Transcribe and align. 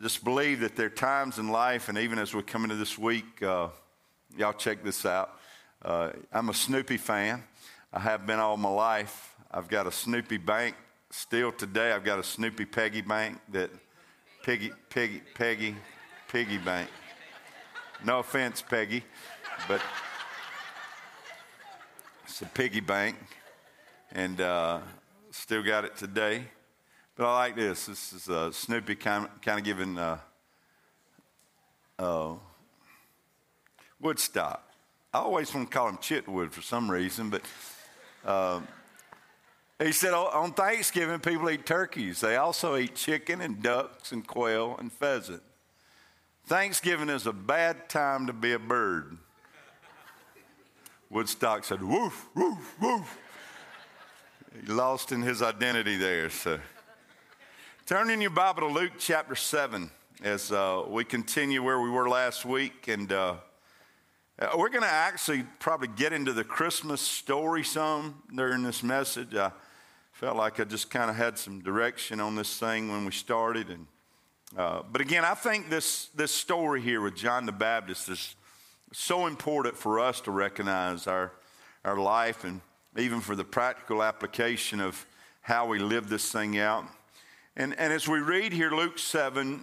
just 0.00 0.22
believe 0.22 0.60
that 0.60 0.76
there 0.76 0.86
are 0.86 0.90
times 0.90 1.38
in 1.38 1.48
life, 1.48 1.88
and 1.88 1.98
even 1.98 2.18
as 2.18 2.32
we 2.32 2.42
come 2.42 2.64
into 2.64 2.76
this 2.76 2.96
week, 2.96 3.42
uh, 3.42 3.68
y'all 4.36 4.52
check 4.52 4.84
this 4.84 5.04
out. 5.04 5.38
Uh, 5.82 6.10
I'm 6.32 6.48
a 6.48 6.54
Snoopy 6.54 6.98
fan. 6.98 7.42
I 7.92 8.00
have 8.00 8.26
been 8.26 8.38
all 8.38 8.56
my 8.56 8.68
life. 8.68 9.34
I've 9.50 9.68
got 9.68 9.86
a 9.86 9.92
Snoopy 9.92 10.36
bank. 10.36 10.76
Still 11.10 11.50
today, 11.50 11.92
I've 11.92 12.04
got 12.04 12.18
a 12.18 12.22
Snoopy 12.22 12.66
Peggy 12.66 13.00
bank 13.00 13.38
that 13.50 13.70
Piggy, 14.42 14.70
Piggy, 14.88 15.22
Peggy, 15.34 15.74
Piggy 16.28 16.58
bank. 16.58 16.88
No 18.04 18.20
offense, 18.20 18.62
Peggy, 18.62 19.02
but 19.66 19.80
it's 22.24 22.42
a 22.42 22.46
piggy 22.46 22.80
bank, 22.80 23.16
and 24.12 24.40
uh, 24.40 24.78
still 25.32 25.62
got 25.62 25.84
it 25.84 25.96
today. 25.96 26.44
But 27.18 27.26
I 27.26 27.34
like 27.34 27.56
this. 27.56 27.86
This 27.86 28.12
is 28.12 28.28
uh, 28.28 28.52
Snoopy 28.52 28.94
kind 28.94 29.24
of, 29.24 29.40
kind 29.42 29.58
of 29.58 29.64
giving 29.64 29.98
uh, 29.98 30.18
uh, 31.98 32.34
Woodstock. 34.00 34.62
I 35.12 35.18
always 35.18 35.52
want 35.52 35.68
to 35.68 35.76
call 35.76 35.88
him 35.88 35.96
Chitwood 35.96 36.52
for 36.52 36.62
some 36.62 36.88
reason, 36.88 37.28
but 37.28 37.42
uh, 38.24 38.60
he 39.80 39.90
said 39.90 40.14
on 40.14 40.52
Thanksgiving 40.52 41.18
people 41.18 41.50
eat 41.50 41.66
turkeys. 41.66 42.20
They 42.20 42.36
also 42.36 42.76
eat 42.76 42.94
chicken 42.94 43.40
and 43.40 43.60
ducks 43.60 44.12
and 44.12 44.24
quail 44.24 44.76
and 44.78 44.92
pheasant. 44.92 45.42
Thanksgiving 46.46 47.08
is 47.08 47.26
a 47.26 47.32
bad 47.32 47.88
time 47.88 48.28
to 48.28 48.32
be 48.32 48.52
a 48.52 48.60
bird. 48.60 49.18
Woodstock 51.10 51.64
said, 51.64 51.82
woof, 51.82 52.28
woof, 52.36 52.80
woof. 52.80 53.18
He 54.64 54.72
lost 54.72 55.10
in 55.10 55.22
his 55.22 55.42
identity 55.42 55.96
there. 55.96 56.30
So. 56.30 56.60
Turn 57.88 58.10
in 58.10 58.20
your 58.20 58.28
Bible 58.28 58.68
to 58.68 58.74
Luke 58.74 58.92
chapter 58.98 59.34
7 59.34 59.90
as 60.22 60.52
uh, 60.52 60.82
we 60.88 61.04
continue 61.04 61.62
where 61.62 61.80
we 61.80 61.88
were 61.88 62.06
last 62.06 62.44
week. 62.44 62.86
And 62.86 63.10
uh, 63.10 63.36
uh 64.38 64.48
we're 64.58 64.68
going 64.68 64.82
to 64.82 64.90
actually 64.90 65.46
probably 65.58 65.88
get 65.88 66.12
into 66.12 66.34
the 66.34 66.44
Christmas 66.44 67.00
story 67.00 67.64
some 67.64 68.22
during 68.36 68.62
this 68.62 68.82
message. 68.82 69.34
I 69.34 69.52
felt 70.12 70.36
like 70.36 70.60
I 70.60 70.64
just 70.64 70.90
kind 70.90 71.08
of 71.08 71.16
had 71.16 71.38
some 71.38 71.62
direction 71.62 72.20
on 72.20 72.34
this 72.34 72.58
thing 72.58 72.92
when 72.92 73.06
we 73.06 73.10
started. 73.10 73.70
And, 73.70 73.86
uh, 74.54 74.82
but 74.92 75.00
again, 75.00 75.24
I 75.24 75.32
think 75.32 75.70
this, 75.70 76.10
this 76.14 76.30
story 76.30 76.82
here 76.82 77.00
with 77.00 77.16
John 77.16 77.46
the 77.46 77.52
Baptist 77.52 78.10
is 78.10 78.36
so 78.92 79.26
important 79.26 79.78
for 79.78 79.98
us 79.98 80.20
to 80.20 80.30
recognize 80.30 81.06
our, 81.06 81.32
our 81.86 81.96
life 81.96 82.44
and 82.44 82.60
even 82.98 83.22
for 83.22 83.34
the 83.34 83.44
practical 83.44 84.02
application 84.02 84.78
of 84.78 85.06
how 85.40 85.66
we 85.66 85.78
live 85.78 86.10
this 86.10 86.30
thing 86.30 86.58
out. 86.58 86.84
And, 87.58 87.76
and 87.76 87.92
as 87.92 88.06
we 88.06 88.20
read 88.20 88.52
here, 88.52 88.70
Luke 88.70 89.00
7, 89.00 89.60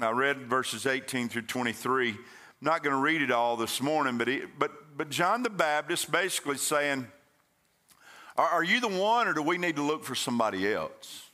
I 0.00 0.10
read 0.12 0.46
verses 0.46 0.86
18 0.86 1.28
through 1.28 1.42
23. 1.42 2.08
I'm 2.08 2.16
not 2.62 2.82
going 2.82 2.96
to 2.96 3.02
read 3.02 3.20
it 3.20 3.30
all 3.30 3.58
this 3.58 3.82
morning, 3.82 4.16
but, 4.16 4.28
he, 4.28 4.44
but, 4.58 4.96
but 4.96 5.10
John 5.10 5.42
the 5.42 5.50
Baptist 5.50 6.10
basically 6.10 6.56
saying, 6.56 7.06
are, 8.38 8.48
are, 8.48 8.64
you 8.64 8.80
the 8.80 8.88
one, 8.88 9.28
or 9.28 9.34
do 9.34 9.42
we 9.42 9.58
need 9.58 9.76
to 9.76 9.82
look 9.82 10.04
for 10.04 10.14
somebody 10.14 10.72
else? 10.72 11.28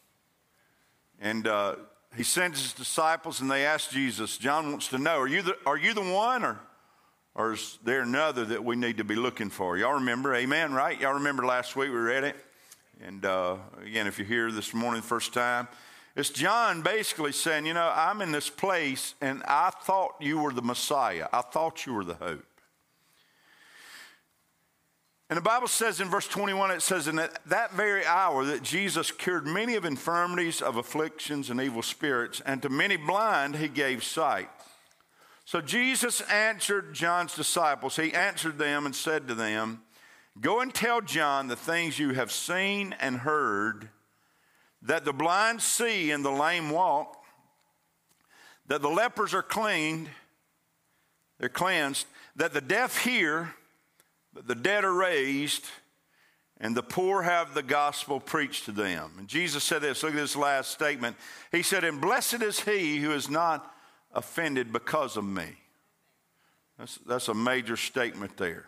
And 1.20 1.46
uh, 1.46 1.76
he 2.16 2.24
sends 2.24 2.60
his 2.60 2.72
disciples, 2.72 3.40
and 3.40 3.48
they 3.48 3.64
ask 3.64 3.92
Jesus, 3.92 4.36
John 4.36 4.68
wants 4.72 4.88
to 4.88 4.98
know, 4.98 5.16
are 5.16 5.28
you 5.28 5.42
the, 5.42 5.56
are 5.64 5.78
you 5.78 5.94
the 5.94 6.02
one, 6.02 6.44
or, 6.44 6.58
or 7.36 7.52
is 7.52 7.78
there 7.84 8.00
another 8.00 8.44
that 8.46 8.64
we 8.64 8.74
need 8.74 8.96
to 8.96 9.04
be 9.04 9.14
looking 9.14 9.48
for? 9.48 9.78
Y'all 9.78 9.94
remember, 9.94 10.34
amen, 10.34 10.72
right? 10.72 11.00
Y'all 11.00 11.14
remember 11.14 11.46
last 11.46 11.76
week 11.76 11.90
we 11.90 11.98
read 11.98 12.24
it? 12.24 12.34
And 13.00 13.24
uh, 13.24 13.58
again, 13.80 14.08
if 14.08 14.18
you're 14.18 14.26
here 14.26 14.50
this 14.50 14.74
morning, 14.74 15.02
first 15.02 15.32
time, 15.32 15.68
it's 16.16 16.30
John 16.30 16.82
basically 16.82 17.32
saying, 17.32 17.66
You 17.66 17.74
know, 17.74 17.92
I'm 17.94 18.20
in 18.22 18.32
this 18.32 18.50
place 18.50 19.14
and 19.20 19.42
I 19.44 19.70
thought 19.70 20.16
you 20.20 20.38
were 20.38 20.52
the 20.52 20.62
Messiah. 20.62 21.28
I 21.32 21.42
thought 21.42 21.86
you 21.86 21.94
were 21.94 22.04
the 22.04 22.14
hope. 22.14 22.44
And 25.28 25.36
the 25.36 25.42
Bible 25.42 25.68
says 25.68 26.00
in 26.00 26.08
verse 26.08 26.26
21, 26.26 26.72
it 26.72 26.82
says, 26.82 27.06
In 27.06 27.16
that, 27.16 27.40
that 27.46 27.72
very 27.72 28.04
hour 28.04 28.44
that 28.46 28.64
Jesus 28.64 29.12
cured 29.12 29.46
many 29.46 29.76
of 29.76 29.84
infirmities, 29.84 30.60
of 30.60 30.76
afflictions, 30.76 31.50
and 31.50 31.60
evil 31.60 31.82
spirits, 31.82 32.42
and 32.44 32.60
to 32.62 32.68
many 32.68 32.96
blind 32.96 33.54
he 33.54 33.68
gave 33.68 34.02
sight. 34.02 34.48
So 35.44 35.60
Jesus 35.60 36.20
answered 36.22 36.94
John's 36.94 37.36
disciples. 37.36 37.94
He 37.94 38.12
answered 38.12 38.58
them 38.58 38.86
and 38.86 38.94
said 38.94 39.28
to 39.28 39.34
them, 39.36 39.82
Go 40.40 40.60
and 40.60 40.74
tell 40.74 41.00
John 41.00 41.46
the 41.46 41.56
things 41.56 41.98
you 41.98 42.10
have 42.14 42.32
seen 42.32 42.94
and 42.98 43.18
heard 43.18 43.88
that 44.82 45.04
the 45.04 45.12
blind 45.12 45.60
see 45.62 46.10
and 46.10 46.24
the 46.24 46.30
lame 46.30 46.70
walk, 46.70 47.16
that 48.66 48.82
the 48.82 48.88
lepers 48.88 49.34
are 49.34 49.42
cleaned, 49.42 50.08
they're 51.38 51.48
cleansed, 51.48 52.06
that 52.36 52.52
the 52.52 52.60
deaf 52.60 52.98
hear, 52.98 53.54
that 54.34 54.46
the 54.46 54.54
dead 54.54 54.84
are 54.84 54.92
raised, 54.92 55.64
and 56.60 56.76
the 56.76 56.82
poor 56.82 57.22
have 57.22 57.54
the 57.54 57.62
gospel 57.62 58.20
preached 58.20 58.66
to 58.66 58.72
them. 58.72 59.12
And 59.18 59.26
Jesus 59.26 59.64
said 59.64 59.80
this, 59.80 60.02
look 60.02 60.12
at 60.12 60.18
this 60.18 60.36
last 60.36 60.70
statement. 60.70 61.16
He 61.50 61.62
said, 61.62 61.84
And 61.84 62.00
blessed 62.00 62.42
is 62.42 62.60
he 62.60 62.98
who 62.98 63.12
is 63.12 63.30
not 63.30 63.74
offended 64.12 64.72
because 64.72 65.16
of 65.16 65.24
me. 65.24 65.48
That's, 66.78 66.98
that's 67.06 67.28
a 67.28 67.34
major 67.34 67.76
statement 67.76 68.36
there. 68.36 68.66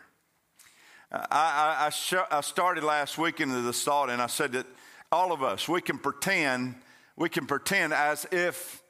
I, 1.11 1.17
I, 1.31 1.85
I, 1.85 1.89
sh- 1.91 2.29
I 2.31 2.41
started 2.41 2.83
last 2.83 3.19
week 3.19 3.39
into 3.39 3.61
this 3.61 3.83
thought, 3.83 4.09
and 4.09 4.21
I 4.21 4.27
said 4.27 4.53
that 4.53 4.65
all 5.13 5.31
of 5.31 5.43
us, 5.43 5.69
we 5.69 5.79
can 5.79 5.99
pretend, 5.99 6.75
we 7.15 7.29
can 7.29 7.45
pretend 7.45 7.93
as 7.93 8.25
if 8.31 8.81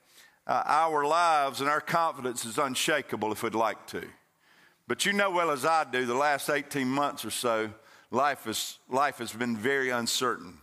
uh, 0.47 0.63
our 0.65 1.05
lives 1.05 1.59
and 1.59 1.69
our 1.69 1.81
confidence 1.81 2.45
is 2.45 2.57
unshakable 2.57 3.31
if 3.31 3.43
we'd 3.43 3.53
like 3.53 3.85
to. 3.87 4.03
But 4.87 5.05
you 5.05 5.13
know 5.13 5.29
well 5.29 5.51
as 5.51 5.65
I 5.65 5.83
do, 5.83 6.05
the 6.05 6.15
last 6.15 6.49
18 6.49 6.87
months 6.87 7.25
or 7.25 7.29
so, 7.29 7.69
life, 8.09 8.47
is, 8.47 8.79
life 8.89 9.17
has 9.17 9.33
been 9.33 9.57
very 9.57 9.89
uncertain. 9.89 10.57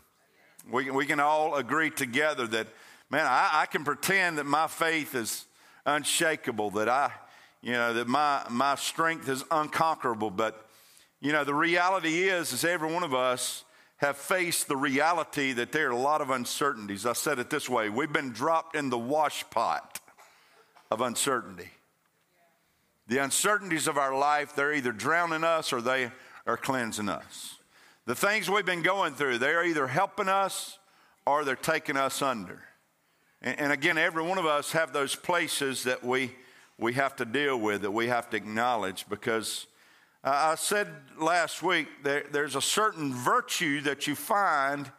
We, 0.70 0.90
we 0.90 1.04
can 1.04 1.20
all 1.20 1.54
agree 1.54 1.90
together 1.90 2.46
that, 2.46 2.66
man, 3.10 3.26
I, 3.26 3.50
I 3.52 3.66
can 3.66 3.84
pretend 3.84 4.38
that 4.38 4.46
my 4.46 4.66
faith 4.66 5.14
is 5.14 5.44
unshakable, 5.84 6.70
that 6.72 6.88
I, 6.88 7.12
you 7.60 7.72
know, 7.72 7.92
that 7.94 8.08
my, 8.08 8.44
my 8.48 8.76
strength 8.76 9.28
is 9.28 9.44
unconquerable. 9.50 10.30
But, 10.30 10.68
you 11.20 11.32
know, 11.32 11.44
the 11.44 11.54
reality 11.54 12.28
is, 12.28 12.52
is 12.52 12.64
every 12.64 12.92
one 12.92 13.02
of 13.02 13.14
us 13.14 13.64
have 14.00 14.16
faced 14.16 14.66
the 14.66 14.76
reality 14.76 15.52
that 15.52 15.72
there 15.72 15.88
are 15.88 15.92
a 15.92 15.96
lot 15.96 16.22
of 16.22 16.30
uncertainties. 16.30 17.04
I 17.04 17.12
said 17.12 17.38
it 17.38 17.50
this 17.50 17.68
way 17.68 17.90
we've 17.90 18.12
been 18.12 18.32
dropped 18.32 18.74
in 18.74 18.88
the 18.88 18.98
wash 18.98 19.48
pot 19.50 20.00
of 20.90 21.02
uncertainty. 21.02 21.68
The 23.06 23.18
uncertainties 23.18 23.88
of 23.88 23.98
our 23.98 24.16
life, 24.16 24.54
they're 24.56 24.72
either 24.72 24.92
drowning 24.92 25.44
us 25.44 25.72
or 25.72 25.82
they 25.82 26.10
are 26.46 26.56
cleansing 26.56 27.08
us. 27.08 27.56
The 28.06 28.14
things 28.14 28.48
we've 28.48 28.64
been 28.64 28.82
going 28.82 29.14
through, 29.14 29.38
they're 29.38 29.64
either 29.64 29.86
helping 29.86 30.28
us 30.28 30.78
or 31.26 31.44
they're 31.44 31.54
taking 31.54 31.96
us 31.96 32.22
under. 32.22 32.62
And, 33.42 33.60
and 33.60 33.72
again, 33.72 33.98
every 33.98 34.22
one 34.22 34.38
of 34.38 34.46
us 34.46 34.72
have 34.72 34.92
those 34.92 35.14
places 35.14 35.84
that 35.84 36.02
we, 36.02 36.32
we 36.78 36.94
have 36.94 37.16
to 37.16 37.26
deal 37.26 37.58
with, 37.58 37.82
that 37.82 37.90
we 37.90 38.06
have 38.06 38.30
to 38.30 38.36
acknowledge 38.36 39.06
because 39.10 39.66
uh, 40.22 40.52
I 40.52 40.54
said 40.56 40.88
last 41.18 41.62
week 41.62 41.88
there, 42.02 42.24
there's 42.30 42.54
a 42.54 42.60
certain 42.60 43.14
virtue 43.14 43.80
that 43.82 44.06
you 44.06 44.14
find 44.14 44.90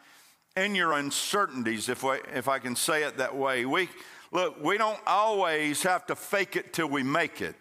in 0.56 0.74
your 0.76 0.94
uncertainties, 0.94 1.90
if, 1.90 2.04
we, 2.04 2.18
if 2.34 2.48
I 2.48 2.60
can 2.60 2.76
say 2.76 3.04
it 3.04 3.18
that 3.18 3.36
way. 3.36 3.66
We, 3.66 3.90
look, 4.32 4.62
we 4.64 4.78
don't 4.78 5.00
always 5.06 5.84
have 5.84 6.06
to 6.08 6.16
fake 6.16 6.56
it 6.56 6.74
till 6.74 6.88
we 6.88 7.04
make 7.04 7.42
it. 7.42 7.56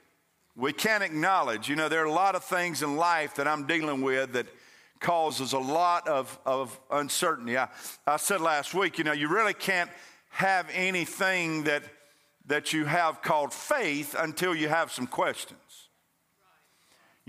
We 0.56 0.72
can't 0.72 1.04
acknowledge, 1.04 1.69
you 1.69 1.76
know, 1.76 1.88
there 1.88 2.03
are 2.03 2.06
a 2.06 2.12
lot 2.12 2.34
of 2.34 2.44
things 2.44 2.82
in 2.82 2.97
life 2.97 3.37
that 3.37 3.47
I'm 3.47 3.66
dealing 3.66 4.03
with 4.03 4.32
that 4.32 4.47
causes 4.99 5.53
a 5.53 5.59
lot 5.59 6.09
of, 6.09 6.38
of 6.44 6.78
uncertainty. 6.91 7.56
I, 7.56 7.69
I 8.06 8.16
said 8.16 8.41
last 8.41 8.75
week, 8.75 8.99
you 8.99 9.04
know, 9.04 9.12
you 9.12 9.28
really 9.28 9.54
can't 9.54 9.91
have 10.31 10.66
anything 10.72 11.65
that, 11.65 11.82
that 12.47 12.72
you 12.72 12.87
have 12.87 13.22
called 13.22 13.53
faith 13.53 14.14
until 14.19 14.55
you 14.55 14.69
have 14.69 14.90
some 14.93 15.06
questions. 15.06 15.89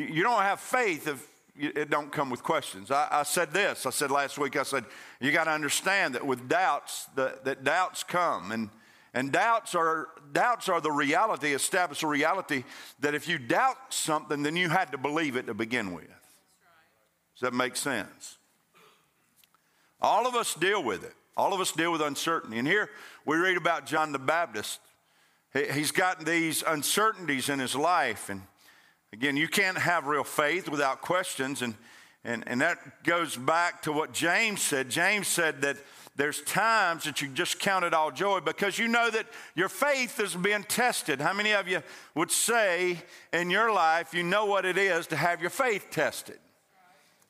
You 0.04 0.24
don't 0.24 0.42
have 0.42 0.60
faith 0.60 1.08
if 1.08 1.28
it 1.56 1.90
don't 1.90 2.12
come 2.12 2.30
with 2.30 2.44
questions. 2.44 2.92
I, 2.92 3.08
I 3.12 3.24
said 3.24 3.52
this. 3.52 3.86
I 3.86 3.90
said 3.90 4.12
last 4.12 4.38
week. 4.38 4.56
I 4.56 4.64
said 4.64 4.86
you 5.20 5.32
got 5.32 5.46
to 5.46 5.52
understand 5.52 6.16
that 6.16 6.26
with 6.26 6.48
doubts, 6.48 7.06
that, 7.16 7.46
that 7.46 7.64
doubts 7.64 8.04
come, 8.04 8.52
and 8.52 8.70
and 9.14 9.32
doubts 9.32 9.76
are 9.76 10.08
doubts 10.32 10.70
are 10.70 10.80
the 10.80 10.92
reality, 10.92 11.54
establish 11.54 12.04
a 12.04 12.08
reality 12.08 12.64
that 13.02 13.14
if 13.14 13.28
you 13.28 13.38
doubt 13.38 13.78
something, 13.94 14.44
then 14.44 14.56
you 14.56 14.70
had 14.70 14.92
to 14.94 14.98
believe 14.98 15.36
it 15.36 15.48
to 15.48 15.54
begin 15.54 15.94
with. 15.94 16.08
Does 16.08 17.42
that 17.42 17.54
make 17.54 17.76
sense? 17.76 18.38
All 20.02 20.26
of 20.26 20.36
us 20.36 20.56
deal 20.56 20.82
with 20.84 21.04
it. 21.04 21.14
All 21.36 21.54
of 21.54 21.60
us 21.60 21.72
deal 21.72 21.92
with 21.92 22.02
uncertainty. 22.02 22.58
And 22.58 22.68
here 22.68 22.90
we 23.26 23.38
read 23.38 23.58
about 23.58 23.86
John 23.86 24.12
the 24.12 24.20
Baptist. 24.20 24.80
He 25.54 25.66
he's 25.66 25.92
gotten 25.92 26.24
these 26.24 26.64
uncertainties 26.66 27.50
in 27.50 27.60
his 27.60 27.76
life, 27.76 28.30
and 28.30 28.44
Again, 29.14 29.36
you 29.36 29.48
can't 29.48 29.78
have 29.78 30.08
real 30.08 30.24
faith 30.24 30.70
without 30.70 31.02
questions. 31.02 31.62
And, 31.62 31.76
and, 32.24 32.44
and 32.48 32.62
that 32.62 33.04
goes 33.04 33.36
back 33.36 33.82
to 33.84 33.92
what 33.92 34.14
James 34.14 34.62
said. 34.62 34.90
James 34.90 35.28
said 35.28 35.62
that 35.64 35.78
there's 36.16 36.42
times 36.42 37.06
that 37.06 37.22
you 37.22 37.28
just 37.30 37.60
count 37.60 37.84
it 37.84 37.94
all 37.94 38.12
joy 38.12 38.40
because 38.40 38.78
you 38.78 38.88
know 38.88 39.10
that 39.10 39.26
your 39.56 39.70
faith 39.70 40.20
is 40.20 40.36
being 40.36 40.64
tested. 40.64 41.20
How 41.20 41.34
many 41.34 41.54
of 41.54 41.68
you 41.68 41.82
would 42.16 42.32
say 42.32 43.00
in 43.34 43.50
your 43.50 43.74
life 43.74 44.14
you 44.14 44.24
know 44.24 44.46
what 44.46 44.66
it 44.66 44.78
is 44.78 45.08
to 45.08 45.16
have 45.16 45.42
your 45.42 45.50
faith 45.50 45.88
tested? 45.90 46.40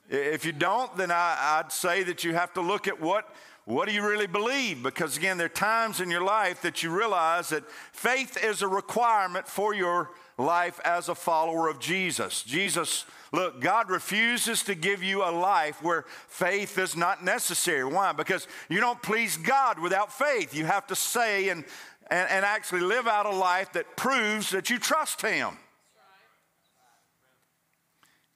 If 0.10 0.46
you 0.46 0.52
don't, 0.52 0.96
then 0.98 1.10
I, 1.10 1.62
would 1.64 1.72
say 1.72 2.04
that 2.04 2.24
you 2.24 2.34
have 2.34 2.54
to 2.54 2.62
look 2.62 2.88
at 2.88 3.00
what, 3.00 3.34
what 3.66 3.88
do 3.88 3.94
you 3.94 4.06
really 4.06 4.28
believe? 4.28 4.84
Because 4.84 5.16
again, 5.16 5.38
there 5.38 5.46
are 5.46 5.50
times 5.50 6.02
in 6.02 6.12
your 6.12 6.24
life 6.24 6.62
that 6.64 6.84
you 6.84 6.90
realize 6.90 7.50
that 7.50 7.64
faith 7.94 8.44
is 8.44 8.62
a 8.62 8.68
requirement 8.68 9.48
for 9.48 9.74
your 9.74 10.10
life 10.38 10.80
as 10.84 11.10
a 11.10 11.16
follower 11.16 11.68
of 11.68 11.80
Jesus. 11.80 12.44
Jesus 12.44 13.06
Look, 13.34 13.62
God 13.62 13.90
refuses 13.90 14.64
to 14.64 14.76
give 14.76 15.02
you 15.02 15.24
a 15.24 15.32
life 15.32 15.82
where 15.82 16.04
faith 16.28 16.78
is 16.78 16.98
not 16.98 17.24
necessary. 17.24 17.86
Why? 17.86 18.12
Because 18.12 18.46
you 18.68 18.82
don't 18.82 19.02
please 19.02 19.38
God 19.38 19.80
without 19.80 20.12
faith. 20.12 20.54
You 20.54 20.66
have 20.66 20.86
to 20.88 20.96
say 20.96 21.48
and, 21.48 21.64
and, 22.10 22.30
and 22.30 22.44
actually 22.44 22.82
live 22.82 23.08
out 23.08 23.26
a 23.26 23.32
life 23.32 23.72
that 23.74 23.96
proves 23.96 24.50
that 24.50 24.70
you 24.70 24.78
trust 24.78 25.22
Him. 25.22 25.58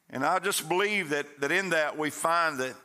And 0.09 0.24
I 0.24 0.39
just 0.39 0.69
believe 0.69 1.09
that, 1.09 1.41
that 1.41 1.51
in 1.51 1.71
that 1.71 1.98
we 1.98 2.09
find 2.09 2.59
that 2.59 2.75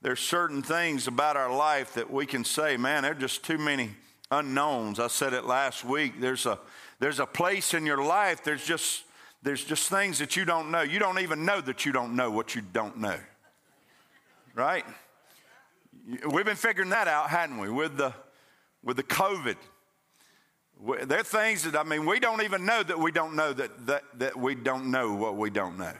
there's 0.00 0.18
certain 0.18 0.62
things 0.62 1.06
about 1.06 1.36
our 1.36 1.54
life 1.54 1.94
that 1.94 2.10
we 2.10 2.26
can 2.26 2.44
say, 2.44 2.76
man, 2.76 3.04
there 3.04 3.12
are 3.12 3.14
just 3.14 3.44
too 3.44 3.58
many 3.58 3.90
unknowns. 4.32 4.98
I 4.98 5.06
said 5.06 5.32
it 5.32 5.44
last 5.44 5.84
week. 5.84 6.20
There's 6.20 6.44
a, 6.44 6.58
there's 7.02 7.18
a 7.18 7.26
place 7.26 7.74
in 7.74 7.84
your 7.84 8.00
life, 8.00 8.44
there's 8.44 8.64
just 8.64 9.02
there's 9.42 9.64
just 9.64 9.90
things 9.90 10.20
that 10.20 10.36
you 10.36 10.44
don't 10.44 10.70
know. 10.70 10.82
You 10.82 11.00
don't 11.00 11.18
even 11.18 11.44
know 11.44 11.60
that 11.60 11.84
you 11.84 11.90
don't 11.90 12.14
know 12.14 12.30
what 12.30 12.54
you 12.54 12.62
don't 12.62 12.98
know. 12.98 13.18
Right? 14.54 14.84
We've 16.30 16.44
been 16.44 16.54
figuring 16.54 16.90
that 16.90 17.08
out, 17.08 17.28
hadn't 17.28 17.58
we, 17.58 17.68
with 17.68 17.96
the, 17.96 18.14
with 18.84 18.96
the 18.98 19.02
COVID. 19.02 19.56
There 21.02 21.18
are 21.18 21.24
things 21.24 21.64
that, 21.64 21.74
I 21.74 21.82
mean, 21.82 22.06
we 22.06 22.20
don't 22.20 22.40
even 22.42 22.64
know 22.64 22.84
that 22.84 22.96
we 22.96 23.10
don't 23.10 23.34
know 23.34 23.52
that, 23.52 23.86
that, 23.88 24.04
that 24.20 24.36
we 24.36 24.54
don't 24.54 24.92
know 24.92 25.12
what 25.12 25.36
we 25.36 25.50
don't 25.50 25.78
know. 25.78 25.94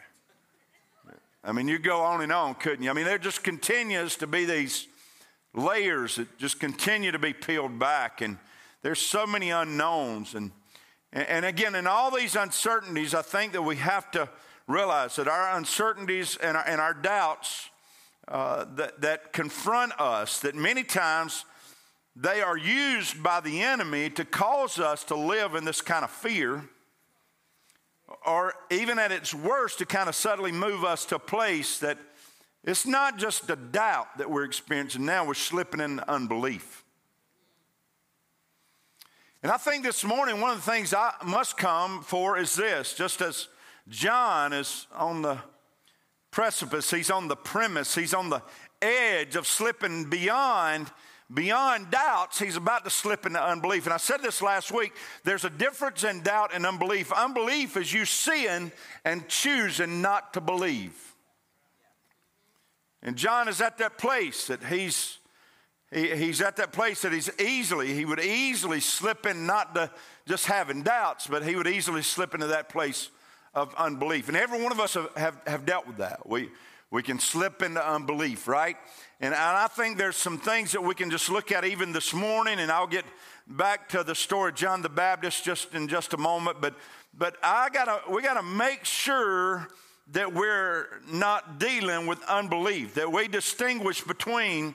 I 1.42 1.50
mean, 1.50 1.66
you 1.66 1.80
go 1.80 2.02
on 2.02 2.22
and 2.22 2.30
on, 2.30 2.54
couldn't 2.54 2.84
you? 2.84 2.90
I 2.90 2.92
mean, 2.92 3.06
there 3.06 3.18
just 3.18 3.42
continues 3.42 4.14
to 4.18 4.28
be 4.28 4.44
these 4.44 4.86
layers 5.52 6.14
that 6.14 6.38
just 6.38 6.60
continue 6.60 7.10
to 7.10 7.18
be 7.18 7.32
peeled 7.32 7.80
back, 7.80 8.20
and 8.20 8.38
there's 8.82 9.00
so 9.00 9.26
many 9.26 9.50
unknowns. 9.50 10.36
And 10.36 10.52
and 11.12 11.44
again, 11.44 11.74
in 11.74 11.86
all 11.86 12.10
these 12.10 12.36
uncertainties, 12.36 13.14
I 13.14 13.22
think 13.22 13.52
that 13.52 13.62
we 13.62 13.76
have 13.76 14.10
to 14.12 14.28
realize 14.66 15.16
that 15.16 15.28
our 15.28 15.56
uncertainties 15.56 16.36
and 16.36 16.56
our, 16.56 16.66
and 16.66 16.80
our 16.80 16.94
doubts 16.94 17.68
uh, 18.28 18.64
that, 18.76 19.00
that 19.02 19.32
confront 19.32 19.92
us, 20.00 20.40
that 20.40 20.54
many 20.54 20.82
times 20.82 21.44
they 22.16 22.40
are 22.40 22.56
used 22.56 23.22
by 23.22 23.40
the 23.40 23.62
enemy 23.62 24.08
to 24.10 24.24
cause 24.24 24.78
us 24.78 25.04
to 25.04 25.16
live 25.16 25.54
in 25.54 25.64
this 25.64 25.80
kind 25.80 26.04
of 26.04 26.10
fear, 26.10 26.68
or 28.26 28.54
even 28.70 28.98
at 28.98 29.12
its 29.12 29.34
worst, 29.34 29.78
to 29.78 29.86
kind 29.86 30.08
of 30.08 30.14
subtly 30.14 30.52
move 30.52 30.84
us 30.84 31.04
to 31.06 31.16
a 31.16 31.18
place 31.18 31.78
that 31.78 31.98
it's 32.64 32.86
not 32.86 33.18
just 33.18 33.50
a 33.50 33.56
doubt 33.56 34.18
that 34.18 34.30
we're 34.30 34.44
experiencing 34.44 35.04
now, 35.04 35.26
we're 35.26 35.34
slipping 35.34 35.80
into 35.80 36.08
unbelief. 36.08 36.84
And 39.42 39.50
I 39.50 39.56
think 39.56 39.82
this 39.82 40.04
morning, 40.04 40.40
one 40.40 40.52
of 40.52 40.64
the 40.64 40.70
things 40.70 40.94
I 40.94 41.12
must 41.24 41.56
come 41.56 42.02
for 42.02 42.38
is 42.38 42.54
this 42.54 42.94
just 42.94 43.20
as 43.20 43.48
John 43.88 44.52
is 44.52 44.86
on 44.94 45.22
the 45.22 45.38
precipice, 46.30 46.90
he's 46.90 47.10
on 47.10 47.28
the 47.28 47.36
premise, 47.36 47.94
he's 47.94 48.14
on 48.14 48.30
the 48.30 48.42
edge 48.80 49.36
of 49.36 49.46
slipping 49.46 50.08
beyond 50.08 50.90
beyond 51.32 51.90
doubts, 51.90 52.38
he's 52.38 52.56
about 52.56 52.84
to 52.84 52.90
slip 52.90 53.24
into 53.24 53.42
unbelief. 53.42 53.86
And 53.86 53.94
I 53.94 53.96
said 53.96 54.22
this 54.22 54.42
last 54.42 54.70
week 54.70 54.92
there's 55.24 55.44
a 55.44 55.50
difference 55.50 56.04
in 56.04 56.20
doubt 56.20 56.50
and 56.54 56.66
unbelief. 56.66 57.10
Unbelief 57.10 57.76
is 57.76 57.92
you 57.92 58.04
seeing 58.04 58.70
and 59.04 59.26
choosing 59.28 60.02
not 60.02 60.34
to 60.34 60.40
believe. 60.40 60.94
And 63.02 63.16
John 63.16 63.48
is 63.48 63.60
at 63.60 63.78
that 63.78 63.98
place 63.98 64.46
that 64.46 64.62
he's 64.64 65.18
he, 65.92 66.16
he's 66.16 66.40
at 66.40 66.56
that 66.56 66.72
place 66.72 67.02
that 67.02 67.12
he's 67.12 67.30
easily, 67.38 67.92
he 67.94 68.04
would 68.04 68.20
easily 68.20 68.80
slip 68.80 69.26
in, 69.26 69.46
not 69.46 69.74
to 69.74 69.90
just 70.26 70.46
having 70.46 70.82
doubts, 70.82 71.26
but 71.26 71.44
he 71.44 71.56
would 71.56 71.66
easily 71.66 72.02
slip 72.02 72.34
into 72.34 72.48
that 72.48 72.68
place 72.68 73.10
of 73.54 73.74
unbelief. 73.74 74.28
And 74.28 74.36
every 74.36 74.62
one 74.62 74.72
of 74.72 74.80
us 74.80 74.94
have, 74.94 75.14
have, 75.16 75.40
have 75.46 75.66
dealt 75.66 75.86
with 75.86 75.98
that. 75.98 76.28
We, 76.28 76.50
we 76.90 77.02
can 77.02 77.18
slip 77.18 77.62
into 77.62 77.86
unbelief, 77.86 78.48
right? 78.48 78.76
And, 79.20 79.34
and 79.34 79.34
I 79.34 79.66
think 79.66 79.98
there's 79.98 80.16
some 80.16 80.38
things 80.38 80.72
that 80.72 80.82
we 80.82 80.94
can 80.94 81.10
just 81.10 81.28
look 81.28 81.52
at 81.52 81.64
even 81.64 81.92
this 81.92 82.12
morning, 82.12 82.58
and 82.58 82.70
I'll 82.70 82.86
get 82.86 83.04
back 83.46 83.88
to 83.90 84.02
the 84.02 84.14
story 84.14 84.50
of 84.50 84.56
John 84.56 84.82
the 84.82 84.88
Baptist 84.88 85.44
just 85.44 85.74
in 85.74 85.88
just 85.88 86.12
a 86.14 86.16
moment. 86.16 86.60
But, 86.60 86.74
but 87.16 87.36
I 87.42 87.68
gotta, 87.70 88.00
we 88.10 88.22
got 88.22 88.34
to 88.34 88.42
make 88.42 88.84
sure 88.84 89.68
that 90.12 90.32
we're 90.32 90.86
not 91.10 91.58
dealing 91.58 92.06
with 92.06 92.22
unbelief, 92.24 92.94
that 92.94 93.10
we 93.10 93.28
distinguish 93.28 94.02
between 94.02 94.74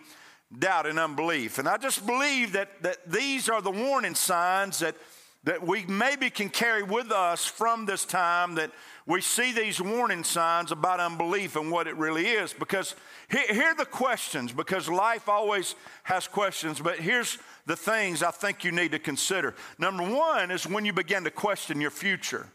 doubt 0.58 0.86
and 0.86 1.00
unbelief. 1.00 1.58
And 1.58 1.68
I 1.68 1.78
just 1.78 2.06
believe 2.06 2.54
that, 2.54 2.82
that 2.82 3.10
these 3.10 3.50
are 3.50 3.62
the 3.62 3.72
warning 3.72 4.16
signs 4.16 4.80
that, 4.80 4.96
that 5.44 5.66
we 5.66 5.86
maybe 5.86 6.30
can 6.30 6.50
carry 6.50 6.84
with 6.84 7.12
us 7.12 7.46
from 7.46 7.86
this 7.86 8.06
time 8.06 8.56
that 8.56 8.72
we 9.06 9.22
see 9.22 9.54
these 9.54 9.82
warning 9.82 10.24
signs 10.24 10.72
about 10.72 11.00
unbelief 11.00 11.56
and 11.56 11.72
what 11.72 11.88
it 11.88 11.96
really 11.96 12.28
is. 12.28 12.54
Because 12.54 12.96
here, 13.30 13.46
here 13.50 13.68
are 13.68 13.76
the 13.76 13.86
questions, 13.86 14.52
because 14.52 14.90
life 14.90 15.30
always 15.30 15.76
has 16.04 16.28
questions, 16.28 16.80
but 16.80 17.00
here's 17.00 17.38
the 17.66 17.76
things 17.76 18.24
I 18.24 18.32
think 18.32 18.64
you 18.64 18.72
need 18.72 18.92
to 18.92 19.00
consider. 19.00 19.56
Number 19.78 20.04
one 20.04 20.52
is 20.52 20.68
when 20.68 20.86
you 20.86 20.94
begin 20.94 21.24
to 21.26 21.32
question 21.32 21.80
your 21.80 21.92
future. 21.92 22.48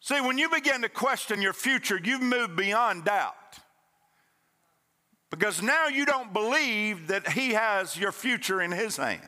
See, 0.00 0.20
when 0.20 0.36
you 0.36 0.50
begin 0.50 0.82
to 0.82 0.88
question 0.88 1.40
your 1.40 1.54
future, 1.54 1.98
you've 2.02 2.20
moved 2.20 2.56
beyond 2.56 3.06
doubt. 3.06 3.34
Because 5.34 5.60
now 5.60 5.88
you 5.88 6.06
don't 6.06 6.32
believe 6.32 7.08
that 7.08 7.32
He 7.32 7.54
has 7.54 7.96
your 7.96 8.12
future 8.12 8.62
in 8.62 8.70
His 8.70 8.96
hand. 8.96 9.20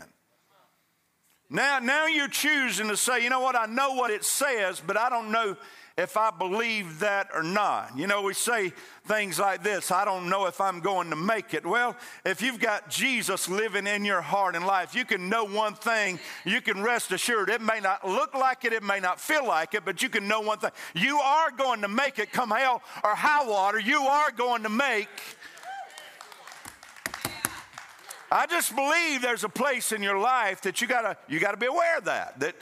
Now, 1.50 1.80
now 1.80 2.06
you're 2.06 2.28
choosing 2.28 2.86
to 2.88 2.96
say, 2.96 3.24
you 3.24 3.28
know 3.30 3.40
what, 3.40 3.56
I 3.56 3.66
know 3.66 3.94
what 3.94 4.12
it 4.12 4.24
says, 4.24 4.80
but 4.84 4.96
I 4.96 5.10
don't 5.10 5.32
know 5.32 5.56
if 5.98 6.16
I 6.16 6.30
believe 6.30 7.00
that 7.00 7.28
or 7.34 7.42
not. 7.42 7.96
You 7.96 8.06
know, 8.06 8.22
we 8.22 8.34
say 8.34 8.72
things 9.06 9.38
like 9.38 9.62
this 9.62 9.90
I 9.90 10.04
don't 10.04 10.28
know 10.28 10.46
if 10.46 10.60
I'm 10.60 10.80
going 10.80 11.10
to 11.10 11.16
make 11.16 11.54
it. 11.54 11.64
Well, 11.64 11.96
if 12.24 12.42
you've 12.42 12.60
got 12.60 12.90
Jesus 12.90 13.48
living 13.48 13.86
in 13.86 14.04
your 14.04 14.20
heart 14.20 14.54
and 14.56 14.66
life, 14.66 14.94
you 14.94 15.04
can 15.04 15.28
know 15.28 15.44
one 15.44 15.74
thing. 15.74 16.18
You 16.44 16.60
can 16.60 16.82
rest 16.82 17.12
assured. 17.12 17.48
It 17.48 17.62
may 17.62 17.80
not 17.80 18.06
look 18.06 18.34
like 18.34 18.64
it, 18.64 18.72
it 18.72 18.82
may 18.82 19.00
not 19.00 19.20
feel 19.20 19.46
like 19.46 19.74
it, 19.74 19.84
but 19.84 20.02
you 20.02 20.08
can 20.08 20.28
know 20.28 20.40
one 20.40 20.58
thing. 20.58 20.72
You 20.94 21.18
are 21.18 21.50
going 21.50 21.80
to 21.82 21.88
make 21.88 22.18
it 22.18 22.30
come 22.30 22.50
hell 22.50 22.82
or 23.02 23.14
high 23.14 23.46
water. 23.46 23.78
You 23.80 24.02
are 24.02 24.30
going 24.32 24.64
to 24.64 24.68
make 24.68 25.08
I 28.30 28.46
just 28.46 28.74
believe 28.74 29.22
there's 29.22 29.44
a 29.44 29.48
place 29.48 29.92
in 29.92 30.02
your 30.02 30.18
life 30.18 30.62
that 30.62 30.80
you 30.80 30.86
gotta 30.86 31.16
you 31.28 31.38
gotta 31.38 31.56
be 31.56 31.66
aware 31.66 31.98
of 31.98 32.04
that. 32.06 32.40
That 32.40 32.56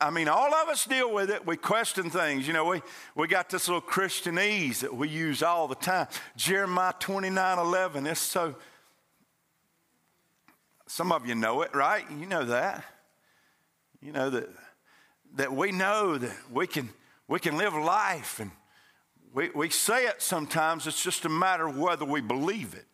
I 0.00 0.10
mean, 0.10 0.28
all 0.28 0.54
of 0.54 0.68
us 0.68 0.84
deal 0.84 1.12
with 1.12 1.30
it. 1.30 1.46
We 1.46 1.56
question 1.56 2.10
things. 2.10 2.46
You 2.46 2.52
know, 2.52 2.64
we, 2.64 2.82
we 3.14 3.28
got 3.28 3.50
this 3.50 3.68
little 3.68 3.82
Christianese 3.82 4.80
that 4.80 4.94
we 4.94 5.08
use 5.08 5.42
all 5.42 5.68
the 5.68 5.74
time. 5.74 6.06
Jeremiah 6.36 6.94
29 6.98 7.58
11. 7.58 8.06
It's 8.06 8.20
so, 8.20 8.54
some 10.86 11.12
of 11.12 11.26
you 11.26 11.34
know 11.34 11.62
it, 11.62 11.74
right? 11.74 12.04
You 12.10 12.26
know 12.26 12.44
that. 12.46 12.84
You 14.00 14.12
know 14.12 14.30
that, 14.30 14.48
that 15.34 15.52
we 15.52 15.72
know 15.72 16.18
that 16.18 16.36
we 16.50 16.66
can, 16.66 16.88
we 17.28 17.38
can 17.38 17.56
live 17.56 17.74
life 17.74 18.40
and 18.40 18.50
we, 19.32 19.50
we 19.50 19.70
say 19.70 20.06
it 20.06 20.20
sometimes. 20.20 20.86
It's 20.86 21.02
just 21.02 21.24
a 21.24 21.28
matter 21.28 21.68
of 21.68 21.78
whether 21.78 22.04
we 22.04 22.20
believe 22.20 22.74
it 22.74 22.86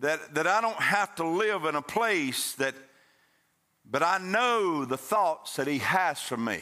that, 0.00 0.34
that 0.34 0.46
I 0.46 0.60
don't 0.60 0.80
have 0.80 1.14
to 1.16 1.26
live 1.26 1.64
in 1.64 1.74
a 1.74 1.82
place 1.82 2.52
that, 2.54 2.74
but 3.88 4.02
I 4.02 4.18
know 4.18 4.84
the 4.84 4.96
thoughts 4.96 5.56
that 5.56 5.66
He 5.66 5.78
has 5.78 6.20
for 6.20 6.36
me, 6.36 6.60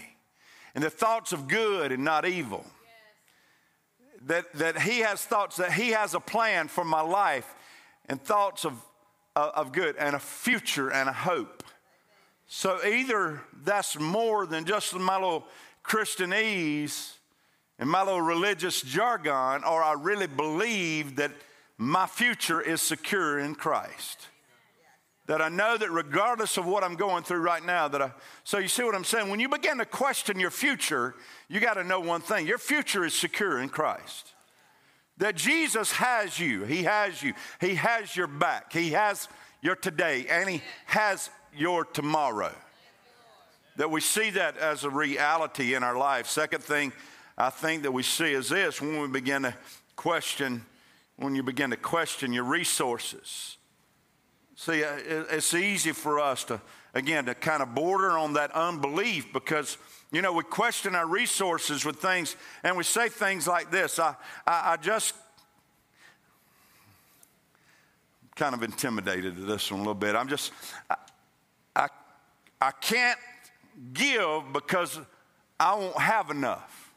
and 0.75 0.85
the 0.85 0.91
thoughts 0.91 1.33
of 1.33 1.49
good 1.49 1.93
and 1.93 2.05
not 2.05 2.27
evil. 2.27 2.65
Yes. 2.65 4.23
That, 4.27 4.53
that 4.55 4.83
He 4.83 5.01
has 5.01 5.25
thoughts, 5.25 5.57
that 5.57 5.73
He 5.73 5.91
has 5.91 6.15
a 6.15 6.21
plan 6.21 6.69
for 6.69 6.85
my 6.85 7.01
life, 7.01 7.55
and 8.07 8.21
thoughts 8.21 8.65
of, 8.65 8.75
uh, 9.37 9.51
of 9.55 9.73
good, 9.73 9.97
and 9.97 10.17
a 10.17 10.21
future 10.21 10.91
and 10.91 11.09
a 11.09 11.13
hope. 11.13 11.63
So 12.47 12.85
either 12.85 13.43
that's 13.63 13.99
more 13.99 14.47
than 14.47 14.65
just 14.65 14.95
my 14.95 15.15
little 15.15 15.45
Christianese 15.85 17.13
and 17.79 17.89
my 17.89 18.03
little 18.03 18.23
religious 18.23 18.83
jargon, 18.83 19.63
or 19.65 19.83
I 19.83 19.93
really 19.93 20.27
believe 20.27 21.17
that 21.17 21.31
my 21.79 22.07
future 22.07 22.61
is 22.61 22.83
secure 22.83 23.39
in 23.39 23.55
Christ. 23.55 24.27
That 25.27 25.41
I 25.41 25.49
know 25.49 25.77
that 25.77 25.91
regardless 25.91 26.57
of 26.57 26.67
what 26.67 26.83
I'm 26.83 26.97
going 26.97 27.23
through 27.23 27.41
right 27.41 27.65
now, 27.65 27.87
that 27.87 28.01
I, 28.03 28.13
so 28.45 28.59
you 28.59 28.67
see 28.67 28.83
what 28.83 28.95
I'm 28.95 29.05
saying? 29.05 29.31
When 29.31 29.41
you 29.41 29.49
begin 29.49 29.79
to 29.79 29.85
question 29.85 30.41
your 30.41 30.51
future, 30.51 31.15
you 31.49 31.61
got 31.61 31.75
to 31.75 31.85
know 31.85 32.01
one 32.01 32.23
thing 32.23 32.47
your 32.47 32.59
future 32.59 33.05
is 33.05 33.15
secure 33.15 33.61
in 33.61 33.69
Christ. 33.69 34.33
that 35.19 35.37
Jesus 35.37 35.93
has 35.93 36.39
you. 36.39 36.65
He 36.65 36.85
has 36.85 37.23
you. 37.23 37.35
He 37.61 37.75
has 37.75 38.17
your 38.17 38.27
back. 38.27 38.73
He 38.73 38.91
has 38.91 39.29
your 39.61 39.77
today, 39.77 40.27
and 40.31 40.49
He 40.49 40.63
has 40.87 41.31
your 41.57 41.85
tomorrow. 41.85 42.55
That 43.77 43.91
we 43.91 44.01
see 44.01 44.31
that 44.31 44.57
as 44.57 44.85
a 44.85 44.91
reality 44.91 45.75
in 45.75 45.83
our 45.83 45.97
life. 45.97 46.27
Second 46.27 46.63
thing 46.63 46.93
I 47.37 47.51
think 47.51 47.83
that 47.83 47.93
we 47.93 48.03
see 48.03 48.33
is 48.33 48.49
this 48.49 48.81
when 48.81 49.01
we 49.01 49.09
begin 49.09 49.43
to 49.43 49.55
question, 49.97 50.65
when 51.19 51.35
you 51.35 51.43
begin 51.43 51.71
to 51.71 51.77
question 51.77 52.33
your 52.33 52.45
resources. 52.45 53.57
See, 54.55 54.83
uh, 54.83 54.97
it's 55.31 55.53
easy 55.53 55.93
for 55.93 56.19
us 56.21 56.45
to, 56.45 56.61
again, 56.95 57.27
to 57.27 57.35
kind 57.35 57.63
of 57.63 57.75
border 57.75 58.17
on 58.17 58.35
that 58.35 58.53
unbelief 58.53 59.33
because, 59.33 59.79
you 60.11 60.23
know, 60.23 60.33
we 60.33 60.45
question 60.45 60.95
our 60.95 61.07
resources 61.07 61.85
with 61.85 61.97
things 61.97 62.37
and 62.63 62.77
we 62.77 62.85
say 62.85 63.09
things 63.09 63.47
like 63.47 63.71
this 63.71 63.99
I, 63.99 64.15
I, 64.47 64.73
I 64.73 64.77
just 64.77 65.15
kind 68.37 68.55
of 68.55 68.63
intimidated 68.63 69.37
to 69.37 69.43
this 69.43 69.71
one 69.71 69.81
a 69.81 69.83
little 69.83 69.95
bit. 69.95 70.15
I'm 70.15 70.29
just, 70.29 70.53
I, 70.89 70.97
I, 71.75 71.89
I 72.61 72.71
can't 72.71 73.19
give 73.93 74.53
because 74.53 75.01
I 75.59 75.75
won't 75.75 75.99
have 75.99 76.31
enough. 76.31 76.88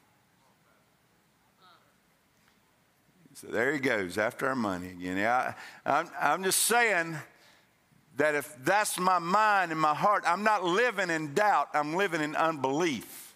So 3.42 3.48
there 3.48 3.74
he 3.74 3.80
goes 3.80 4.20
after 4.20 4.48
our 4.48 4.56
money 4.56 4.90
again. 4.90 5.18
I, 5.18 5.56
I'm, 5.84 6.08
I'm 6.22 6.44
just 6.44 6.60
saying 6.60 7.18
that 8.18 8.36
if 8.36 8.56
that's 8.64 9.00
my 9.00 9.18
mind 9.18 9.72
and 9.72 9.82
my 9.82 9.96
heart, 9.96 10.26
I'm 10.28 10.44
not 10.44 10.64
living 10.64 11.10
in 11.10 11.34
doubt, 11.34 11.70
I'm 11.74 11.96
living 11.96 12.22
in 12.22 12.36
unbelief. 12.36 13.34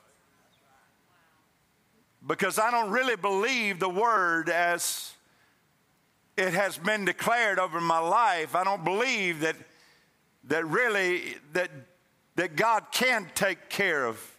Because 2.28 2.60
I 2.60 2.70
don't 2.70 2.92
really 2.92 3.16
believe 3.16 3.80
the 3.80 3.90
word 3.90 4.48
as 4.48 5.12
it 6.38 6.54
has 6.54 6.78
been 6.78 7.06
declared 7.06 7.58
over 7.58 7.82
my 7.82 7.98
life. 7.98 8.56
I 8.56 8.64
don't 8.64 8.84
believe 8.84 9.40
that, 9.40 9.56
that 10.50 10.68
really 10.68 11.36
that, 11.54 11.72
that 12.36 12.56
God 12.56 12.86
can 12.92 13.28
take 13.34 13.70
care 13.70 14.06
of 14.06 14.35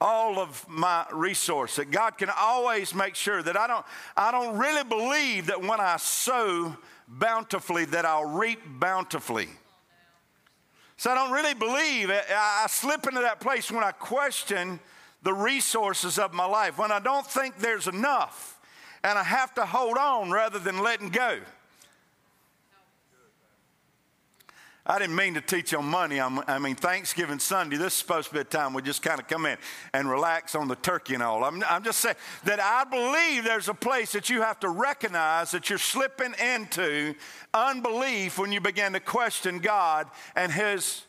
all 0.00 0.38
of 0.38 0.64
my 0.68 1.04
resource 1.12 1.76
that 1.76 1.90
god 1.90 2.16
can 2.16 2.30
always 2.38 2.94
make 2.94 3.14
sure 3.14 3.42
that 3.42 3.56
i 3.56 3.66
don't 3.66 3.84
i 4.16 4.30
don't 4.30 4.56
really 4.56 4.84
believe 4.84 5.46
that 5.46 5.60
when 5.60 5.80
i 5.80 5.96
sow 5.96 6.76
bountifully 7.08 7.84
that 7.84 8.04
i'll 8.04 8.24
reap 8.24 8.60
bountifully. 8.78 9.48
So 10.96 11.10
i 11.10 11.14
don't 11.14 11.32
really 11.32 11.54
believe 11.54 12.10
i 12.10 12.66
slip 12.68 13.06
into 13.06 13.20
that 13.20 13.40
place 13.40 13.70
when 13.72 13.82
i 13.82 13.90
question 13.90 14.78
the 15.22 15.34
resources 15.34 16.18
of 16.18 16.32
my 16.32 16.46
life 16.46 16.78
when 16.78 16.92
i 16.92 17.00
don't 17.00 17.26
think 17.26 17.58
there's 17.58 17.88
enough 17.88 18.60
and 19.02 19.18
i 19.18 19.24
have 19.24 19.52
to 19.54 19.66
hold 19.66 19.96
on 19.96 20.30
rather 20.30 20.60
than 20.60 20.80
letting 20.80 21.08
go 21.08 21.40
I 24.90 24.98
didn't 24.98 25.16
mean 25.16 25.34
to 25.34 25.42
teach 25.42 25.74
on 25.74 25.84
money. 25.84 26.18
I'm, 26.18 26.40
i 26.46 26.58
mean, 26.58 26.74
Thanksgiving 26.74 27.38
Sunday, 27.38 27.76
this 27.76 27.92
is 27.92 27.98
supposed 27.98 28.28
to 28.28 28.34
be 28.34 28.40
a 28.40 28.44
time 28.44 28.72
we 28.72 28.80
just 28.80 29.02
kind 29.02 29.20
of 29.20 29.28
come 29.28 29.44
in 29.44 29.58
and 29.92 30.08
relax 30.08 30.54
on 30.54 30.66
the 30.66 30.76
turkey 30.76 31.12
and 31.12 31.22
all. 31.22 31.44
I'm, 31.44 31.62
I'm 31.68 31.84
just 31.84 32.00
saying 32.00 32.16
that 32.44 32.58
I 32.58 32.84
believe 32.84 33.44
there's 33.44 33.68
a 33.68 33.74
place 33.74 34.12
that 34.12 34.30
you 34.30 34.40
have 34.40 34.58
to 34.60 34.70
recognize 34.70 35.50
that 35.50 35.68
you're 35.68 35.78
slipping 35.78 36.32
into 36.42 37.14
unbelief 37.52 38.38
when 38.38 38.50
you 38.50 38.62
begin 38.62 38.94
to 38.94 39.00
question 39.00 39.58
God 39.58 40.08
and 40.34 40.50
His 40.50 41.02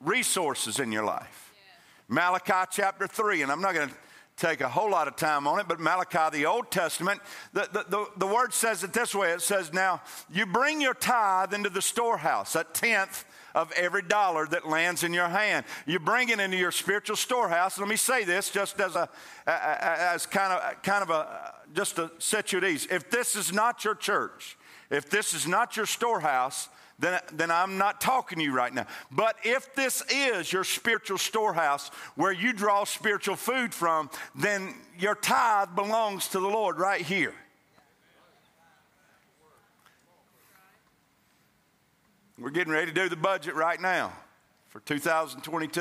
resources 0.00 0.80
in 0.80 0.90
your 0.90 1.04
life. 1.04 1.52
Yeah. 1.54 2.14
Malachi 2.16 2.68
chapter 2.72 3.06
3, 3.06 3.42
and 3.42 3.52
I'm 3.52 3.60
not 3.60 3.74
going 3.74 3.90
to 3.90 3.94
take 4.40 4.62
a 4.62 4.68
whole 4.68 4.90
lot 4.90 5.06
of 5.06 5.16
time 5.16 5.46
on 5.46 5.60
it, 5.60 5.68
but 5.68 5.78
Malachi, 5.78 6.38
the 6.38 6.46
Old 6.46 6.70
Testament, 6.70 7.20
the, 7.52 7.68
the, 7.72 7.84
the, 7.88 8.06
the, 8.16 8.26
word 8.26 8.54
says 8.54 8.82
it 8.82 8.92
this 8.92 9.14
way 9.14 9.32
it 9.32 9.42
says, 9.42 9.72
Now 9.72 10.00
you 10.32 10.46
bring 10.46 10.80
your 10.80 10.94
tithe 10.94 11.52
into 11.52 11.68
the 11.68 11.82
storehouse, 11.82 12.56
a 12.56 12.64
tenth 12.64 13.24
of 13.54 13.70
every 13.72 14.02
dollar 14.02 14.46
that 14.46 14.66
lands 14.66 15.02
in 15.02 15.12
your 15.12 15.28
hand. 15.28 15.66
You 15.86 15.98
bring 15.98 16.30
it 16.30 16.40
into 16.40 16.56
your 16.56 16.70
spiritual 16.70 17.16
storehouse. 17.16 17.78
Let 17.78 17.88
me 17.88 17.96
say 17.96 18.24
this 18.24 18.50
just 18.50 18.80
as 18.80 18.96
a, 18.96 19.08
as 19.46 20.24
kind 20.24 20.52
of, 20.52 20.82
kind 20.82 21.02
of 21.02 21.10
a, 21.10 21.54
just 21.74 21.96
to 21.96 22.10
set 22.18 22.52
you 22.52 22.58
at 22.58 22.64
ease. 22.64 22.86
If 22.90 23.10
this 23.10 23.36
is 23.36 23.52
not 23.52 23.84
your 23.84 23.94
church, 23.94 24.56
if 24.88 25.10
this 25.10 25.34
is 25.34 25.46
not 25.46 25.76
your 25.76 25.86
storehouse, 25.86 26.68
then, 27.00 27.18
then 27.32 27.50
I'm 27.50 27.78
not 27.78 28.00
talking 28.00 28.38
to 28.38 28.44
you 28.44 28.52
right 28.52 28.72
now. 28.72 28.86
But 29.10 29.36
if 29.42 29.74
this 29.74 30.02
is 30.10 30.52
your 30.52 30.64
spiritual 30.64 31.18
storehouse 31.18 31.88
where 32.14 32.32
you 32.32 32.52
draw 32.52 32.84
spiritual 32.84 33.36
food 33.36 33.72
from, 33.72 34.10
then 34.34 34.74
your 34.98 35.14
tithe 35.14 35.74
belongs 35.74 36.28
to 36.28 36.40
the 36.40 36.48
Lord 36.48 36.78
right 36.78 37.00
here. 37.00 37.34
We're 42.38 42.50
getting 42.50 42.72
ready 42.72 42.86
to 42.86 42.94
do 42.94 43.08
the 43.08 43.16
budget 43.16 43.54
right 43.54 43.80
now 43.80 44.12
for 44.68 44.80
2022. 44.80 45.80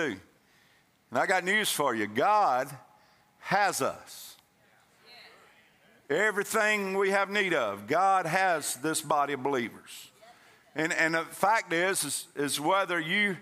And 1.10 1.20
I 1.20 1.26
got 1.26 1.44
news 1.44 1.72
for 1.72 1.96
you 1.96 2.08
God 2.08 2.70
has 3.40 3.82
us. 3.82 4.36
Everything 6.10 6.98
we 6.98 7.12
have 7.12 7.30
need 7.30 7.54
of, 7.54 7.88
God 7.88 8.26
has 8.26 8.76
this 8.78 9.00
body 9.00 9.34
of 9.34 9.44
believers. 9.44 10.09
And, 10.76 10.94
and 10.94 11.16
the 11.16 11.24
fact 11.24 11.74
is, 11.74 12.04
is, 12.04 12.28
is 12.36 12.60
whether 12.60 13.00
you 13.00 13.38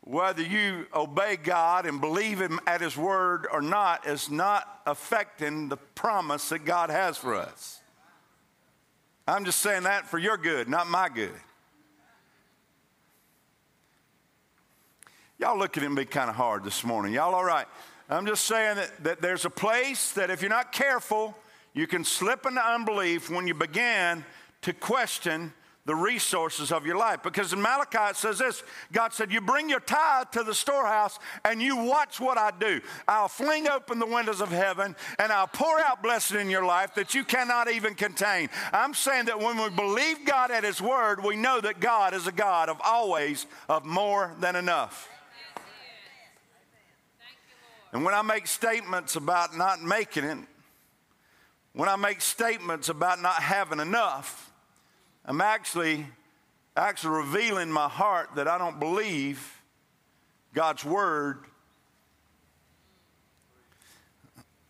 whether 0.00 0.42
you 0.42 0.86
obey 0.94 1.36
God 1.36 1.84
and 1.84 2.00
believe 2.00 2.40
Him 2.40 2.58
at 2.66 2.80
His 2.80 2.96
word 2.96 3.46
or 3.52 3.60
not 3.60 4.06
is 4.06 4.30
not 4.30 4.80
affecting 4.86 5.68
the 5.68 5.76
promise 5.76 6.48
that 6.48 6.64
God 6.64 6.88
has 6.88 7.18
for 7.18 7.34
us. 7.34 7.80
I'm 9.26 9.44
just 9.44 9.58
saying 9.58 9.82
that 9.82 10.06
for 10.06 10.18
your 10.18 10.38
good, 10.38 10.66
not 10.66 10.88
my 10.88 11.10
good. 11.10 11.34
Y'all 15.38 15.58
looking 15.58 15.84
at 15.84 15.92
me 15.92 16.06
kind 16.06 16.30
of 16.30 16.36
hard 16.36 16.64
this 16.64 16.82
morning. 16.84 17.12
Y'all 17.12 17.34
all 17.34 17.44
right? 17.44 17.66
I'm 18.08 18.24
just 18.24 18.44
saying 18.44 18.76
that, 18.76 19.04
that 19.04 19.20
there's 19.20 19.44
a 19.44 19.50
place 19.50 20.12
that 20.12 20.30
if 20.30 20.40
you're 20.40 20.48
not 20.48 20.72
careful, 20.72 21.36
you 21.74 21.86
can 21.86 22.02
slip 22.02 22.46
into 22.46 22.66
unbelief 22.66 23.28
when 23.28 23.46
you 23.46 23.52
begin 23.52 24.24
to 24.62 24.72
question 24.72 25.52
the 25.88 25.94
resources 25.94 26.70
of 26.70 26.84
your 26.84 26.98
life. 26.98 27.22
Because 27.22 27.54
in 27.54 27.62
Malachi 27.62 28.10
it 28.10 28.16
says 28.16 28.38
this 28.38 28.62
God 28.92 29.14
said, 29.14 29.32
You 29.32 29.40
bring 29.40 29.70
your 29.70 29.80
tithe 29.80 30.26
to 30.32 30.42
the 30.42 30.54
storehouse 30.54 31.18
and 31.46 31.62
you 31.62 31.78
watch 31.78 32.20
what 32.20 32.36
I 32.36 32.50
do. 32.50 32.82
I'll 33.08 33.26
fling 33.26 33.66
open 33.66 33.98
the 33.98 34.06
windows 34.06 34.42
of 34.42 34.50
heaven 34.50 34.94
and 35.18 35.32
I'll 35.32 35.46
pour 35.46 35.80
out 35.80 36.02
blessing 36.02 36.40
in 36.40 36.50
your 36.50 36.66
life 36.66 36.94
that 36.96 37.14
you 37.14 37.24
cannot 37.24 37.72
even 37.72 37.94
contain. 37.94 38.50
I'm 38.70 38.92
saying 38.92 39.24
that 39.24 39.40
when 39.40 39.56
we 39.56 39.70
believe 39.70 40.26
God 40.26 40.50
at 40.50 40.62
His 40.62 40.78
word, 40.78 41.24
we 41.24 41.36
know 41.36 41.58
that 41.58 41.80
God 41.80 42.12
is 42.12 42.26
a 42.26 42.32
God 42.32 42.68
of 42.68 42.78
always, 42.84 43.46
of 43.66 43.86
more 43.86 44.34
than 44.40 44.56
enough. 44.56 45.08
And 47.94 48.04
when 48.04 48.12
I 48.12 48.20
make 48.20 48.46
statements 48.46 49.16
about 49.16 49.56
not 49.56 49.82
making 49.82 50.24
it, 50.24 50.38
when 51.72 51.88
I 51.88 51.96
make 51.96 52.20
statements 52.20 52.90
about 52.90 53.22
not 53.22 53.36
having 53.36 53.80
enough, 53.80 54.47
I'm 55.28 55.42
actually, 55.42 56.06
actually 56.74 57.18
revealing 57.18 57.70
my 57.70 57.86
heart 57.86 58.30
that 58.36 58.48
I 58.48 58.56
don't 58.56 58.80
believe 58.80 59.60
God's 60.54 60.86
word. 60.86 61.44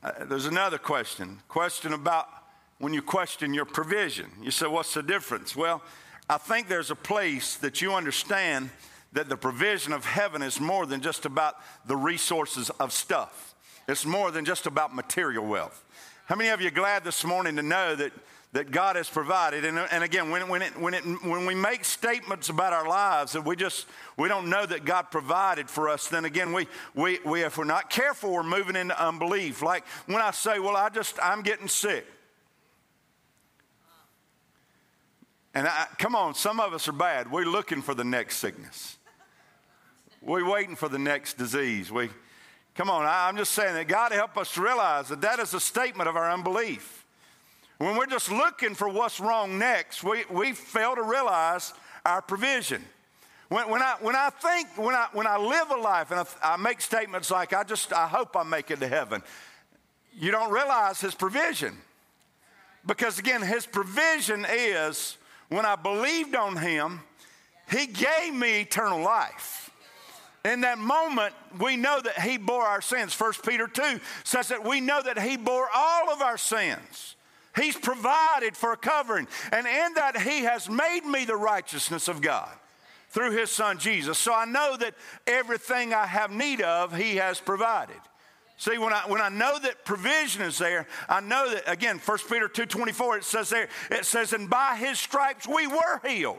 Uh, 0.02 0.24
there's 0.24 0.46
another 0.46 0.76
question. 0.76 1.38
Question 1.46 1.92
about 1.92 2.26
when 2.78 2.92
you 2.92 3.02
question 3.02 3.54
your 3.54 3.66
provision. 3.66 4.26
You 4.42 4.50
say, 4.50 4.66
what's 4.66 4.94
the 4.94 5.02
difference? 5.02 5.54
Well, 5.54 5.80
I 6.28 6.38
think 6.38 6.66
there's 6.66 6.90
a 6.90 6.96
place 6.96 7.54
that 7.58 7.80
you 7.80 7.94
understand 7.94 8.70
that 9.12 9.28
the 9.28 9.36
provision 9.36 9.92
of 9.92 10.04
heaven 10.04 10.42
is 10.42 10.60
more 10.60 10.86
than 10.86 11.02
just 11.02 11.24
about 11.24 11.54
the 11.86 11.96
resources 11.96 12.68
of 12.80 12.92
stuff. 12.92 13.54
It's 13.86 14.04
more 14.04 14.32
than 14.32 14.44
just 14.44 14.66
about 14.66 14.92
material 14.92 15.46
wealth. 15.46 15.84
How 16.26 16.34
many 16.34 16.50
of 16.50 16.60
you 16.60 16.66
are 16.66 16.72
glad 16.72 17.04
this 17.04 17.22
morning 17.22 17.54
to 17.54 17.62
know 17.62 17.94
that 17.94 18.12
that 18.52 18.70
God 18.70 18.96
has 18.96 19.08
provided. 19.08 19.64
And, 19.64 19.78
and 19.78 20.02
again, 20.02 20.30
when, 20.30 20.48
when, 20.48 20.62
it, 20.62 20.76
when, 20.78 20.94
it, 20.94 21.02
when 21.22 21.44
we 21.44 21.54
make 21.54 21.84
statements 21.84 22.48
about 22.48 22.72
our 22.72 22.88
lives 22.88 23.32
that 23.32 23.44
we 23.44 23.56
just, 23.56 23.86
we 24.16 24.28
don't 24.28 24.48
know 24.48 24.64
that 24.64 24.84
God 24.84 25.10
provided 25.10 25.68
for 25.68 25.88
us, 25.88 26.08
then 26.08 26.24
again, 26.24 26.52
we, 26.52 26.66
we, 26.94 27.18
we, 27.26 27.42
if 27.42 27.58
we're 27.58 27.64
not 27.64 27.90
careful, 27.90 28.32
we're 28.32 28.42
moving 28.42 28.74
into 28.74 29.00
unbelief. 29.02 29.60
Like 29.60 29.84
when 30.06 30.22
I 30.22 30.30
say, 30.30 30.58
well, 30.58 30.76
I 30.76 30.88
just, 30.88 31.18
I'm 31.22 31.42
getting 31.42 31.68
sick. 31.68 32.06
And 35.54 35.66
I, 35.66 35.86
come 35.98 36.14
on, 36.14 36.34
some 36.34 36.58
of 36.58 36.72
us 36.72 36.88
are 36.88 36.92
bad. 36.92 37.30
We're 37.30 37.44
looking 37.44 37.82
for 37.82 37.94
the 37.94 38.04
next 38.04 38.36
sickness. 38.36 38.96
We're 40.22 40.48
waiting 40.48 40.76
for 40.76 40.88
the 40.88 40.98
next 40.98 41.36
disease. 41.36 41.92
We, 41.92 42.08
come 42.74 42.88
on, 42.88 43.04
I, 43.04 43.28
I'm 43.28 43.36
just 43.36 43.52
saying 43.52 43.74
that 43.74 43.88
God 43.88 44.12
help 44.12 44.38
us 44.38 44.56
realize 44.56 45.08
that 45.08 45.20
that 45.20 45.38
is 45.38 45.52
a 45.52 45.60
statement 45.60 46.08
of 46.08 46.16
our 46.16 46.30
unbelief. 46.30 46.97
When 47.78 47.96
we're 47.96 48.06
just 48.06 48.30
looking 48.30 48.74
for 48.74 48.88
what's 48.88 49.20
wrong 49.20 49.56
next, 49.56 50.02
we, 50.02 50.24
we 50.30 50.52
fail 50.52 50.96
to 50.96 51.02
realize 51.02 51.72
our 52.04 52.20
provision. 52.20 52.84
When, 53.48 53.70
when, 53.70 53.80
I, 53.80 53.94
when 54.00 54.16
I 54.16 54.30
think, 54.30 54.76
when 54.76 54.94
I, 54.94 55.06
when 55.12 55.26
I 55.26 55.38
live 55.38 55.70
a 55.70 55.80
life 55.80 56.10
and 56.10 56.20
I, 56.20 56.54
I 56.54 56.56
make 56.56 56.80
statements 56.80 57.30
like, 57.30 57.52
I 57.52 57.62
just, 57.62 57.92
I 57.92 58.08
hope 58.08 58.36
I 58.36 58.42
make 58.42 58.70
it 58.72 58.80
to 58.80 58.88
heaven, 58.88 59.22
you 60.18 60.32
don't 60.32 60.52
realize 60.52 61.00
his 61.00 61.14
provision. 61.14 61.76
Because 62.84 63.18
again, 63.18 63.42
his 63.42 63.64
provision 63.64 64.44
is 64.50 65.16
when 65.48 65.64
I 65.64 65.76
believed 65.76 66.34
on 66.34 66.56
him, 66.56 67.00
he 67.70 67.86
gave 67.86 68.34
me 68.34 68.62
eternal 68.62 69.00
life. 69.00 69.70
In 70.44 70.62
that 70.62 70.78
moment, 70.78 71.34
we 71.60 71.76
know 71.76 72.00
that 72.00 72.20
he 72.20 72.38
bore 72.38 72.64
our 72.64 72.80
sins. 72.80 73.18
1 73.18 73.32
Peter 73.46 73.68
2 73.68 74.00
says 74.24 74.48
that 74.48 74.64
we 74.64 74.80
know 74.80 75.02
that 75.02 75.20
he 75.20 75.36
bore 75.36 75.68
all 75.74 76.10
of 76.10 76.22
our 76.22 76.38
sins. 76.38 77.16
He's 77.60 77.76
provided 77.76 78.56
for 78.56 78.72
a 78.72 78.76
covering. 78.76 79.28
And 79.52 79.66
in 79.66 79.94
that, 79.94 80.20
he 80.20 80.44
has 80.44 80.68
made 80.68 81.04
me 81.04 81.24
the 81.24 81.36
righteousness 81.36 82.08
of 82.08 82.20
God 82.20 82.50
through 83.10 83.32
his 83.32 83.50
son 83.50 83.78
Jesus. 83.78 84.18
So 84.18 84.34
I 84.34 84.44
know 84.44 84.76
that 84.76 84.94
everything 85.26 85.94
I 85.94 86.06
have 86.06 86.30
need 86.30 86.60
of, 86.60 86.94
he 86.94 87.16
has 87.16 87.40
provided. 87.40 87.96
See, 88.58 88.76
when 88.76 88.92
I, 88.92 89.02
when 89.06 89.20
I 89.20 89.28
know 89.28 89.58
that 89.60 89.84
provision 89.84 90.42
is 90.42 90.58
there, 90.58 90.86
I 91.08 91.20
know 91.20 91.48
that, 91.54 91.70
again, 91.70 92.00
1 92.04 92.18
Peter 92.28 92.48
2.24, 92.48 93.18
it 93.18 93.24
says 93.24 93.50
there, 93.50 93.68
it 93.90 94.04
says, 94.04 94.32
and 94.32 94.50
by 94.50 94.76
his 94.76 94.98
stripes 94.98 95.46
we 95.46 95.68
were 95.68 96.00
healed. 96.04 96.38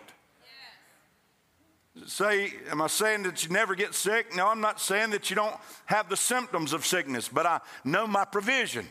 Yes. 1.95 2.11
Say, 2.11 2.53
am 2.69 2.81
I 2.81 2.87
saying 2.87 3.23
that 3.23 3.45
you 3.45 3.51
never 3.51 3.73
get 3.73 3.95
sick? 3.95 4.35
No, 4.35 4.47
I'm 4.47 4.59
not 4.59 4.81
saying 4.81 5.11
that 5.11 5.29
you 5.29 5.37
don't 5.37 5.55
have 5.85 6.09
the 6.09 6.17
symptoms 6.17 6.73
of 6.73 6.85
sickness, 6.85 7.29
but 7.29 7.45
I 7.45 7.61
know 7.85 8.05
my 8.05 8.25
provision. 8.25 8.85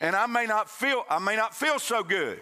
And 0.00 0.14
I 0.14 0.26
may 0.26 0.46
not 0.46 0.70
feel, 0.70 1.04
I 1.08 1.18
may 1.18 1.36
not 1.36 1.54
feel 1.54 1.78
so 1.78 2.02
good. 2.02 2.40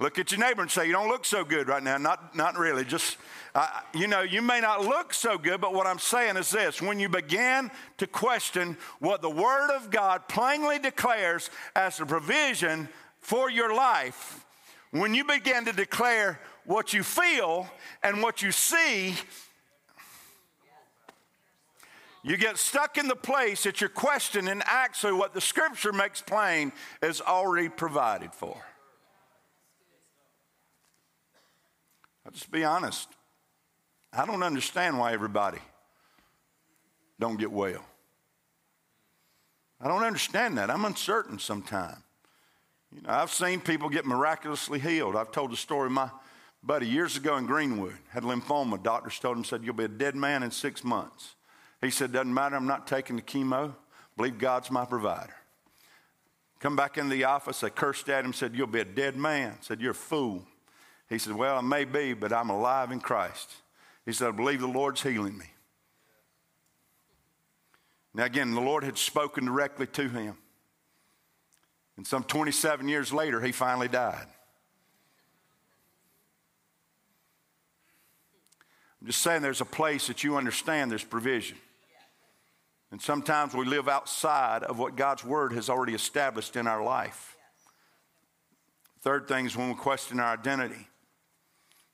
Look 0.00 0.18
at 0.18 0.32
your 0.32 0.40
neighbor 0.40 0.62
and 0.62 0.70
say, 0.70 0.86
you 0.86 0.92
don't 0.92 1.08
look 1.08 1.24
so 1.24 1.44
good 1.44 1.68
right 1.68 1.82
now. 1.82 1.96
Not, 1.96 2.34
not 2.34 2.58
really, 2.58 2.84
just 2.84 3.16
uh, 3.54 3.68
you 3.94 4.06
know, 4.06 4.22
you 4.22 4.40
may 4.40 4.60
not 4.60 4.82
look 4.82 5.12
so 5.12 5.36
good, 5.36 5.60
but 5.60 5.74
what 5.74 5.86
I'm 5.86 5.98
saying 5.98 6.36
is 6.36 6.50
this 6.50 6.80
when 6.80 6.98
you 6.98 7.08
begin 7.08 7.70
to 7.98 8.06
question 8.06 8.78
what 8.98 9.20
the 9.20 9.30
Word 9.30 9.70
of 9.70 9.90
God 9.90 10.26
plainly 10.26 10.78
declares 10.78 11.50
as 11.76 12.00
a 12.00 12.06
provision 12.06 12.88
for 13.20 13.50
your 13.50 13.74
life, 13.74 14.44
when 14.90 15.14
you 15.14 15.24
begin 15.24 15.66
to 15.66 15.72
declare 15.72 16.40
what 16.64 16.94
you 16.94 17.02
feel 17.02 17.68
and 18.02 18.22
what 18.22 18.40
you 18.40 18.52
see, 18.52 19.14
you 22.22 22.36
get 22.36 22.56
stuck 22.56 22.98
in 22.98 23.08
the 23.08 23.16
place 23.16 23.64
that 23.64 23.80
you're 23.80 23.90
questioning 23.90 24.62
actually 24.64 25.12
what 25.12 25.34
the 25.34 25.40
scripture 25.40 25.92
makes 25.92 26.22
plain 26.22 26.72
is 27.02 27.20
already 27.20 27.68
provided 27.68 28.32
for. 28.32 28.56
I'll 32.24 32.32
just 32.32 32.50
be 32.50 32.64
honest. 32.64 33.08
I 34.12 34.24
don't 34.26 34.42
understand 34.42 34.98
why 34.98 35.12
everybody 35.12 35.58
don't 37.18 37.38
get 37.38 37.50
well. 37.50 37.84
I 39.80 39.88
don't 39.88 40.04
understand 40.04 40.58
that. 40.58 40.70
I'm 40.70 40.84
uncertain 40.84 41.40
sometimes. 41.40 41.98
You 42.94 43.02
know, 43.02 43.10
I've 43.10 43.32
seen 43.32 43.60
people 43.60 43.88
get 43.88 44.06
miraculously 44.06 44.78
healed. 44.78 45.16
I've 45.16 45.32
told 45.32 45.50
the 45.50 45.56
story 45.56 45.90
my 45.90 46.10
buddy 46.62 46.86
years 46.86 47.16
ago 47.16 47.36
in 47.36 47.46
Greenwood 47.46 47.94
had 48.10 48.22
lymphoma. 48.22 48.80
Doctors 48.80 49.18
told 49.18 49.38
him, 49.38 49.44
said, 49.44 49.64
You'll 49.64 49.74
be 49.74 49.84
a 49.84 49.88
dead 49.88 50.14
man 50.14 50.42
in 50.42 50.50
six 50.50 50.84
months. 50.84 51.34
He 51.82 51.90
said, 51.90 52.12
Doesn't 52.12 52.32
matter, 52.32 52.56
I'm 52.56 52.66
not 52.66 52.86
taking 52.86 53.16
the 53.16 53.22
chemo. 53.22 53.74
Believe 54.16 54.38
God's 54.38 54.70
my 54.70 54.84
provider. 54.84 55.34
Come 56.60 56.76
back 56.76 56.96
in 56.96 57.08
the 57.08 57.24
office, 57.24 57.60
they 57.60 57.70
cursed 57.70 58.08
at 58.08 58.24
him, 58.24 58.32
said, 58.32 58.54
You'll 58.54 58.68
be 58.68 58.80
a 58.80 58.84
dead 58.84 59.16
man. 59.16 59.56
Said, 59.60 59.80
You're 59.80 59.90
a 59.90 59.94
fool. 59.94 60.46
He 61.08 61.18
said, 61.18 61.34
Well, 61.34 61.58
I 61.58 61.60
may 61.60 61.84
be, 61.84 62.14
but 62.14 62.32
I'm 62.32 62.50
alive 62.50 62.92
in 62.92 63.00
Christ. 63.00 63.50
He 64.06 64.12
said, 64.12 64.28
I 64.28 64.30
believe 64.30 64.60
the 64.60 64.66
Lord's 64.66 65.02
healing 65.02 65.36
me. 65.36 65.46
Now, 68.14 68.24
again, 68.24 68.54
the 68.54 68.60
Lord 68.60 68.84
had 68.84 68.98
spoken 68.98 69.46
directly 69.46 69.86
to 69.88 70.08
him. 70.08 70.36
And 71.96 72.06
some 72.06 72.24
27 72.24 72.88
years 72.88 73.12
later, 73.12 73.40
he 73.40 73.52
finally 73.52 73.88
died. 73.88 74.26
I'm 79.00 79.06
just 79.06 79.20
saying 79.20 79.42
there's 79.42 79.60
a 79.60 79.66
place 79.66 80.06
that 80.06 80.22
you 80.22 80.36
understand 80.36 80.90
there's 80.90 81.04
provision. 81.04 81.58
And 82.92 83.00
sometimes 83.00 83.54
we 83.54 83.64
live 83.64 83.88
outside 83.88 84.64
of 84.64 84.78
what 84.78 84.96
God's 84.96 85.24
word 85.24 85.54
has 85.54 85.70
already 85.70 85.94
established 85.94 86.56
in 86.56 86.66
our 86.66 86.84
life. 86.84 87.36
Third 89.00 89.26
thing 89.26 89.46
is 89.46 89.56
when 89.56 89.68
we 89.68 89.74
question 89.74 90.20
our 90.20 90.34
identity. 90.34 90.86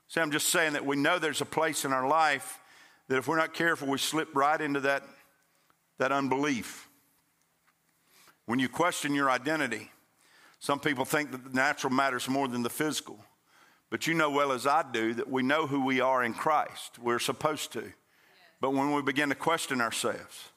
See, 0.09 0.21
I'm 0.21 0.33
just 0.33 0.49
saying 0.49 0.73
that 0.73 0.85
we 0.85 0.97
know 0.97 1.21
there's 1.21 1.41
a 1.41 1.47
place 1.47 1.85
in 1.85 1.93
our 1.93 2.09
life 2.09 2.59
that 3.07 3.17
if 3.17 3.29
we're 3.29 3.37
not 3.37 3.55
careful, 3.55 3.87
we 3.87 3.99
slip 3.99 4.35
right 4.35 4.61
into 4.61 4.81
that, 4.81 5.05
that 5.99 6.11
unbelief. 6.11 6.89
When 8.47 8.59
you 8.59 8.69
question 8.69 9.15
your 9.15 9.31
identity, 9.31 9.93
some 10.59 10.81
people 10.81 11.05
think 11.05 11.31
that 11.31 11.45
the 11.45 11.51
natural 11.51 11.93
matters 11.93 12.29
more 12.29 12.49
than 12.49 12.65
the 12.65 12.71
physical. 12.71 13.19
But 13.89 14.09
you 14.09 14.15
know 14.15 14.31
well 14.31 14.51
as 14.51 14.67
I 14.67 14.85
do 14.91 15.15
that 15.15 15.31
we 15.31 15.45
know 15.45 15.69
who 15.69 15.85
we 15.85 16.01
are 16.01 16.25
in 16.25 16.35
Christ. 16.35 16.99
We're 16.99 17.21
supposed 17.21 17.73
to. 17.75 17.93
But 18.61 18.73
when 18.73 18.93
we 18.93 19.01
begin 19.03 19.29
to 19.29 19.37
question 19.37 19.81
ourselves, 19.81 20.51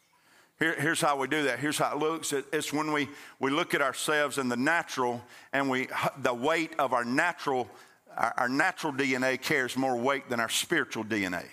here, 0.62 0.76
here's 0.80 1.02
how 1.02 1.18
we 1.18 1.28
do 1.28 1.46
that. 1.46 1.58
Here's 1.58 1.80
how 1.80 1.92
it 1.94 1.98
looks. 1.98 2.34
It's 2.34 2.72
when 2.72 2.94
we, 2.94 3.10
we 3.40 3.50
look 3.50 3.74
at 3.74 3.82
ourselves 3.82 4.38
in 4.38 4.48
the 4.48 4.56
natural 4.56 5.20
and 5.54 5.72
we 5.72 5.88
the 6.20 6.34
weight 6.36 6.74
of 6.78 6.94
our 6.94 7.04
natural 7.04 7.68
our, 8.16 8.34
our 8.38 8.50
natural 8.50 8.94
DNA 8.94 9.42
carries 9.42 9.76
more 9.76 9.98
weight 9.98 10.30
than 10.30 10.40
our 10.40 10.50
spiritual 10.50 11.04
DNA. 11.04 11.46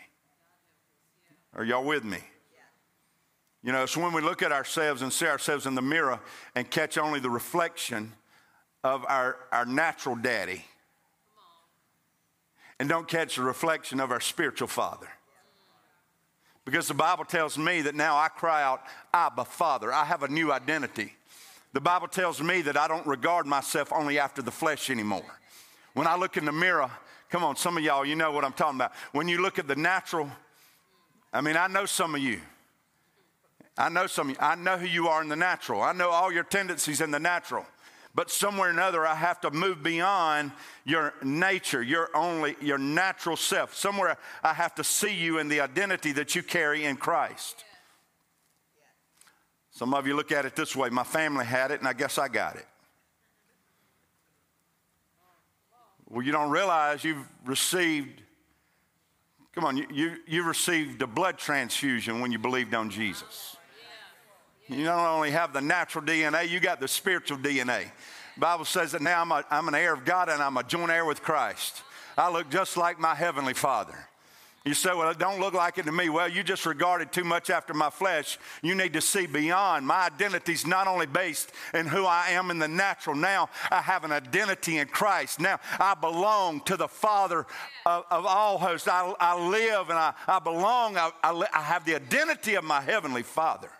Are 1.54 1.64
y'all 1.64 1.84
with 1.84 2.04
me? 2.04 2.18
You 3.62 3.72
know, 3.72 3.86
so 3.86 4.02
when 4.02 4.12
we 4.12 4.20
look 4.20 4.42
at 4.42 4.52
ourselves 4.52 5.00
and 5.00 5.10
see 5.10 5.26
ourselves 5.26 5.64
in 5.64 5.74
the 5.74 5.82
mirror 5.82 6.20
and 6.54 6.70
catch 6.70 6.98
only 6.98 7.18
the 7.18 7.30
reflection 7.30 8.12
of 8.84 9.06
our, 9.08 9.36
our 9.50 9.64
natural 9.64 10.16
daddy 10.16 10.64
and 12.78 12.90
don't 12.90 13.08
catch 13.08 13.36
the 13.36 13.42
reflection 13.42 14.00
of 14.00 14.10
our 14.10 14.20
spiritual 14.20 14.68
father. 14.68 15.08
Because 16.68 16.86
the 16.86 16.92
Bible 16.92 17.24
tells 17.24 17.56
me 17.56 17.80
that 17.80 17.94
now 17.94 18.18
I 18.18 18.28
cry 18.28 18.62
out, 18.62 18.82
Abba, 19.14 19.46
Father. 19.46 19.90
I 19.90 20.04
have 20.04 20.22
a 20.22 20.28
new 20.28 20.52
identity. 20.52 21.14
The 21.72 21.80
Bible 21.80 22.08
tells 22.08 22.42
me 22.42 22.60
that 22.60 22.76
I 22.76 22.86
don't 22.86 23.06
regard 23.06 23.46
myself 23.46 23.90
only 23.90 24.18
after 24.18 24.42
the 24.42 24.50
flesh 24.50 24.90
anymore. 24.90 25.24
When 25.94 26.06
I 26.06 26.16
look 26.16 26.36
in 26.36 26.44
the 26.44 26.52
mirror, 26.52 26.90
come 27.30 27.42
on, 27.42 27.56
some 27.56 27.78
of 27.78 27.82
y'all, 27.82 28.04
you 28.04 28.16
know 28.16 28.32
what 28.32 28.44
I'm 28.44 28.52
talking 28.52 28.76
about. 28.76 28.92
When 29.12 29.28
you 29.28 29.40
look 29.40 29.58
at 29.58 29.66
the 29.66 29.76
natural, 29.76 30.30
I 31.32 31.40
mean, 31.40 31.56
I 31.56 31.68
know 31.68 31.86
some 31.86 32.14
of 32.14 32.20
you. 32.20 32.38
I 33.78 33.88
know 33.88 34.06
some 34.06 34.28
of 34.28 34.36
you. 34.36 34.38
I 34.38 34.54
know 34.54 34.76
who 34.76 34.86
you 34.86 35.08
are 35.08 35.22
in 35.22 35.30
the 35.30 35.36
natural. 35.36 35.80
I 35.80 35.94
know 35.94 36.10
all 36.10 36.30
your 36.30 36.44
tendencies 36.44 37.00
in 37.00 37.10
the 37.10 37.18
natural. 37.18 37.64
But 38.18 38.32
somewhere 38.32 38.66
or 38.66 38.72
another, 38.72 39.06
I 39.06 39.14
have 39.14 39.42
to 39.42 39.52
move 39.52 39.80
beyond 39.84 40.50
your 40.84 41.14
nature, 41.22 41.80
your 41.80 42.10
only, 42.16 42.56
your 42.60 42.76
natural 42.76 43.36
self. 43.36 43.76
Somewhere 43.76 44.18
I 44.42 44.54
have 44.54 44.74
to 44.74 44.82
see 44.82 45.14
you 45.14 45.38
in 45.38 45.46
the 45.46 45.60
identity 45.60 46.10
that 46.10 46.34
you 46.34 46.42
carry 46.42 46.84
in 46.84 46.96
Christ. 46.96 47.64
Some 49.70 49.94
of 49.94 50.08
you 50.08 50.16
look 50.16 50.32
at 50.32 50.46
it 50.46 50.56
this 50.56 50.74
way 50.74 50.90
my 50.90 51.04
family 51.04 51.44
had 51.44 51.70
it, 51.70 51.78
and 51.78 51.86
I 51.86 51.92
guess 51.92 52.18
I 52.18 52.26
got 52.26 52.56
it. 52.56 52.66
Well, 56.08 56.26
you 56.26 56.32
don't 56.32 56.50
realize 56.50 57.04
you've 57.04 57.24
received, 57.44 58.20
come 59.54 59.64
on, 59.64 59.76
you, 59.76 59.86
you, 59.92 60.16
you 60.26 60.42
received 60.42 61.00
a 61.02 61.06
blood 61.06 61.38
transfusion 61.38 62.18
when 62.18 62.32
you 62.32 62.40
believed 62.40 62.74
on 62.74 62.90
Jesus. 62.90 63.57
You 64.68 64.84
don't 64.84 65.06
only 65.06 65.30
have 65.30 65.52
the 65.52 65.60
natural 65.60 66.04
DNA, 66.04 66.48
you 66.48 66.60
got 66.60 66.80
the 66.80 66.88
spiritual 66.88 67.38
DNA. 67.38 67.90
Bible 68.36 68.64
says 68.64 68.92
that 68.92 69.02
now 69.02 69.20
I'm, 69.22 69.32
a, 69.32 69.44
I'm 69.50 69.66
an 69.68 69.74
heir 69.74 69.92
of 69.92 70.04
God 70.04 70.28
and 70.28 70.42
I'm 70.42 70.56
a 70.56 70.62
joint 70.62 70.90
heir 70.90 71.04
with 71.04 71.22
Christ. 71.22 71.82
I 72.16 72.30
look 72.30 72.50
just 72.50 72.76
like 72.76 73.00
my 73.00 73.14
heavenly 73.14 73.54
Father. 73.54 73.94
You 74.64 74.74
say, 74.74 74.90
Well, 74.94 75.08
it 75.10 75.18
don't 75.18 75.40
look 75.40 75.54
like 75.54 75.78
it 75.78 75.86
to 75.86 75.92
me. 75.92 76.10
Well, 76.10 76.28
you 76.28 76.42
just 76.42 76.66
regarded 76.66 77.10
too 77.10 77.24
much 77.24 77.48
after 77.48 77.72
my 77.72 77.88
flesh. 77.90 78.38
You 78.60 78.74
need 78.74 78.92
to 78.92 79.00
see 79.00 79.26
beyond. 79.26 79.86
My 79.86 80.06
identity 80.06 80.52
is 80.52 80.66
not 80.66 80.86
only 80.86 81.06
based 81.06 81.52
in 81.72 81.86
who 81.86 82.04
I 82.04 82.30
am 82.30 82.50
in 82.50 82.58
the 82.58 82.68
natural. 82.68 83.16
Now 83.16 83.48
I 83.70 83.80
have 83.80 84.04
an 84.04 84.12
identity 84.12 84.76
in 84.76 84.88
Christ. 84.88 85.40
Now 85.40 85.58
I 85.78 85.94
belong 85.94 86.60
to 86.62 86.76
the 86.76 86.88
Father 86.88 87.46
of, 87.86 88.04
of 88.10 88.26
all 88.26 88.58
hosts. 88.58 88.88
I, 88.88 89.14
I, 89.18 89.40
live 89.48 89.88
and 89.88 89.98
I, 89.98 90.12
I 90.26 90.38
belong. 90.38 90.98
I, 90.98 91.12
I, 91.22 91.46
I 91.54 91.62
have 91.62 91.84
the 91.84 91.94
identity 91.94 92.54
of 92.54 92.64
my 92.64 92.82
Heavenly 92.82 93.22
Father. 93.22 93.70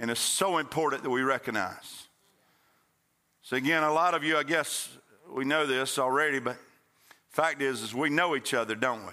And 0.00 0.12
it's 0.12 0.20
so 0.20 0.58
important 0.58 1.02
that 1.02 1.10
we 1.10 1.22
recognize. 1.22 2.06
So, 3.42 3.56
again, 3.56 3.82
a 3.82 3.92
lot 3.92 4.14
of 4.14 4.22
you, 4.22 4.36
I 4.36 4.44
guess 4.44 4.88
we 5.28 5.44
know 5.44 5.66
this 5.66 5.98
already, 5.98 6.38
but 6.38 6.56
fact 7.30 7.60
is, 7.60 7.82
is 7.82 7.94
we 7.94 8.08
know 8.08 8.36
each 8.36 8.54
other, 8.54 8.76
don't 8.76 9.04
we? 9.04 9.12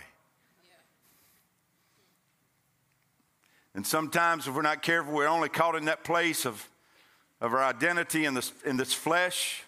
And 3.73 3.85
sometimes, 3.85 4.47
if 4.47 4.53
we're 4.53 4.61
not 4.61 4.83
careful, 4.83 5.13
we're 5.13 5.27
only 5.27 5.49
caught 5.49 5.75
in 5.75 5.85
that 5.85 6.03
place 6.03 6.45
of, 6.45 6.69
of 7.41 7.51
our 7.51 7.63
identity 7.63 8.25
in 8.25 8.35
this, 8.35 8.53
in 8.63 8.77
this 8.77 8.93
flesh. 8.93 9.63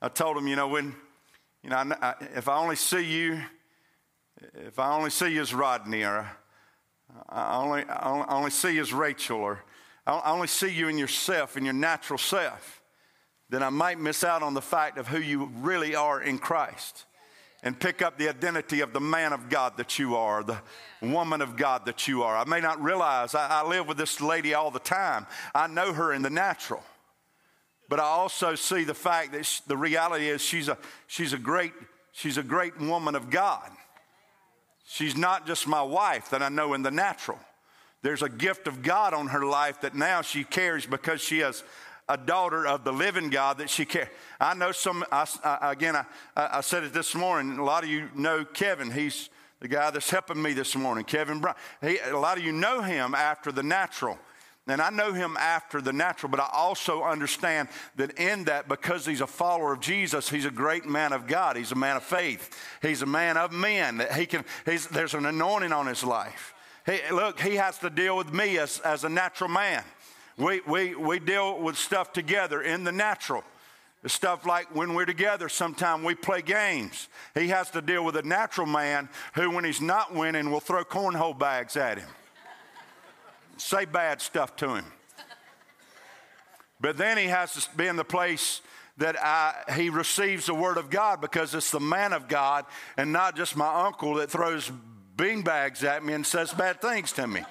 I 0.00 0.08
told 0.08 0.36
him, 0.36 0.46
you 0.46 0.54
know, 0.54 0.68
when, 0.68 0.94
you 1.64 1.70
know, 1.70 1.76
I, 1.76 2.14
if 2.36 2.48
I 2.48 2.56
only 2.58 2.76
see 2.76 3.02
you, 3.02 3.40
if 4.54 4.78
I 4.78 4.94
only 4.94 5.10
see 5.10 5.34
you 5.34 5.40
as 5.40 5.52
Rodney, 5.52 6.04
or 6.04 6.18
uh, 6.18 7.22
I 7.28 7.56
only, 7.56 7.82
I 7.82 8.36
only 8.36 8.50
see 8.50 8.76
you 8.76 8.82
as 8.82 8.92
Rachel, 8.92 9.38
or 9.38 9.64
I 10.08 10.30
only 10.30 10.48
see 10.48 10.70
you 10.70 10.88
in 10.88 10.96
yourself, 10.96 11.56
in 11.56 11.64
your 11.64 11.74
natural 11.74 12.18
self. 12.18 12.82
then 13.50 13.62
I 13.62 13.68
might 13.68 13.98
miss 13.98 14.24
out 14.24 14.42
on 14.42 14.54
the 14.54 14.62
fact 14.62 14.98
of 14.98 15.08
who 15.08 15.18
you 15.18 15.50
really 15.56 15.94
are 15.94 16.20
in 16.20 16.38
Christ 16.38 17.04
and 17.62 17.78
pick 17.78 18.02
up 18.02 18.18
the 18.18 18.28
identity 18.28 18.80
of 18.80 18.92
the 18.92 19.00
man 19.00 19.32
of 19.32 19.48
God 19.48 19.76
that 19.76 19.98
you 19.98 20.16
are, 20.16 20.42
the 20.42 20.58
woman 21.02 21.42
of 21.42 21.56
God 21.56 21.86
that 21.86 22.06
you 22.08 22.22
are. 22.22 22.36
I 22.36 22.44
may 22.44 22.60
not 22.60 22.82
realize 22.82 23.34
I, 23.34 23.62
I 23.62 23.68
live 23.68 23.86
with 23.86 23.98
this 23.98 24.20
lady 24.20 24.54
all 24.54 24.70
the 24.70 24.78
time, 24.78 25.26
I 25.54 25.66
know 25.66 25.92
her 25.92 26.12
in 26.12 26.22
the 26.22 26.30
natural. 26.30 26.82
But 27.88 28.00
I 28.00 28.04
also 28.04 28.54
see 28.54 28.84
the 28.84 28.94
fact 28.94 29.32
that 29.32 29.46
she, 29.46 29.62
the 29.66 29.76
reality 29.76 30.28
is 30.28 30.42
she's 30.42 30.68
a, 30.68 30.76
she's, 31.06 31.32
a 31.32 31.38
great, 31.38 31.72
she's 32.12 32.36
a 32.36 32.42
great 32.42 32.78
woman 32.78 33.14
of 33.14 33.30
God. 33.30 33.70
She's 34.86 35.16
not 35.16 35.46
just 35.46 35.66
my 35.66 35.82
wife 35.82 36.30
that 36.30 36.42
I 36.42 36.48
know 36.48 36.74
in 36.74 36.82
the 36.82 36.90
natural. 36.90 37.38
There's 38.02 38.22
a 38.22 38.28
gift 38.28 38.66
of 38.66 38.82
God 38.82 39.14
on 39.14 39.28
her 39.28 39.44
life 39.44 39.80
that 39.80 39.94
now 39.94 40.22
she 40.22 40.44
carries 40.44 40.86
because 40.86 41.20
she 41.20 41.40
has 41.40 41.64
a 42.08 42.16
daughter 42.16 42.66
of 42.66 42.84
the 42.84 42.92
living 42.92 43.28
God 43.28 43.58
that 43.58 43.68
she 43.68 43.84
can. 43.84 44.08
I 44.40 44.54
know 44.54 44.72
some, 44.72 45.04
I, 45.12 45.26
I, 45.44 45.72
again, 45.72 45.96
I, 45.96 46.04
I 46.36 46.60
said 46.60 46.84
it 46.84 46.92
this 46.92 47.14
morning. 47.14 47.58
A 47.58 47.64
lot 47.64 47.84
of 47.84 47.90
you 47.90 48.08
know 48.14 48.44
Kevin. 48.44 48.90
He's 48.90 49.28
the 49.60 49.68
guy 49.68 49.90
that's 49.90 50.08
helping 50.08 50.40
me 50.40 50.52
this 50.52 50.74
morning, 50.76 51.04
Kevin 51.04 51.40
Brown. 51.40 51.56
He, 51.80 51.98
a 51.98 52.16
lot 52.16 52.38
of 52.38 52.44
you 52.44 52.52
know 52.52 52.80
him 52.80 53.14
after 53.14 53.52
the 53.52 53.62
natural. 53.62 54.16
And 54.68 54.82
I 54.82 54.90
know 54.90 55.14
him 55.14 55.36
after 55.38 55.80
the 55.80 55.94
natural, 55.94 56.30
but 56.30 56.40
I 56.40 56.48
also 56.52 57.02
understand 57.02 57.68
that 57.96 58.18
in 58.18 58.44
that, 58.44 58.68
because 58.68 59.06
he's 59.06 59.22
a 59.22 59.26
follower 59.26 59.72
of 59.72 59.80
Jesus, 59.80 60.28
he's 60.28 60.44
a 60.44 60.50
great 60.50 60.84
man 60.84 61.14
of 61.14 61.26
God. 61.26 61.56
He's 61.56 61.72
a 61.72 61.76
man 61.76 61.96
of 61.96 62.02
faith. 62.02 62.54
He's 62.82 63.00
a 63.00 63.06
man 63.06 63.38
of 63.38 63.50
men. 63.50 63.96
That 63.96 64.12
he 64.12 64.26
can, 64.26 64.44
there's 64.64 65.14
an 65.14 65.24
anointing 65.24 65.72
on 65.72 65.86
his 65.86 66.04
life. 66.04 66.54
He, 66.88 67.00
look, 67.12 67.38
he 67.38 67.56
has 67.56 67.76
to 67.78 67.90
deal 67.90 68.16
with 68.16 68.32
me 68.32 68.56
as, 68.56 68.78
as 68.80 69.04
a 69.04 69.10
natural 69.10 69.50
man. 69.50 69.84
We, 70.38 70.60
we, 70.66 70.94
we 70.94 71.18
deal 71.18 71.60
with 71.60 71.76
stuff 71.76 72.14
together 72.14 72.62
in 72.62 72.84
the 72.84 72.92
natural. 72.92 73.44
Stuff 74.06 74.46
like 74.46 74.74
when 74.74 74.94
we're 74.94 75.04
together, 75.04 75.50
sometimes 75.50 76.02
we 76.02 76.14
play 76.14 76.40
games. 76.40 77.08
He 77.34 77.48
has 77.48 77.70
to 77.72 77.82
deal 77.82 78.04
with 78.04 78.16
a 78.16 78.22
natural 78.22 78.66
man 78.66 79.10
who, 79.34 79.50
when 79.50 79.64
he's 79.64 79.82
not 79.82 80.14
winning, 80.14 80.50
will 80.50 80.60
throw 80.60 80.82
cornhole 80.82 81.38
bags 81.38 81.76
at 81.76 81.98
him, 81.98 82.08
say 83.58 83.84
bad 83.84 84.22
stuff 84.22 84.56
to 84.56 84.76
him. 84.76 84.84
But 86.80 86.96
then 86.96 87.18
he 87.18 87.24
has 87.24 87.52
to 87.52 87.76
be 87.76 87.86
in 87.86 87.96
the 87.96 88.04
place 88.04 88.62
that 88.96 89.16
I, 89.20 89.74
he 89.74 89.90
receives 89.90 90.46
the 90.46 90.54
word 90.54 90.78
of 90.78 90.90
God 90.90 91.20
because 91.20 91.54
it's 91.54 91.70
the 91.70 91.80
man 91.80 92.12
of 92.12 92.28
God 92.28 92.64
and 92.96 93.12
not 93.12 93.36
just 93.36 93.56
my 93.56 93.84
uncle 93.84 94.14
that 94.14 94.30
throws 94.30 94.70
bean 95.18 95.42
bags 95.42 95.84
at 95.84 96.02
me 96.02 96.14
and 96.14 96.24
says 96.24 96.54
bad 96.54 96.80
things 96.80 97.12
to 97.12 97.26
me. 97.26 97.42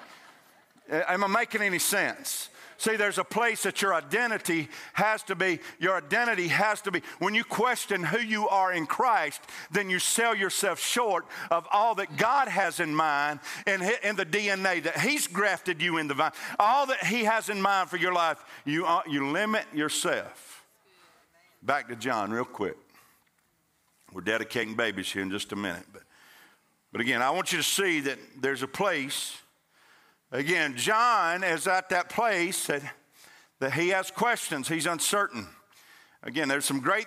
Am 0.90 1.22
I 1.22 1.26
making 1.28 1.62
any 1.62 1.78
sense? 1.78 2.48
See, 2.78 2.94
there's 2.94 3.18
a 3.18 3.24
place 3.24 3.64
that 3.64 3.82
your 3.82 3.92
identity 3.92 4.68
has 4.92 5.24
to 5.24 5.34
be. 5.34 5.58
Your 5.80 5.96
identity 5.96 6.46
has 6.46 6.80
to 6.82 6.92
be. 6.92 7.02
When 7.18 7.34
you 7.34 7.42
question 7.42 8.04
who 8.04 8.20
you 8.20 8.48
are 8.48 8.72
in 8.72 8.86
Christ, 8.86 9.42
then 9.72 9.90
you 9.90 9.98
sell 9.98 10.34
yourself 10.34 10.78
short 10.78 11.26
of 11.50 11.66
all 11.72 11.96
that 11.96 12.16
God 12.16 12.46
has 12.46 12.78
in 12.78 12.94
mind 12.94 13.40
in, 13.66 13.82
in 14.04 14.14
the 14.14 14.24
DNA 14.24 14.80
that 14.84 15.00
He's 15.00 15.26
grafted 15.26 15.82
you 15.82 15.98
in 15.98 16.06
the 16.06 16.14
vine. 16.14 16.30
All 16.60 16.86
that 16.86 17.04
He 17.04 17.24
has 17.24 17.48
in 17.48 17.60
mind 17.60 17.90
for 17.90 17.96
your 17.96 18.14
life, 18.14 18.42
you, 18.64 18.86
you 19.08 19.28
limit 19.28 19.66
yourself. 19.74 20.64
Back 21.64 21.88
to 21.88 21.96
John, 21.96 22.30
real 22.30 22.44
quick. 22.44 22.76
We're 24.12 24.20
dedicating 24.20 24.74
babies 24.74 25.12
here 25.12 25.22
in 25.22 25.30
just 25.30 25.50
a 25.50 25.56
minute. 25.56 25.84
But, 25.92 26.02
but 26.92 27.00
again, 27.00 27.22
I 27.22 27.30
want 27.30 27.52
you 27.52 27.58
to 27.58 27.64
see 27.64 28.00
that 28.00 28.18
there's 28.40 28.62
a 28.62 28.68
place 28.68 29.36
Again, 30.30 30.76
John 30.76 31.42
is 31.42 31.66
at 31.66 31.88
that 31.88 32.10
place 32.10 32.66
that, 32.66 32.82
that 33.60 33.72
he 33.72 33.88
has 33.88 34.10
questions, 34.10 34.68
he's 34.68 34.86
uncertain. 34.86 35.46
Again, 36.22 36.48
there's 36.48 36.66
some 36.66 36.80
great 36.80 37.06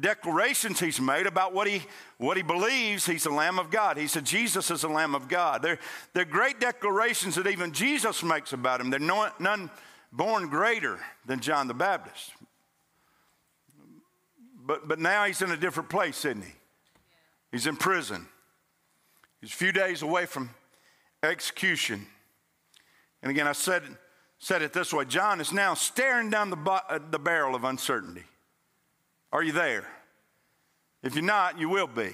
declarations 0.00 0.80
he's 0.80 1.00
made 1.00 1.26
about 1.26 1.54
what 1.54 1.68
he, 1.68 1.82
what 2.18 2.36
he 2.36 2.42
believes 2.42 3.06
he's 3.06 3.22
the 3.22 3.30
Lamb 3.30 3.60
of 3.60 3.70
God. 3.70 3.96
He 3.96 4.08
said 4.08 4.24
Jesus 4.24 4.70
is 4.72 4.80
the 4.80 4.88
Lamb 4.88 5.14
of 5.14 5.28
God. 5.28 5.62
They're, 5.62 5.78
they're 6.12 6.24
great 6.24 6.58
declarations 6.58 7.36
that 7.36 7.46
even 7.46 7.70
Jesus 7.72 8.24
makes 8.24 8.52
about 8.52 8.80
him. 8.80 8.90
There's 8.90 9.02
no, 9.02 9.28
none 9.38 9.70
born 10.10 10.48
greater 10.48 10.98
than 11.24 11.38
John 11.38 11.68
the 11.68 11.74
Baptist. 11.74 12.32
But, 14.66 14.88
but 14.88 14.98
now 14.98 15.24
he's 15.24 15.40
in 15.40 15.52
a 15.52 15.56
different 15.56 15.88
place, 15.88 16.24
isn't 16.24 16.42
he? 16.42 16.52
He's 17.52 17.68
in 17.68 17.76
prison. 17.76 18.26
He's 19.40 19.50
a 19.50 19.56
few 19.56 19.72
days 19.72 20.02
away 20.02 20.26
from 20.26 20.50
execution. 21.22 22.06
And 23.22 23.30
again, 23.30 23.46
I 23.46 23.52
said, 23.52 23.82
said 24.38 24.62
it 24.62 24.72
this 24.72 24.92
way 24.92 25.04
John 25.04 25.40
is 25.40 25.52
now 25.52 25.74
staring 25.74 26.30
down 26.30 26.50
the, 26.50 26.56
uh, 26.56 26.98
the 27.10 27.18
barrel 27.18 27.54
of 27.54 27.64
uncertainty. 27.64 28.24
Are 29.32 29.42
you 29.42 29.52
there? 29.52 29.86
If 31.02 31.14
you're 31.14 31.24
not, 31.24 31.58
you 31.58 31.68
will 31.68 31.86
be. 31.86 32.12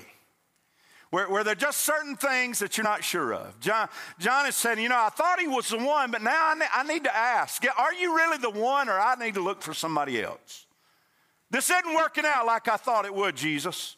Where, 1.10 1.28
where 1.28 1.44
there 1.44 1.52
are 1.52 1.56
just 1.56 1.80
certain 1.80 2.16
things 2.16 2.58
that 2.60 2.78
you're 2.78 2.84
not 2.84 3.04
sure 3.04 3.34
of. 3.34 3.60
John, 3.60 3.88
John 4.18 4.46
is 4.46 4.56
saying, 4.56 4.78
You 4.78 4.88
know, 4.88 4.98
I 4.98 5.10
thought 5.10 5.38
he 5.38 5.46
was 5.46 5.68
the 5.68 5.78
one, 5.78 6.10
but 6.10 6.22
now 6.22 6.48
I, 6.50 6.54
ne- 6.54 6.66
I 6.72 6.82
need 6.84 7.04
to 7.04 7.14
ask 7.14 7.62
Are 7.78 7.92
you 7.92 8.16
really 8.16 8.38
the 8.38 8.50
one, 8.50 8.88
or 8.88 8.98
I 8.98 9.14
need 9.16 9.34
to 9.34 9.42
look 9.42 9.60
for 9.62 9.74
somebody 9.74 10.22
else? 10.22 10.66
This 11.50 11.68
isn't 11.68 11.94
working 11.94 12.24
out 12.26 12.46
like 12.46 12.66
I 12.66 12.78
thought 12.78 13.04
it 13.04 13.14
would, 13.14 13.36
Jesus. 13.36 13.96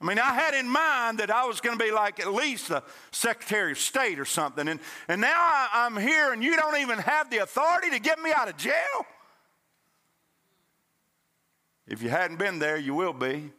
I 0.00 0.04
mean, 0.04 0.18
I 0.18 0.34
had 0.34 0.52
in 0.54 0.68
mind 0.68 1.18
that 1.18 1.30
I 1.30 1.46
was 1.46 1.60
going 1.60 1.78
to 1.78 1.82
be 1.82 1.90
like 1.90 2.20
at 2.20 2.32
least 2.32 2.68
the 2.68 2.82
Secretary 3.12 3.72
of 3.72 3.78
State 3.78 4.20
or 4.20 4.26
something. 4.26 4.68
And, 4.68 4.78
and 5.08 5.20
now 5.20 5.36
I, 5.38 5.86
am 5.86 5.96
here 5.96 6.32
and 6.32 6.44
you 6.44 6.54
don't 6.56 6.76
even 6.78 6.98
have 6.98 7.30
the 7.30 7.38
authority 7.38 7.90
to 7.90 7.98
get 7.98 8.20
me 8.20 8.30
out 8.30 8.48
of 8.48 8.56
jail? 8.58 9.06
If 11.86 12.02
you 12.02 12.10
hadn't 12.10 12.38
been 12.38 12.58
there, 12.58 12.76
you 12.76 12.94
will 12.94 13.14
be. 13.14 13.50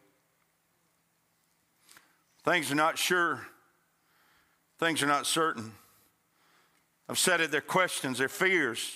Things 2.44 2.70
are 2.70 2.76
not 2.76 2.98
sure, 2.98 3.46
things 4.78 5.02
are 5.02 5.06
not 5.06 5.26
certain. 5.26 5.72
I've 7.08 7.18
said 7.18 7.40
it, 7.40 7.50
they're 7.50 7.60
questions, 7.60 8.18
they're 8.18 8.28
fears. 8.28 8.94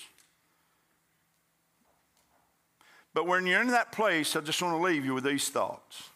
But 3.15 3.27
when 3.27 3.47
you're 3.47 3.61
in 3.61 3.69
that 3.69 3.91
place, 3.91 4.37
I 4.37 4.41
just 4.41 4.63
want 4.63 4.75
to 4.75 4.83
leave 4.83 5.05
you 5.05 5.13
with 5.13 5.25
these 5.25 5.49
thoughts. 5.49 6.11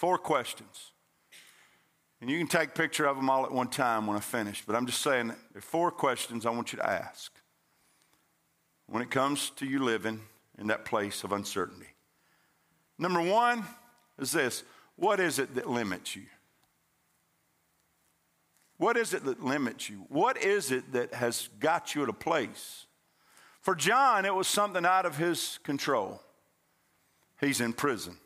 Four 0.00 0.16
questions. 0.16 0.92
And 2.22 2.30
you 2.30 2.38
can 2.38 2.46
take 2.46 2.70
a 2.70 2.72
picture 2.72 3.04
of 3.04 3.16
them 3.16 3.28
all 3.28 3.44
at 3.44 3.52
one 3.52 3.68
time 3.68 4.06
when 4.06 4.16
I 4.16 4.20
finish, 4.20 4.64
but 4.66 4.74
I'm 4.74 4.86
just 4.86 5.02
saying 5.02 5.26
there 5.26 5.36
are 5.56 5.60
four 5.60 5.90
questions 5.90 6.46
I 6.46 6.50
want 6.50 6.72
you 6.72 6.78
to 6.78 6.90
ask 6.90 7.30
when 8.86 9.02
it 9.02 9.10
comes 9.10 9.50
to 9.56 9.66
you 9.66 9.84
living 9.84 10.22
in 10.58 10.68
that 10.68 10.86
place 10.86 11.22
of 11.22 11.32
uncertainty. 11.32 11.88
Number 12.98 13.20
one 13.20 13.62
is 14.18 14.32
this 14.32 14.62
what 14.96 15.20
is 15.20 15.38
it 15.38 15.54
that 15.54 15.68
limits 15.68 16.16
you? 16.16 16.24
What 18.78 18.96
is 18.96 19.12
it 19.12 19.26
that 19.26 19.44
limits 19.44 19.90
you? 19.90 20.06
What 20.08 20.42
is 20.42 20.70
it 20.70 20.92
that 20.94 21.12
has 21.12 21.50
got 21.60 21.94
you 21.94 22.04
at 22.04 22.08
a 22.08 22.14
place? 22.14 22.86
For 23.60 23.74
John, 23.74 24.24
it 24.24 24.34
was 24.34 24.48
something 24.48 24.86
out 24.86 25.04
of 25.04 25.18
his 25.18 25.58
control. 25.62 26.22
He's 27.38 27.60
in 27.60 27.74
prison 27.74 28.16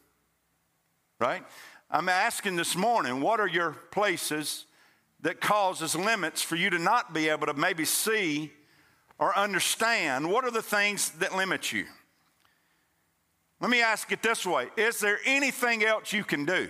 right? 1.24 1.42
I'm 1.90 2.10
asking 2.10 2.56
this 2.56 2.76
morning, 2.76 3.22
what 3.22 3.40
are 3.40 3.46
your 3.46 3.70
places 3.70 4.66
that 5.22 5.40
causes 5.40 5.96
limits 5.96 6.42
for 6.42 6.54
you 6.54 6.68
to 6.68 6.78
not 6.78 7.14
be 7.14 7.30
able 7.30 7.46
to 7.46 7.54
maybe 7.54 7.86
see 7.86 8.52
or 9.18 9.34
understand? 9.34 10.30
What 10.30 10.44
are 10.44 10.50
the 10.50 10.60
things 10.60 11.10
that 11.12 11.34
limit 11.34 11.72
you? 11.72 11.86
Let 13.58 13.70
me 13.70 13.80
ask 13.80 14.12
it 14.12 14.22
this 14.22 14.44
way 14.44 14.68
Is 14.76 15.00
there 15.00 15.18
anything 15.24 15.82
else 15.82 16.12
you 16.12 16.24
can 16.24 16.44
do? 16.44 16.68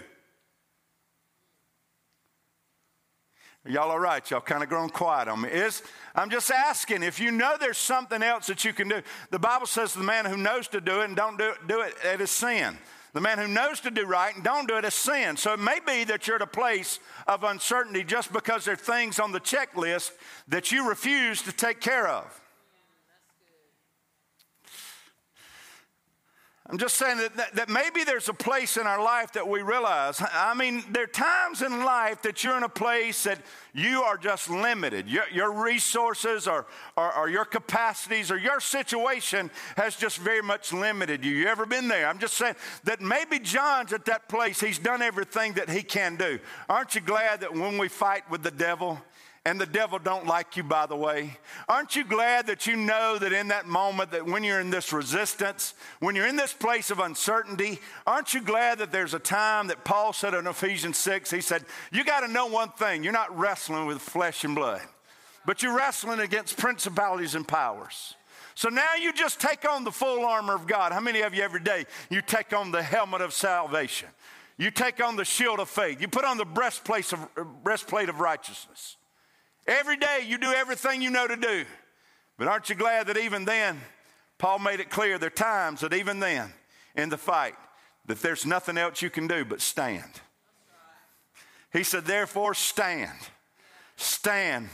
Y'all 3.66 3.90
all 3.90 3.98
right? 3.98 4.30
Y'all 4.30 4.40
kind 4.40 4.62
of 4.62 4.68
grown 4.68 4.90
quiet 4.90 5.26
on 5.26 5.40
me. 5.40 5.48
Is 5.48 5.82
I'm 6.14 6.30
just 6.30 6.52
asking 6.52 7.02
if 7.02 7.18
you 7.18 7.32
know 7.32 7.56
there's 7.58 7.78
something 7.78 8.22
else 8.22 8.46
that 8.46 8.64
you 8.64 8.72
can 8.72 8.88
do. 8.88 9.02
The 9.30 9.38
Bible 9.40 9.66
says 9.66 9.94
the 9.94 10.04
man 10.04 10.26
who 10.26 10.36
knows 10.36 10.68
to 10.68 10.80
do 10.80 11.00
it 11.00 11.06
and 11.06 11.16
don't 11.16 11.38
do 11.38 11.48
it, 11.48 11.66
do 11.66 11.80
it, 11.80 11.94
it 12.04 12.20
is 12.20 12.30
sin. 12.30 12.78
The 13.14 13.20
man 13.20 13.38
who 13.38 13.46
knows 13.46 13.80
to 13.80 13.92
do 13.92 14.04
right 14.06 14.34
and 14.34 14.42
don't 14.42 14.66
do 14.66 14.76
it 14.76 14.84
is 14.84 14.92
sin. 14.92 15.36
So 15.36 15.52
it 15.54 15.60
may 15.60 15.78
be 15.86 16.02
that 16.04 16.26
you're 16.26 16.36
at 16.36 16.42
a 16.42 16.48
place 16.48 16.98
of 17.28 17.44
uncertainty 17.44 18.02
just 18.02 18.32
because 18.32 18.64
there 18.64 18.74
are 18.74 18.76
things 18.76 19.20
on 19.20 19.30
the 19.30 19.40
checklist 19.40 20.10
that 20.48 20.72
you 20.72 20.88
refuse 20.88 21.40
to 21.42 21.52
take 21.52 21.80
care 21.80 22.08
of. 22.08 22.40
I'm 26.70 26.78
just 26.78 26.96
saying 26.96 27.18
that, 27.18 27.36
that, 27.36 27.54
that, 27.56 27.68
maybe 27.68 28.04
there's 28.04 28.30
a 28.30 28.34
place 28.34 28.78
in 28.78 28.86
our 28.86 29.02
life 29.02 29.32
that 29.32 29.46
we 29.46 29.60
realize. 29.60 30.22
I 30.32 30.54
mean, 30.54 30.82
there 30.92 31.04
are 31.04 31.06
times 31.06 31.60
in 31.60 31.84
life 31.84 32.22
that 32.22 32.42
you're 32.42 32.56
in 32.56 32.62
a 32.62 32.70
place 32.70 33.24
that 33.24 33.38
you 33.74 34.00
are 34.00 34.16
just 34.16 34.48
limited. 34.48 35.06
Your, 35.06 35.24
your 35.30 35.52
resources 35.52 36.48
or, 36.48 36.64
or, 36.96 37.14
or, 37.14 37.28
your 37.28 37.44
capacities 37.44 38.30
or 38.30 38.38
your 38.38 38.60
situation 38.60 39.50
has 39.76 39.94
just 39.94 40.16
very 40.16 40.40
much 40.40 40.72
limited 40.72 41.22
you. 41.22 41.32
You 41.32 41.48
ever 41.48 41.66
been 41.66 41.86
there? 41.86 42.06
I'm 42.08 42.18
just 42.18 42.34
saying 42.34 42.54
that 42.84 43.02
maybe 43.02 43.40
John's 43.40 43.92
at 43.92 44.06
that 44.06 44.26
place. 44.30 44.58
He's 44.58 44.78
done 44.78 45.02
everything 45.02 45.52
that 45.54 45.68
he 45.68 45.82
can 45.82 46.16
do. 46.16 46.38
Aren't 46.70 46.94
you 46.94 47.02
glad 47.02 47.42
that 47.42 47.52
when 47.52 47.76
we 47.76 47.88
fight 47.88 48.30
with 48.30 48.42
the 48.42 48.50
devil, 48.50 49.02
and 49.46 49.60
the 49.60 49.66
devil 49.66 49.98
don't 49.98 50.26
like 50.26 50.56
you 50.56 50.62
by 50.62 50.86
the 50.86 50.96
way. 50.96 51.36
Aren't 51.68 51.96
you 51.96 52.04
glad 52.04 52.46
that 52.46 52.66
you 52.66 52.76
know 52.76 53.18
that 53.18 53.32
in 53.32 53.48
that 53.48 53.66
moment 53.66 54.12
that 54.12 54.24
when 54.24 54.42
you're 54.42 54.60
in 54.60 54.70
this 54.70 54.92
resistance 54.92 55.74
when 56.00 56.16
you're 56.16 56.26
in 56.26 56.36
this 56.36 56.52
place 56.52 56.90
of 56.90 56.98
uncertainty 56.98 57.80
aren't 58.06 58.32
you 58.32 58.40
glad 58.40 58.78
that 58.78 58.92
there's 58.92 59.14
a 59.14 59.18
time 59.18 59.66
that 59.66 59.84
paul 59.84 60.12
said 60.12 60.34
in 60.34 60.46
ephesians 60.46 60.96
6 60.98 61.30
he 61.30 61.40
said 61.40 61.64
you 61.92 62.04
got 62.04 62.20
to 62.20 62.28
know 62.28 62.46
one 62.46 62.70
thing. 62.70 63.04
You're 63.04 63.12
not 63.12 63.36
wrestling 63.36 63.86
with 63.86 64.00
flesh 64.00 64.44
and 64.44 64.54
blood 64.54 64.82
but 65.44 65.62
you're 65.62 65.76
wrestling 65.76 66.20
against 66.20 66.56
principalities 66.56 67.34
and 67.34 67.46
powers. 67.46 68.14
So 68.54 68.70
now 68.70 68.94
you 68.98 69.12
just 69.12 69.40
take 69.40 69.68
on 69.68 69.84
the 69.84 69.90
full 69.90 70.24
armor 70.24 70.54
of 70.54 70.66
god. 70.66 70.92
How 70.92 71.00
many 71.00 71.20
of 71.20 71.34
you 71.34 71.42
every 71.42 71.60
day 71.60 71.84
you 72.08 72.22
take 72.22 72.54
on 72.54 72.70
the 72.70 72.82
helmet 72.82 73.20
of 73.20 73.34
salvation? 73.34 74.08
You 74.56 74.70
take 74.70 75.02
on 75.02 75.16
the 75.16 75.24
shield 75.24 75.58
of 75.58 75.68
faith. 75.68 76.00
You 76.00 76.06
put 76.06 76.24
on 76.24 76.38
the 76.38 76.44
breastplate 76.44 77.12
of, 77.12 77.28
breastplate 77.64 78.08
of 78.08 78.20
righteousness 78.20 78.96
Every 79.66 79.96
day 79.96 80.24
you 80.26 80.38
do 80.38 80.52
everything 80.52 81.00
you 81.00 81.10
know 81.10 81.26
to 81.26 81.36
do. 81.36 81.64
But 82.36 82.48
aren't 82.48 82.68
you 82.68 82.74
glad 82.74 83.06
that 83.06 83.16
even 83.16 83.44
then, 83.44 83.80
Paul 84.38 84.58
made 84.58 84.80
it 84.80 84.90
clear 84.90 85.18
there 85.18 85.28
are 85.28 85.30
times 85.30 85.80
that 85.80 85.94
even 85.94 86.20
then, 86.20 86.52
in 86.94 87.08
the 87.08 87.16
fight, 87.16 87.54
that 88.06 88.20
there's 88.20 88.44
nothing 88.44 88.76
else 88.76 89.00
you 89.00 89.10
can 89.10 89.26
do 89.26 89.44
but 89.44 89.60
stand. 89.60 90.20
He 91.72 91.82
said, 91.82 92.04
therefore, 92.04 92.54
stand. 92.54 93.18
Stand 93.96 94.68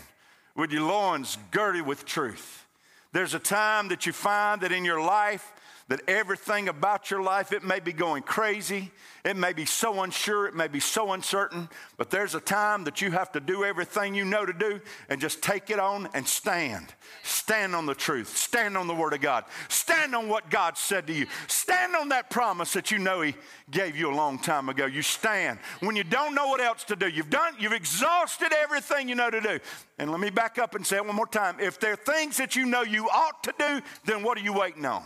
with 0.57 0.73
your 0.73 0.83
loins 0.83 1.39
girded 1.51 1.87
with 1.87 2.05
truth. 2.05 2.67
There's 3.13 3.35
a 3.35 3.39
time 3.39 3.89
that 3.89 4.07
you 4.07 4.13
find 4.13 4.61
that 4.63 4.73
in 4.73 4.85
your 4.85 5.01
life, 5.01 5.53
that 5.91 6.01
everything 6.07 6.69
about 6.69 7.11
your 7.11 7.21
life, 7.21 7.53
it 7.53 7.65
may 7.65 7.81
be 7.81 7.93
going 7.93 8.23
crazy, 8.23 8.93
it 9.25 9.37
may 9.37 9.53
be 9.53 9.65
so 9.65 10.03
unsure, 10.03 10.47
it 10.47 10.55
may 10.55 10.69
be 10.69 10.79
so 10.79 11.11
uncertain, 11.11 11.69
but 11.97 12.11
there's 12.11 12.37
a 12.37 12.41
time 12.41 12.85
that 12.85 13.01
you 13.01 13.11
have 13.11 13.33
to 13.33 13.41
do 13.41 13.65
everything 13.65 14.15
you 14.15 14.25
know 14.25 14.47
to 14.47 14.53
do 14.53 14.81
and 15.09 15.21
just 15.21 15.43
take 15.43 15.69
it 15.69 15.81
on 15.81 16.09
and 16.15 16.29
stand. 16.29 16.95
Stand 17.25 17.75
on 17.75 17.87
the 17.87 17.95
truth, 17.95 18.37
stand 18.37 18.77
on 18.77 18.87
the 18.87 18.95
Word 18.95 19.15
of 19.15 19.21
God, 19.21 19.45
stand 19.69 20.15
on 20.15 20.29
what 20.29 20.49
God 20.49 20.79
said 20.79 21.09
to 21.09 21.13
you, 21.13 21.27
stand 21.49 21.97
on 21.97 22.11
that 22.11 22.31
promise 22.31 22.73
that 22.75 22.93
you 22.93 22.99
know 22.99 23.23
He 23.23 23.35
gave 23.69 23.97
you 23.97 24.13
a 24.13 24.15
long 24.15 24.39
time 24.39 24.69
ago. 24.69 24.87
You 24.87 25.03
stand 25.03 25.59
when 25.81 25.97
you 25.97 26.05
don't 26.05 26.37
know 26.37 26.47
what 26.47 26.61
else 26.61 26.85
to 26.85 26.95
do. 26.95 27.09
You've 27.09 27.31
done, 27.31 27.55
you've 27.59 27.73
exhausted 27.73 28.53
everything 28.63 29.09
you 29.09 29.17
know 29.17 29.29
to 29.29 29.41
do. 29.41 29.59
And 29.99 30.13
let 30.13 30.21
me 30.21 30.31
back 30.31 30.57
up 30.57 30.77
and 30.77 30.87
say 30.87 30.99
it 30.99 31.05
one 31.05 31.17
more 31.17 31.27
time. 31.27 31.59
If 31.59 31.81
there 31.81 31.95
are 31.95 31.97
things 31.97 32.37
that 32.37 32.55
you 32.55 32.65
know 32.65 32.83
you 32.83 33.09
ought 33.09 33.43
to 33.43 33.55
do, 33.59 33.83
then 34.05 34.23
what 34.23 34.39
are 34.39 34.43
you 34.43 34.53
waiting 34.53 34.87
on? 34.87 35.03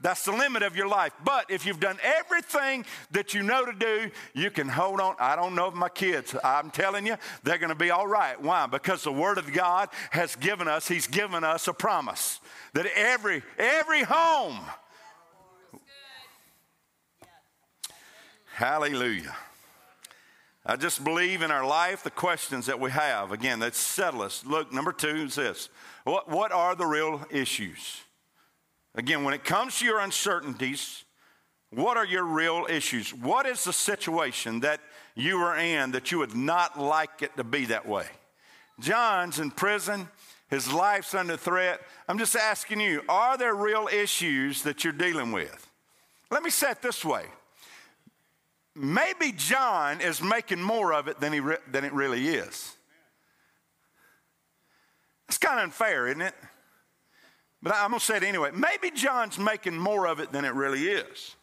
That's 0.00 0.24
the 0.24 0.32
limit 0.32 0.62
of 0.62 0.76
your 0.76 0.88
life. 0.88 1.12
But 1.24 1.50
if 1.50 1.66
you've 1.66 1.80
done 1.80 1.98
everything 2.02 2.84
that 3.10 3.34
you 3.34 3.42
know 3.42 3.64
to 3.64 3.72
do, 3.72 4.10
you 4.34 4.50
can 4.50 4.68
hold 4.68 5.00
on. 5.00 5.14
I 5.18 5.36
don't 5.36 5.54
know 5.54 5.66
if 5.66 5.74
my 5.74 5.88
kids, 5.88 6.34
I'm 6.42 6.70
telling 6.70 7.06
you, 7.06 7.16
they're 7.42 7.58
going 7.58 7.70
to 7.70 7.74
be 7.74 7.90
all 7.90 8.06
right. 8.06 8.40
Why? 8.40 8.66
Because 8.66 9.02
the 9.04 9.12
Word 9.12 9.36
of 9.36 9.52
God 9.52 9.90
has 10.10 10.36
given 10.36 10.68
us, 10.68 10.88
He's 10.88 11.06
given 11.06 11.44
us 11.44 11.68
a 11.68 11.72
promise 11.72 12.40
that 12.72 12.86
every, 12.96 13.42
every 13.58 14.02
home, 14.02 14.58
hallelujah. 18.54 19.34
I 20.64 20.76
just 20.76 21.02
believe 21.02 21.42
in 21.42 21.50
our 21.50 21.66
life 21.66 22.04
the 22.04 22.10
questions 22.10 22.66
that 22.66 22.78
we 22.78 22.90
have. 22.90 23.32
Again, 23.32 23.60
that 23.60 23.74
settle 23.74 24.22
us. 24.22 24.44
Look, 24.46 24.72
number 24.72 24.92
two 24.92 25.08
is 25.08 25.34
this 25.34 25.68
what, 26.04 26.28
what 26.28 26.52
are 26.52 26.74
the 26.74 26.86
real 26.86 27.26
issues? 27.30 28.02
Again, 28.94 29.24
when 29.24 29.34
it 29.34 29.44
comes 29.44 29.78
to 29.78 29.84
your 29.84 30.00
uncertainties, 30.00 31.04
what 31.70 31.96
are 31.96 32.04
your 32.04 32.24
real 32.24 32.66
issues? 32.68 33.14
What 33.14 33.46
is 33.46 33.64
the 33.64 33.72
situation 33.72 34.60
that 34.60 34.80
you 35.14 35.38
are 35.38 35.56
in 35.56 35.92
that 35.92 36.10
you 36.10 36.18
would 36.18 36.34
not 36.34 36.78
like 36.78 37.22
it 37.22 37.36
to 37.36 37.44
be 37.44 37.66
that 37.66 37.86
way? 37.86 38.06
John's 38.80 39.38
in 39.38 39.52
prison, 39.52 40.08
his 40.48 40.72
life's 40.72 41.14
under 41.14 41.36
threat. 41.36 41.80
I'm 42.08 42.18
just 42.18 42.34
asking 42.34 42.80
you, 42.80 43.02
are 43.08 43.38
there 43.38 43.54
real 43.54 43.88
issues 43.92 44.62
that 44.62 44.82
you're 44.82 44.92
dealing 44.92 45.30
with? 45.30 45.70
Let 46.30 46.42
me 46.42 46.50
say 46.50 46.72
it 46.72 46.82
this 46.82 47.04
way. 47.04 47.24
Maybe 48.74 49.32
John 49.32 50.00
is 50.00 50.22
making 50.22 50.62
more 50.62 50.92
of 50.94 51.06
it 51.06 51.20
than, 51.20 51.32
he 51.32 51.40
re- 51.40 51.58
than 51.70 51.84
it 51.84 51.92
really 51.92 52.28
is. 52.28 52.76
It's 55.28 55.38
kind 55.38 55.60
of 55.60 55.64
unfair, 55.64 56.08
isn't 56.08 56.22
it? 56.22 56.34
But 57.62 57.74
I'm 57.74 57.90
going 57.90 58.00
to 58.00 58.04
say 58.04 58.16
it 58.16 58.22
anyway. 58.22 58.50
Maybe 58.54 58.90
John's 58.90 59.38
making 59.38 59.76
more 59.76 60.06
of 60.06 60.18
it 60.18 60.32
than 60.32 60.44
it 60.44 60.54
really 60.54 60.84
is. 60.84 61.36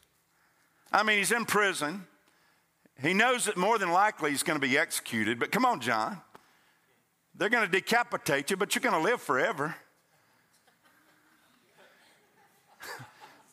I 0.91 1.03
mean, 1.03 1.17
he's 1.19 1.31
in 1.31 1.45
prison. 1.45 2.07
He 3.01 3.13
knows 3.13 3.45
that 3.45 3.57
more 3.57 3.77
than 3.77 3.91
likely 3.91 4.31
he's 4.31 4.43
going 4.43 4.59
to 4.59 4.67
be 4.67 4.77
executed. 4.77 5.39
But 5.39 5.51
come 5.51 5.65
on, 5.65 5.79
John. 5.79 6.19
They're 7.35 7.49
going 7.49 7.65
to 7.65 7.71
decapitate 7.71 8.49
you, 8.49 8.57
but 8.57 8.73
you're 8.73 8.81
going 8.81 8.95
to 8.95 9.01
live 9.01 9.21
forever. 9.21 9.75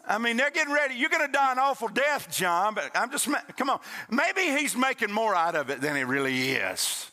I 0.06 0.18
mean, 0.18 0.36
they're 0.36 0.50
getting 0.50 0.72
ready. 0.72 0.94
You're 0.94 1.10
going 1.10 1.26
to 1.26 1.32
die 1.32 1.52
an 1.52 1.58
awful 1.58 1.88
death, 1.88 2.30
John, 2.30 2.74
but 2.74 2.90
I'm 2.94 3.10
just, 3.10 3.28
come 3.56 3.70
on. 3.70 3.80
Maybe 4.10 4.42
he's 4.58 4.76
making 4.76 5.10
more 5.10 5.34
out 5.34 5.54
of 5.54 5.70
it 5.70 5.80
than 5.80 5.96
he 5.96 6.04
really 6.04 6.52
is. 6.52 7.10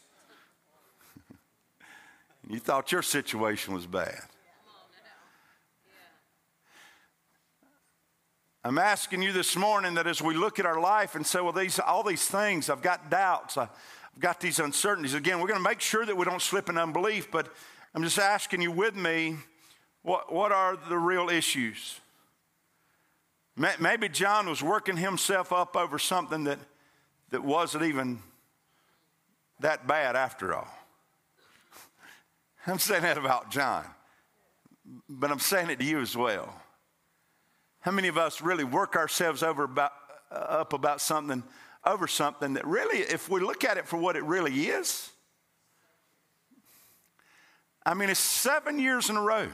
you 2.49 2.59
thought 2.59 2.91
your 2.91 3.01
situation 3.01 3.73
was 3.73 3.85
bad. 3.85 4.21
I'm 8.63 8.77
asking 8.77 9.23
you 9.23 9.33
this 9.33 9.55
morning 9.55 9.95
that 9.95 10.05
as 10.05 10.21
we 10.21 10.35
look 10.35 10.59
at 10.59 10.67
our 10.67 10.79
life 10.79 11.15
and 11.15 11.25
say, 11.25 11.41
well, 11.41 11.51
these, 11.51 11.79
all 11.79 12.03
these 12.03 12.25
things, 12.25 12.69
I've 12.69 12.83
got 12.83 13.09
doubts, 13.09 13.57
I've 13.57 13.69
got 14.19 14.39
these 14.39 14.59
uncertainties. 14.59 15.15
Again, 15.15 15.39
we're 15.39 15.47
going 15.47 15.59
to 15.59 15.67
make 15.67 15.81
sure 15.81 16.05
that 16.05 16.15
we 16.15 16.25
don't 16.25 16.41
slip 16.41 16.69
in 16.69 16.77
unbelief, 16.77 17.31
but 17.31 17.51
I'm 17.95 18.03
just 18.03 18.19
asking 18.19 18.61
you 18.61 18.71
with 18.71 18.95
me, 18.95 19.37
what, 20.03 20.31
what 20.31 20.51
are 20.51 20.77
the 20.89 20.97
real 20.97 21.29
issues? 21.29 21.99
Maybe 23.79 24.09
John 24.09 24.47
was 24.47 24.61
working 24.61 24.95
himself 24.95 25.51
up 25.51 25.75
over 25.75 25.97
something 25.97 26.43
that, 26.43 26.59
that 27.31 27.43
wasn't 27.43 27.83
even 27.85 28.19
that 29.59 29.87
bad 29.87 30.15
after 30.15 30.53
all. 30.53 30.67
I'm 32.67 32.79
saying 32.79 33.01
that 33.01 33.17
about 33.17 33.49
John, 33.49 33.85
but 35.09 35.31
I'm 35.31 35.39
saying 35.39 35.71
it 35.71 35.79
to 35.79 35.85
you 35.85 35.99
as 35.99 36.15
well. 36.15 36.61
How 37.81 37.91
many 37.91 38.07
of 38.07 38.17
us 38.17 38.41
really 38.41 38.63
work 38.63 38.95
ourselves 38.95 39.43
over 39.43 39.63
about, 39.63 39.91
uh, 40.31 40.35
up 40.35 40.73
about 40.73 41.01
something, 41.01 41.43
over 41.85 42.07
something 42.07 42.53
that 42.53 42.65
really, 42.65 42.99
if 42.99 43.29
we 43.29 43.41
look 43.41 43.63
at 43.63 43.77
it 43.77 43.87
for 43.87 43.97
what 43.97 44.15
it 44.15 44.23
really 44.23 44.67
is, 44.67 45.09
I 47.83 47.95
mean, 47.95 48.09
it's 48.09 48.19
seven 48.19 48.79
years 48.79 49.09
in 49.09 49.17
a 49.17 49.21
row. 49.21 49.47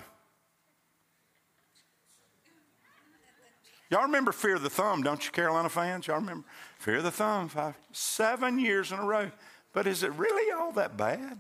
Y'all 3.90 4.04
remember 4.04 4.34
Fear 4.34 4.56
of 4.56 4.64
the 4.64 4.70
Thumb, 4.70 5.02
don't 5.02 5.24
you, 5.26 5.32
Carolina 5.32 5.70
fans? 5.70 6.08
Y'all 6.08 6.20
remember 6.20 6.46
Fear 6.80 6.98
of 6.98 7.04
the 7.04 7.12
Thumb, 7.12 7.48
five, 7.48 7.76
seven 7.94 8.60
years 8.60 8.92
in 8.92 9.00
a 9.00 9.06
row. 9.06 9.32
But 9.72 9.88
is 9.88 10.04
it 10.04 10.12
really 10.14 10.52
all 10.52 10.74
that 10.74 10.98
bad? 10.98 11.40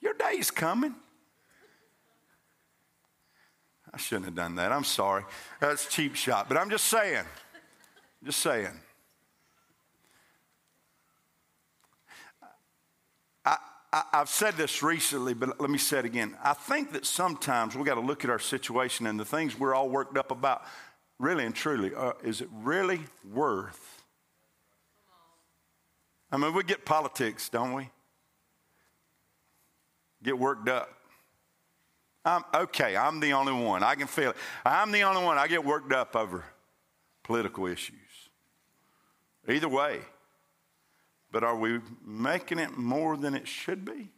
Your 0.00 0.14
day's 0.14 0.50
coming. 0.50 0.96
I 3.96 3.98
shouldn't 3.98 4.26
have 4.26 4.34
done 4.34 4.56
that. 4.56 4.72
I'm 4.72 4.84
sorry. 4.84 5.24
That's 5.58 5.86
cheap 5.86 6.16
shot. 6.16 6.50
But 6.50 6.58
I'm 6.58 6.68
just 6.68 6.84
saying. 6.84 7.24
Just 8.22 8.40
saying. 8.40 8.78
I, 13.46 13.56
I, 13.90 14.02
have 14.12 14.28
said 14.28 14.58
this 14.58 14.82
recently, 14.82 15.32
but 15.32 15.58
let 15.58 15.70
me 15.70 15.78
say 15.78 16.00
it 16.00 16.04
again. 16.04 16.36
I 16.44 16.52
think 16.52 16.92
that 16.92 17.06
sometimes 17.06 17.74
we 17.74 17.84
got 17.84 17.94
to 17.94 18.02
look 18.02 18.22
at 18.22 18.28
our 18.28 18.38
situation 18.38 19.06
and 19.06 19.18
the 19.18 19.24
things 19.24 19.58
we're 19.58 19.74
all 19.74 19.88
worked 19.88 20.18
up 20.18 20.30
about. 20.30 20.64
Really 21.18 21.46
and 21.46 21.54
truly, 21.54 21.94
uh, 21.94 22.12
is 22.22 22.42
it 22.42 22.50
really 22.52 23.00
worth? 23.32 24.02
I 26.30 26.36
mean, 26.36 26.52
we 26.52 26.64
get 26.64 26.84
politics, 26.84 27.48
don't 27.48 27.72
we? 27.72 27.88
Get 30.22 30.38
worked 30.38 30.68
up. 30.68 30.95
I'm, 32.26 32.42
okay, 32.52 32.96
I'm 32.96 33.20
the 33.20 33.32
only 33.34 33.52
one. 33.52 33.84
I 33.84 33.94
can 33.94 34.08
feel 34.08 34.30
it. 34.30 34.36
I'm 34.64 34.90
the 34.90 35.02
only 35.02 35.22
one. 35.22 35.38
I 35.38 35.46
get 35.46 35.64
worked 35.64 35.92
up 35.92 36.16
over 36.16 36.44
political 37.22 37.66
issues. 37.66 37.94
Either 39.48 39.68
way. 39.68 40.00
But 41.30 41.44
are 41.44 41.56
we 41.56 41.78
making 42.04 42.58
it 42.58 42.76
more 42.76 43.16
than 43.16 43.34
it 43.34 43.46
should 43.46 43.84
be? 43.84 44.10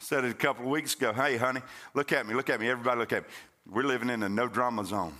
said 0.00 0.24
it 0.24 0.32
a 0.32 0.34
couple 0.34 0.64
of 0.64 0.70
weeks 0.70 0.94
ago. 0.94 1.12
Hey, 1.12 1.36
honey, 1.36 1.60
look 1.94 2.10
at 2.12 2.26
me. 2.26 2.34
Look 2.34 2.50
at 2.50 2.58
me. 2.58 2.68
Everybody, 2.68 2.98
look 2.98 3.12
at 3.12 3.22
me. 3.22 3.28
We're 3.70 3.84
living 3.84 4.10
in 4.10 4.24
a 4.24 4.28
no 4.28 4.48
drama 4.48 4.84
zone. 4.84 5.14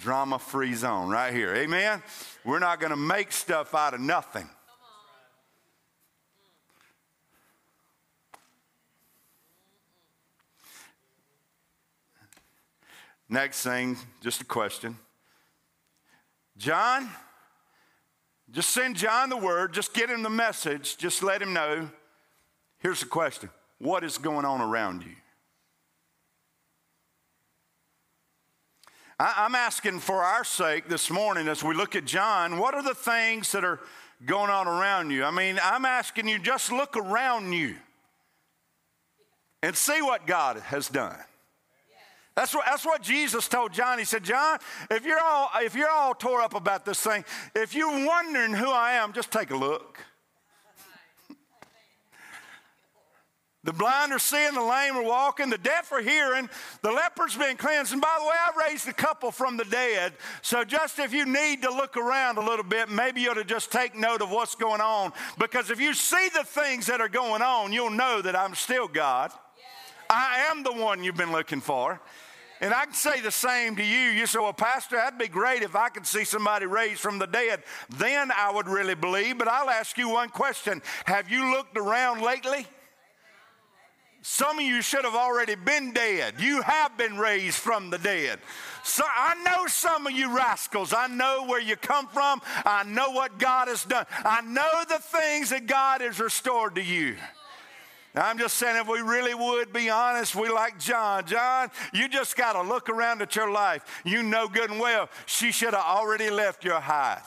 drama 0.00 0.38
free 0.38 0.72
zone 0.72 1.10
right 1.10 1.34
here. 1.34 1.54
Amen? 1.54 2.02
We're 2.44 2.60
not 2.60 2.80
going 2.80 2.90
to 2.90 2.96
make 2.96 3.30
stuff 3.32 3.74
out 3.74 3.92
of 3.92 4.00
nothing. 4.00 4.48
Next 13.28 13.62
thing, 13.62 13.96
just 14.20 14.40
a 14.40 14.44
question. 14.44 14.96
John, 16.56 17.08
Just 18.50 18.70
send 18.70 18.96
John 18.96 19.28
the 19.28 19.36
word, 19.36 19.74
just 19.74 19.92
get 19.92 20.08
him 20.08 20.22
the 20.22 20.30
message, 20.30 20.96
just 20.96 21.22
let 21.22 21.42
him 21.42 21.52
know. 21.52 21.90
Here's 22.78 23.00
the 23.00 23.06
question 23.06 23.50
What 23.78 24.04
is 24.04 24.18
going 24.18 24.44
on 24.44 24.60
around 24.60 25.02
you? 25.02 25.14
I'm 29.20 29.56
asking 29.56 29.98
for 29.98 30.22
our 30.22 30.44
sake 30.44 30.88
this 30.88 31.10
morning 31.10 31.48
as 31.48 31.64
we 31.64 31.74
look 31.74 31.96
at 31.96 32.04
John, 32.04 32.56
what 32.56 32.74
are 32.74 32.84
the 32.84 32.94
things 32.94 33.50
that 33.50 33.64
are 33.64 33.80
going 34.24 34.48
on 34.48 34.68
around 34.68 35.10
you? 35.10 35.24
I 35.24 35.32
mean, 35.32 35.58
I'm 35.60 35.84
asking 35.84 36.28
you 36.28 36.38
just 36.38 36.70
look 36.70 36.96
around 36.96 37.52
you 37.52 37.74
and 39.60 39.74
see 39.76 40.00
what 40.02 40.24
God 40.24 40.58
has 40.58 40.88
done. 40.88 41.18
That's 42.38 42.54
what, 42.54 42.66
that's 42.66 42.86
what 42.86 43.02
Jesus 43.02 43.48
told 43.48 43.72
John. 43.72 43.98
He 43.98 44.04
said, 44.04 44.22
John, 44.22 44.60
if 44.92 45.04
you're, 45.04 45.18
all, 45.18 45.50
if 45.56 45.74
you're 45.74 45.90
all 45.90 46.14
tore 46.14 46.40
up 46.40 46.54
about 46.54 46.84
this 46.84 47.00
thing, 47.00 47.24
if 47.56 47.74
you're 47.74 48.06
wondering 48.06 48.52
who 48.52 48.70
I 48.70 48.92
am, 48.92 49.12
just 49.12 49.32
take 49.32 49.50
a 49.50 49.56
look. 49.56 49.98
The 53.64 53.72
blind 53.72 54.12
are 54.12 54.20
seeing, 54.20 54.54
the 54.54 54.62
lame 54.62 54.96
are 54.96 55.02
walking, 55.02 55.50
the 55.50 55.58
deaf 55.58 55.90
are 55.90 56.00
hearing, 56.00 56.48
the 56.80 56.92
leper's 56.92 57.36
been 57.36 57.56
cleansed. 57.56 57.92
And 57.92 58.00
by 58.00 58.16
the 58.18 58.24
way, 58.24 58.32
I 58.32 58.68
raised 58.68 58.88
a 58.88 58.92
couple 58.92 59.32
from 59.32 59.56
the 59.56 59.64
dead. 59.64 60.12
So 60.40 60.64
just 60.64 61.00
if 61.00 61.12
you 61.12 61.26
need 61.26 61.62
to 61.62 61.70
look 61.70 61.96
around 61.96 62.38
a 62.38 62.40
little 62.40 62.64
bit, 62.64 62.88
maybe 62.88 63.20
you 63.20 63.32
ought 63.32 63.34
to 63.34 63.44
just 63.44 63.72
take 63.72 63.96
note 63.96 64.22
of 64.22 64.30
what's 64.30 64.54
going 64.54 64.80
on. 64.80 65.12
Because 65.38 65.70
if 65.70 65.80
you 65.80 65.92
see 65.92 66.28
the 66.32 66.44
things 66.44 66.86
that 66.86 67.00
are 67.00 67.08
going 67.08 67.42
on, 67.42 67.72
you'll 67.72 67.90
know 67.90 68.22
that 68.22 68.36
I'm 68.36 68.54
still 68.54 68.86
God. 68.86 69.32
I 70.08 70.46
am 70.50 70.62
the 70.62 70.72
one 70.72 71.02
you've 71.04 71.16
been 71.16 71.32
looking 71.32 71.60
for. 71.60 72.00
And 72.60 72.74
I 72.74 72.86
can 72.86 72.94
say 72.94 73.20
the 73.20 73.30
same 73.30 73.76
to 73.76 73.84
you. 73.84 74.10
You 74.10 74.26
say, 74.26 74.38
well, 74.38 74.52
Pastor, 74.52 74.96
that'd 74.96 75.18
be 75.18 75.28
great 75.28 75.62
if 75.62 75.76
I 75.76 75.88
could 75.88 76.06
see 76.06 76.24
somebody 76.24 76.66
raised 76.66 77.00
from 77.00 77.18
the 77.18 77.26
dead. 77.26 77.62
Then 77.96 78.30
I 78.30 78.50
would 78.52 78.68
really 78.68 78.94
believe. 78.94 79.38
But 79.38 79.48
I'll 79.48 79.70
ask 79.70 79.96
you 79.96 80.08
one 80.08 80.28
question 80.28 80.82
Have 81.06 81.30
you 81.30 81.52
looked 81.52 81.76
around 81.76 82.22
lately? 82.22 82.66
Some 84.22 84.58
of 84.58 84.64
you 84.64 84.82
should 84.82 85.04
have 85.04 85.14
already 85.14 85.54
been 85.54 85.92
dead. 85.92 86.34
You 86.38 86.60
have 86.62 86.98
been 86.98 87.16
raised 87.16 87.56
from 87.56 87.88
the 87.88 87.98
dead. 87.98 88.40
So 88.82 89.04
I 89.06 89.34
know 89.44 89.66
some 89.68 90.06
of 90.06 90.12
you 90.12 90.36
rascals. 90.36 90.92
I 90.92 91.06
know 91.06 91.44
where 91.46 91.60
you 91.60 91.76
come 91.76 92.08
from. 92.08 92.42
I 92.64 92.82
know 92.82 93.10
what 93.12 93.38
God 93.38 93.68
has 93.68 93.84
done. 93.84 94.06
I 94.24 94.40
know 94.42 94.84
the 94.88 94.98
things 94.98 95.50
that 95.50 95.66
God 95.66 96.00
has 96.00 96.18
restored 96.18 96.74
to 96.74 96.82
you. 96.82 97.16
I'm 98.14 98.38
just 98.38 98.56
saying, 98.56 98.76
if 98.76 98.88
we 98.88 99.00
really 99.00 99.34
would 99.34 99.72
be 99.72 99.90
honest, 99.90 100.34
we 100.34 100.48
like 100.48 100.78
John. 100.78 101.26
John, 101.26 101.70
you 101.92 102.08
just 102.08 102.36
got 102.36 102.54
to 102.54 102.62
look 102.62 102.88
around 102.88 103.22
at 103.22 103.36
your 103.36 103.50
life. 103.50 104.02
You 104.04 104.22
know 104.22 104.48
good 104.48 104.70
and 104.70 104.80
well 104.80 105.08
she 105.26 105.52
should 105.52 105.74
have 105.74 105.84
already 105.84 106.30
left 106.30 106.64
your 106.64 106.80
hide. 106.80 107.22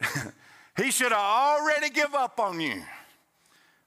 he 0.76 0.90
should 0.90 1.12
have 1.12 1.20
already 1.20 1.88
give 1.90 2.14
up 2.14 2.38
on 2.40 2.60
you. 2.60 2.82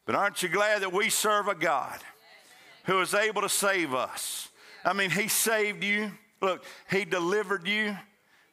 But 0.06 0.16
aren't 0.16 0.42
you 0.42 0.50
glad 0.50 0.82
that 0.82 0.94
we 0.94 1.10
serve 1.10 1.50
a 1.50 1.56
God 1.56 2.00
who 2.86 3.00
is 3.02 3.14
able 3.14 3.42
to 3.42 3.50
save 3.50 3.94
us? 3.94 4.48
I 4.86 4.94
mean, 4.94 5.10
He 5.10 5.28
saved 5.28 5.84
you. 5.84 6.12
Look, 6.42 6.64
He 6.90 7.04
delivered 7.04 7.68
you. 7.68 7.96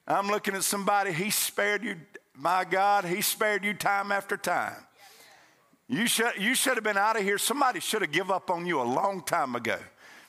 I'm 0.06 0.26
looking 0.26 0.54
at 0.54 0.64
somebody, 0.64 1.12
He 1.12 1.30
spared 1.30 1.84
you. 1.84 1.96
My 2.34 2.64
God, 2.64 3.04
He 3.04 3.22
spared 3.22 3.64
you 3.64 3.72
time 3.72 4.10
after 4.10 4.36
time. 4.36 4.84
You 5.88 6.06
should, 6.06 6.32
you 6.38 6.54
should 6.54 6.74
have 6.74 6.84
been 6.84 6.96
out 6.96 7.16
of 7.16 7.22
here. 7.22 7.38
Somebody 7.38 7.80
should 7.80 8.02
have 8.02 8.12
give 8.12 8.30
up 8.30 8.50
on 8.50 8.66
you 8.66 8.80
a 8.80 8.84
long 8.84 9.22
time 9.22 9.54
ago. 9.54 9.78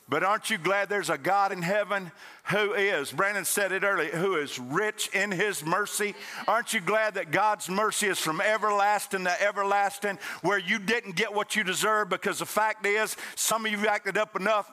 But 0.08 0.22
aren't 0.22 0.50
you 0.50 0.58
glad 0.58 0.88
there's 0.88 1.10
a 1.10 1.18
God 1.18 1.50
in 1.50 1.62
heaven 1.62 2.12
who 2.44 2.74
is, 2.74 3.10
Brandon 3.10 3.44
said 3.44 3.72
it 3.72 3.82
earlier, 3.82 4.10
who 4.10 4.36
is 4.36 4.56
rich 4.56 5.08
in 5.12 5.32
his 5.32 5.64
mercy? 5.64 6.14
Aren't 6.46 6.72
you 6.72 6.80
glad 6.80 7.14
that 7.14 7.32
God's 7.32 7.68
mercy 7.68 8.06
is 8.06 8.20
from 8.20 8.40
everlasting 8.40 9.24
to 9.24 9.42
everlasting, 9.42 10.20
where 10.42 10.58
you 10.58 10.78
didn't 10.78 11.16
get 11.16 11.34
what 11.34 11.56
you 11.56 11.64
deserve? 11.64 12.08
Because 12.08 12.38
the 12.38 12.46
fact 12.46 12.86
is, 12.86 13.16
some 13.34 13.66
of 13.66 13.72
you 13.72 13.88
acted 13.88 14.16
up 14.16 14.36
enough 14.36 14.70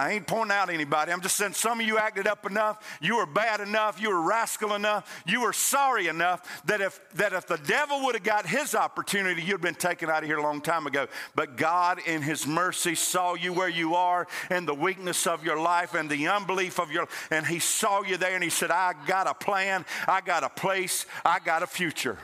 I 0.00 0.12
ain't 0.12 0.26
pointing 0.26 0.56
out 0.56 0.70
anybody. 0.70 1.12
I'm 1.12 1.20
just 1.20 1.36
saying 1.36 1.52
some 1.52 1.78
of 1.78 1.86
you 1.86 1.98
acted 1.98 2.26
up 2.26 2.46
enough, 2.46 2.98
you 3.02 3.18
were 3.18 3.26
bad 3.26 3.60
enough, 3.60 4.00
you 4.00 4.08
were 4.08 4.22
rascal 4.22 4.72
enough, 4.72 5.22
you 5.26 5.42
were 5.42 5.52
sorry 5.52 6.06
enough 6.06 6.62
that 6.64 6.80
if, 6.80 6.98
that 7.16 7.34
if 7.34 7.46
the 7.46 7.58
devil 7.58 8.06
would 8.06 8.14
have 8.14 8.24
got 8.24 8.46
his 8.46 8.74
opportunity, 8.74 9.42
you'd 9.42 9.60
been 9.60 9.74
taken 9.74 10.08
out 10.08 10.22
of 10.22 10.26
here 10.26 10.38
a 10.38 10.42
long 10.42 10.62
time 10.62 10.86
ago. 10.86 11.06
But 11.34 11.58
God, 11.58 12.00
in 12.06 12.22
his 12.22 12.46
mercy, 12.46 12.94
saw 12.94 13.34
you 13.34 13.52
where 13.52 13.68
you 13.68 13.94
are 13.94 14.26
and 14.48 14.66
the 14.66 14.72
weakness 14.72 15.26
of 15.26 15.44
your 15.44 15.60
life 15.60 15.92
and 15.92 16.08
the 16.08 16.28
unbelief 16.28 16.80
of 16.80 16.90
your 16.90 17.06
and 17.30 17.46
he 17.46 17.58
saw 17.58 18.02
you 18.02 18.16
there 18.16 18.34
and 18.34 18.42
he 18.42 18.48
said, 18.48 18.70
I 18.70 18.94
got 19.06 19.26
a 19.26 19.34
plan, 19.34 19.84
I 20.08 20.22
got 20.22 20.44
a 20.44 20.48
place, 20.48 21.04
I 21.26 21.40
got 21.40 21.62
a 21.62 21.66
future. 21.66 22.16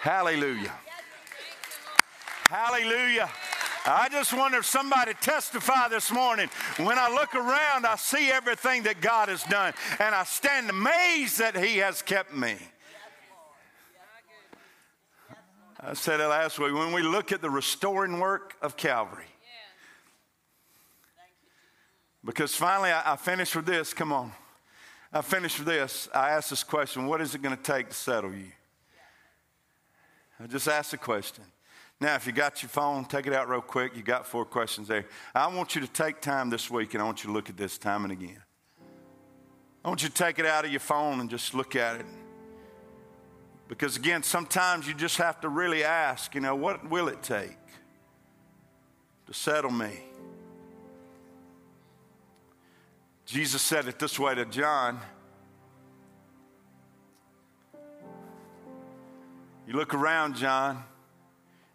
Hallelujah. 0.00 0.72
Hallelujah. 2.48 3.28
I 3.86 4.08
just 4.10 4.32
wonder 4.32 4.58
if 4.58 4.66
somebody 4.66 5.12
testify 5.20 5.88
this 5.88 6.10
morning. 6.10 6.48
When 6.78 6.98
I 6.98 7.08
look 7.08 7.34
around, 7.34 7.86
I 7.86 7.94
see 7.96 8.30
everything 8.30 8.82
that 8.82 9.00
God 9.00 9.28
has 9.28 9.44
done, 9.44 9.74
and 10.00 10.14
I 10.14 10.24
stand 10.24 10.68
amazed 10.70 11.38
that 11.38 11.56
He 11.56 11.78
has 11.78 12.02
kept 12.02 12.34
me. 12.34 12.56
I 15.78 15.92
said 15.94 16.20
it 16.20 16.26
last 16.26 16.58
week. 16.58 16.74
When 16.74 16.92
we 16.92 17.02
look 17.02 17.30
at 17.30 17.40
the 17.40 17.50
restoring 17.50 18.18
work 18.18 18.56
of 18.60 18.76
Calvary, 18.76 19.26
because 22.24 22.56
finally 22.56 22.90
I, 22.90 23.12
I 23.12 23.16
finished 23.16 23.54
with 23.54 23.66
this. 23.66 23.94
Come 23.94 24.12
on. 24.12 24.32
I 25.12 25.22
finished 25.22 25.58
with 25.58 25.68
this. 25.68 26.08
I 26.12 26.30
asked 26.30 26.50
this 26.50 26.64
question 26.64 27.06
What 27.06 27.20
is 27.20 27.34
it 27.36 27.42
going 27.42 27.56
to 27.56 27.62
take 27.62 27.90
to 27.90 27.94
settle 27.94 28.34
you? 28.34 28.50
I 30.40 30.46
just 30.48 30.66
asked 30.66 30.90
the 30.90 30.98
question. 30.98 31.44
Now, 32.00 32.14
if 32.14 32.26
you 32.26 32.32
got 32.32 32.62
your 32.62 32.68
phone, 32.68 33.06
take 33.06 33.26
it 33.26 33.32
out 33.32 33.48
real 33.48 33.62
quick. 33.62 33.96
You 33.96 34.02
got 34.02 34.26
four 34.26 34.44
questions 34.44 34.88
there. 34.88 35.06
I 35.34 35.46
want 35.46 35.74
you 35.74 35.80
to 35.80 35.86
take 35.86 36.20
time 36.20 36.50
this 36.50 36.70
week 36.70 36.92
and 36.92 37.02
I 37.02 37.06
want 37.06 37.24
you 37.24 37.28
to 37.28 37.32
look 37.32 37.48
at 37.48 37.56
this 37.56 37.78
time 37.78 38.04
and 38.04 38.12
again. 38.12 38.42
I 39.82 39.88
want 39.88 40.02
you 40.02 40.08
to 40.08 40.14
take 40.14 40.38
it 40.38 40.44
out 40.44 40.64
of 40.64 40.70
your 40.70 40.80
phone 40.80 41.20
and 41.20 41.30
just 41.30 41.54
look 41.54 41.74
at 41.74 42.00
it. 42.00 42.06
Because 43.68 43.96
again, 43.96 44.22
sometimes 44.22 44.86
you 44.86 44.94
just 44.94 45.16
have 45.18 45.40
to 45.40 45.48
really 45.48 45.84
ask, 45.84 46.34
you 46.34 46.40
know, 46.40 46.54
what 46.54 46.88
will 46.90 47.08
it 47.08 47.22
take 47.22 47.56
to 49.26 49.32
settle 49.32 49.70
me? 49.70 50.02
Jesus 53.24 53.62
said 53.62 53.88
it 53.88 53.98
this 53.98 54.18
way 54.20 54.34
to 54.34 54.44
John. 54.44 55.00
You 59.66 59.74
look 59.74 59.94
around, 59.94 60.36
John. 60.36 60.84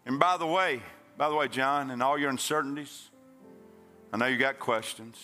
And 0.04 0.18
by 0.18 0.36
the 0.36 0.46
way, 0.46 0.82
by 1.16 1.28
the 1.28 1.34
way, 1.34 1.48
John, 1.48 1.90
and 1.90 2.02
all 2.02 2.18
your 2.18 2.30
uncertainties, 2.30 3.10
I 4.12 4.16
know 4.16 4.26
you 4.26 4.36
got 4.36 4.58
questions. 4.58 5.22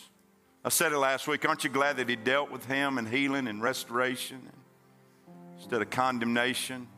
I 0.64 0.68
said 0.70 0.92
it 0.92 0.98
last 0.98 1.26
week. 1.26 1.46
Aren't 1.48 1.64
you 1.64 1.70
glad 1.70 1.96
that 1.96 2.08
he 2.08 2.16
dealt 2.16 2.50
with 2.50 2.64
him 2.66 2.98
and 2.98 3.08
healing 3.08 3.48
and 3.48 3.62
restoration 3.62 4.40
instead 5.56 5.82
of 5.82 5.90
condemnation? 5.90 6.88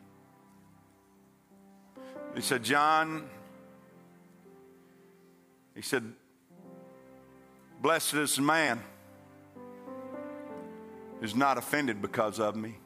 He 2.35 2.43
said, 2.43 2.62
John, 2.62 3.29
he 5.75 5.83
said, 5.83 6.05
Blessed 7.83 8.14
is 8.14 8.37
the 8.37 8.43
man 8.43 8.83
who's 11.21 11.35
not 11.35 11.59
offended 11.59 12.03
because 12.03 12.38
of 12.38 12.57
me. 12.57 12.77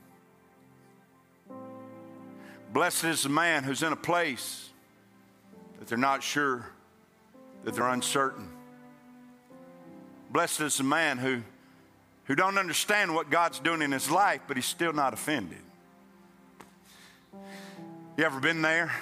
Blessed 2.73 3.05
is 3.05 3.23
the 3.25 3.29
man 3.29 3.65
who's 3.65 3.83
in 3.83 3.93
a 3.93 3.97
place 3.97 4.71
that 5.85 5.91
they're 5.91 5.99
not 5.99 6.23
sure, 6.23 6.65
that 7.65 7.75
they're 7.75 7.89
uncertain. 7.89 8.49
Blessed 10.31 10.63
is 10.63 10.79
the 10.79 10.83
man 10.83 11.19
who, 11.19 11.43
who 12.25 12.35
don't 12.35 12.57
understand 12.57 13.15
what 13.15 13.29
God's 13.29 13.59
doing 13.59 13.83
in 13.83 13.93
his 13.93 14.11
life, 14.11 14.41
but 14.49 14.57
he's 14.57 14.65
still 14.65 14.95
not 14.95 15.13
offended. 15.13 15.59
You 18.17 18.25
ever 18.25 18.41
been 18.41 18.63
there? 18.63 18.95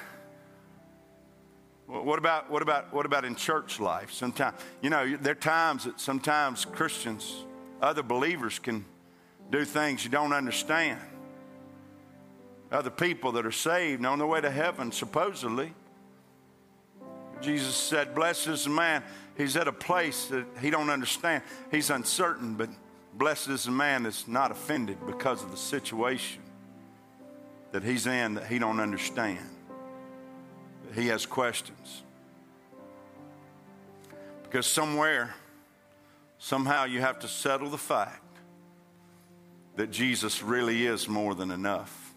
What 1.87 2.19
about, 2.19 2.51
what 2.51 2.63
about, 2.63 2.93
what 2.93 3.07
about 3.07 3.25
in 3.25 3.37
church 3.37 3.79
life? 3.79 4.11
Sometimes, 4.11 4.57
you 4.81 4.91
know, 4.91 5.17
there 5.17 5.33
are 5.33 5.37
times 5.37 5.85
that 5.85 6.01
sometimes 6.01 6.65
Christians, 6.65 7.45
other 7.81 8.03
believers 8.03 8.59
can 8.59 8.85
do 9.53 9.65
things 9.65 10.03
you 10.03 10.11
don't 10.11 10.33
understand. 10.33 10.99
Other 12.73 12.91
people 12.91 13.31
that 13.33 13.47
are 13.47 13.53
saved 13.53 14.05
on 14.05 14.19
their 14.19 14.27
way 14.27 14.41
to 14.41 14.51
heaven, 14.51 14.91
supposedly, 14.91 15.75
Jesus 17.43 17.75
said, 17.75 18.15
Blessed 18.15 18.49
is 18.49 18.65
the 18.65 18.71
man. 18.71 19.03
He's 19.37 19.57
at 19.57 19.69
a 19.69 19.73
place 19.73 20.27
that 20.27 20.45
he 20.61 20.71
don't 20.71 20.91
understand. 20.91 21.43
He's 21.71 21.91
uncertain, 21.91 22.55
but 22.55 22.69
blessed 23.15 23.49
is 23.49 23.65
the 23.65 23.71
man 23.71 24.05
that's 24.05 24.29
not 24.29 24.51
offended 24.51 24.99
because 25.07 25.43
of 25.43 25.51
the 25.51 25.57
situation 25.57 26.43
that 27.73 27.83
he's 27.83 28.07
in 28.07 28.35
that 28.35 28.47
he 28.47 28.59
don't 28.59 28.81
understand. 28.81 29.39
He 30.95 31.09
has 31.09 31.25
questions. 31.25 32.03
Because 34.43 34.67
somewhere, 34.67 35.35
somehow 36.39 36.85
you 36.85 37.01
have 37.01 37.19
to 37.21 37.29
settle 37.29 37.71
the 37.71 37.79
fact 37.79 38.23
that 39.77 39.91
Jesus 39.91 40.43
really 40.43 40.87
is 40.87 41.09
more 41.09 41.35
than 41.35 41.51
enough. 41.51 42.15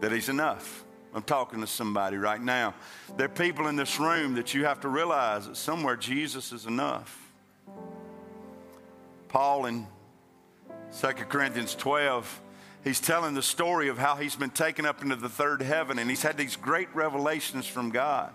That 0.00 0.10
He's 0.10 0.28
enough. 0.28 0.84
I'm 1.14 1.22
talking 1.22 1.60
to 1.60 1.66
somebody 1.66 2.16
right 2.16 2.40
now. 2.40 2.74
There 3.16 3.26
are 3.26 3.28
people 3.28 3.66
in 3.66 3.76
this 3.76 4.00
room 4.00 4.34
that 4.34 4.54
you 4.54 4.64
have 4.64 4.80
to 4.80 4.88
realize 4.88 5.46
that 5.46 5.56
somewhere 5.56 5.96
Jesus 5.96 6.52
is 6.52 6.64
enough. 6.64 7.30
Paul 9.28 9.66
in 9.66 9.86
2 10.98 11.06
Corinthians 11.28 11.74
12, 11.74 12.40
he's 12.82 13.00
telling 13.00 13.34
the 13.34 13.42
story 13.42 13.88
of 13.88 13.98
how 13.98 14.16
he's 14.16 14.36
been 14.36 14.50
taken 14.50 14.86
up 14.86 15.02
into 15.02 15.16
the 15.16 15.28
third 15.28 15.60
heaven 15.60 15.98
and 15.98 16.08
he's 16.08 16.22
had 16.22 16.38
these 16.38 16.56
great 16.56 16.88
revelations 16.94 17.66
from 17.66 17.90
God. 17.90 18.32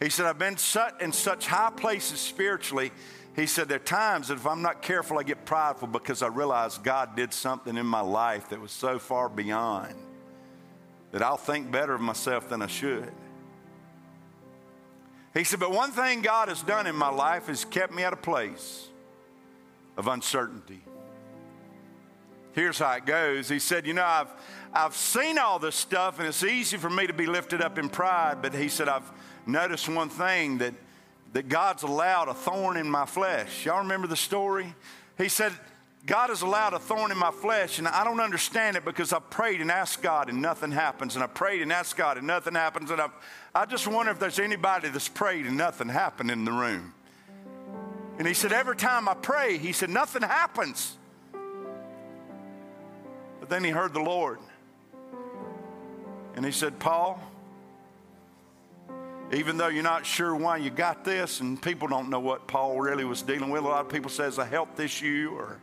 He 0.00 0.08
said, 0.08 0.26
I've 0.26 0.38
been 0.38 0.56
set 0.56 1.00
in 1.02 1.12
such 1.12 1.46
high 1.46 1.70
places 1.70 2.20
spiritually. 2.20 2.92
He 3.36 3.46
said, 3.46 3.68
There 3.68 3.76
are 3.76 3.80
times 3.80 4.28
that 4.28 4.34
if 4.34 4.46
I'm 4.46 4.62
not 4.62 4.80
careful, 4.80 5.18
I 5.18 5.24
get 5.24 5.44
prideful 5.44 5.88
because 5.88 6.22
I 6.22 6.28
realize 6.28 6.78
God 6.78 7.16
did 7.16 7.34
something 7.34 7.76
in 7.76 7.86
my 7.86 8.00
life 8.00 8.48
that 8.50 8.60
was 8.60 8.70
so 8.70 8.98
far 8.98 9.28
beyond 9.28 9.94
that 11.12 11.22
I'll 11.22 11.36
think 11.36 11.70
better 11.70 11.94
of 11.94 12.00
myself 12.00 12.48
than 12.48 12.62
I 12.62 12.66
should. 12.66 13.12
He 15.34 15.44
said, 15.44 15.60
But 15.60 15.72
one 15.72 15.90
thing 15.90 16.22
God 16.22 16.48
has 16.48 16.62
done 16.62 16.86
in 16.86 16.96
my 16.96 17.10
life 17.10 17.48
is 17.48 17.64
kept 17.64 17.94
me 17.94 18.02
at 18.02 18.12
a 18.12 18.16
place 18.16 18.88
of 19.96 20.08
uncertainty. 20.08 20.80
Here's 22.52 22.78
how 22.78 22.92
it 22.92 23.06
goes. 23.06 23.48
He 23.48 23.58
said, 23.58 23.86
You 23.86 23.94
know, 23.94 24.04
I've, 24.04 24.28
I've 24.72 24.96
seen 24.96 25.38
all 25.38 25.58
this 25.58 25.76
stuff, 25.76 26.18
and 26.18 26.26
it's 26.26 26.42
easy 26.42 26.76
for 26.76 26.90
me 26.90 27.06
to 27.06 27.12
be 27.12 27.26
lifted 27.26 27.62
up 27.62 27.78
in 27.78 27.88
pride, 27.88 28.42
but 28.42 28.54
he 28.54 28.68
said, 28.68 28.88
I've 28.88 29.10
noticed 29.46 29.88
one 29.88 30.08
thing 30.08 30.58
that, 30.58 30.74
that 31.32 31.48
God's 31.48 31.84
allowed 31.84 32.28
a 32.28 32.34
thorn 32.34 32.76
in 32.76 32.90
my 32.90 33.06
flesh. 33.06 33.64
Y'all 33.64 33.78
remember 33.78 34.06
the 34.06 34.16
story? 34.16 34.74
He 35.16 35.28
said, 35.28 35.52
God 36.06 36.30
has 36.30 36.42
allowed 36.42 36.72
a 36.72 36.78
thorn 36.78 37.10
in 37.10 37.18
my 37.18 37.30
flesh, 37.30 37.78
and 37.78 37.86
I 37.86 38.02
don't 38.04 38.20
understand 38.20 38.76
it 38.76 38.84
because 38.84 39.12
I 39.12 39.18
prayed 39.18 39.60
and 39.60 39.70
asked 39.70 40.00
God, 40.00 40.30
and 40.30 40.40
nothing 40.40 40.70
happens. 40.70 41.16
And 41.16 41.22
I 41.22 41.26
prayed 41.26 41.60
and 41.60 41.72
asked 41.72 41.96
God, 41.96 42.16
and 42.16 42.26
nothing 42.26 42.54
happens. 42.54 42.90
And 42.90 43.00
I, 43.00 43.08
I 43.54 43.66
just 43.66 43.86
wonder 43.86 44.12
if 44.12 44.18
there's 44.18 44.38
anybody 44.38 44.88
that's 44.88 45.08
prayed 45.08 45.46
and 45.46 45.56
nothing 45.56 45.88
happened 45.88 46.30
in 46.30 46.44
the 46.44 46.52
room. 46.52 46.94
And 48.18 48.26
he 48.26 48.34
said, 48.34 48.52
Every 48.52 48.76
time 48.76 49.08
I 49.08 49.14
pray, 49.14 49.58
he 49.58 49.72
said, 49.72 49.90
nothing 49.90 50.22
happens. 50.22 50.96
But 53.40 53.48
then 53.48 53.62
he 53.62 53.70
heard 53.70 53.94
the 53.94 54.00
Lord. 54.00 54.38
And 56.34 56.44
he 56.44 56.52
said, 56.52 56.78
Paul, 56.78 57.20
even 59.32 59.56
though 59.56 59.68
you're 59.68 59.82
not 59.82 60.06
sure 60.06 60.34
why 60.34 60.56
you 60.56 60.70
got 60.70 61.04
this, 61.04 61.40
and 61.40 61.60
people 61.60 61.86
don't 61.86 62.08
know 62.08 62.20
what 62.20 62.46
Paul 62.46 62.80
really 62.80 63.04
was 63.04 63.22
dealing 63.22 63.50
with, 63.50 63.64
a 63.64 63.68
lot 63.68 63.84
of 63.84 63.92
people 63.92 64.10
say 64.10 64.24
it's 64.24 64.38
a 64.38 64.44
health 64.44 64.80
issue 64.80 65.32
or 65.34 65.58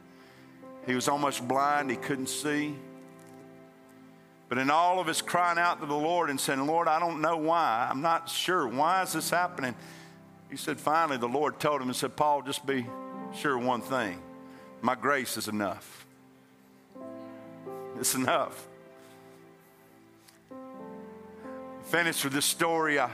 he 0.86 0.94
was 0.94 1.08
almost 1.08 1.48
blind, 1.48 1.90
he 1.90 1.98
couldn't 1.98 2.30
see. 2.30 2.76
But 4.48 4.60
in 4.60 4.70
all 4.70 5.00
of 5.00 5.08
his 5.08 5.22
crying 5.22 5.58
out 5.58 5.80
to 5.82 5.88
the 5.88 5.96
Lord 5.96 6.30
and 6.30 6.40
saying, 6.40 6.66
Lord, 6.66 6.88
I 6.88 7.00
don't 7.00 7.22
know 7.22 7.38
why. 7.38 7.88
I'm 7.90 8.02
not 8.02 8.30
sure. 8.30 8.68
Why 8.68 9.02
is 9.02 9.14
this 9.14 9.30
happening? 9.30 9.76
He 10.50 10.58
said, 10.58 10.80
finally, 10.80 11.18
the 11.18 11.28
Lord 11.28 11.60
told 11.60 11.82
him 11.82 11.88
and 11.88 11.96
said, 11.96 12.16
Paul, 12.16 12.44
just 12.44 12.66
be 12.66 12.86
sure 13.34 13.58
one 13.58 13.82
thing 13.82 14.22
my 14.82 14.94
grace 14.94 15.36
is 15.36 15.48
enough. 15.48 16.06
It's 18.00 18.14
enough. 18.14 18.68
Finished 21.86 22.24
with 22.24 22.34
this 22.34 22.46
story 22.46 23.00
I 23.00 23.10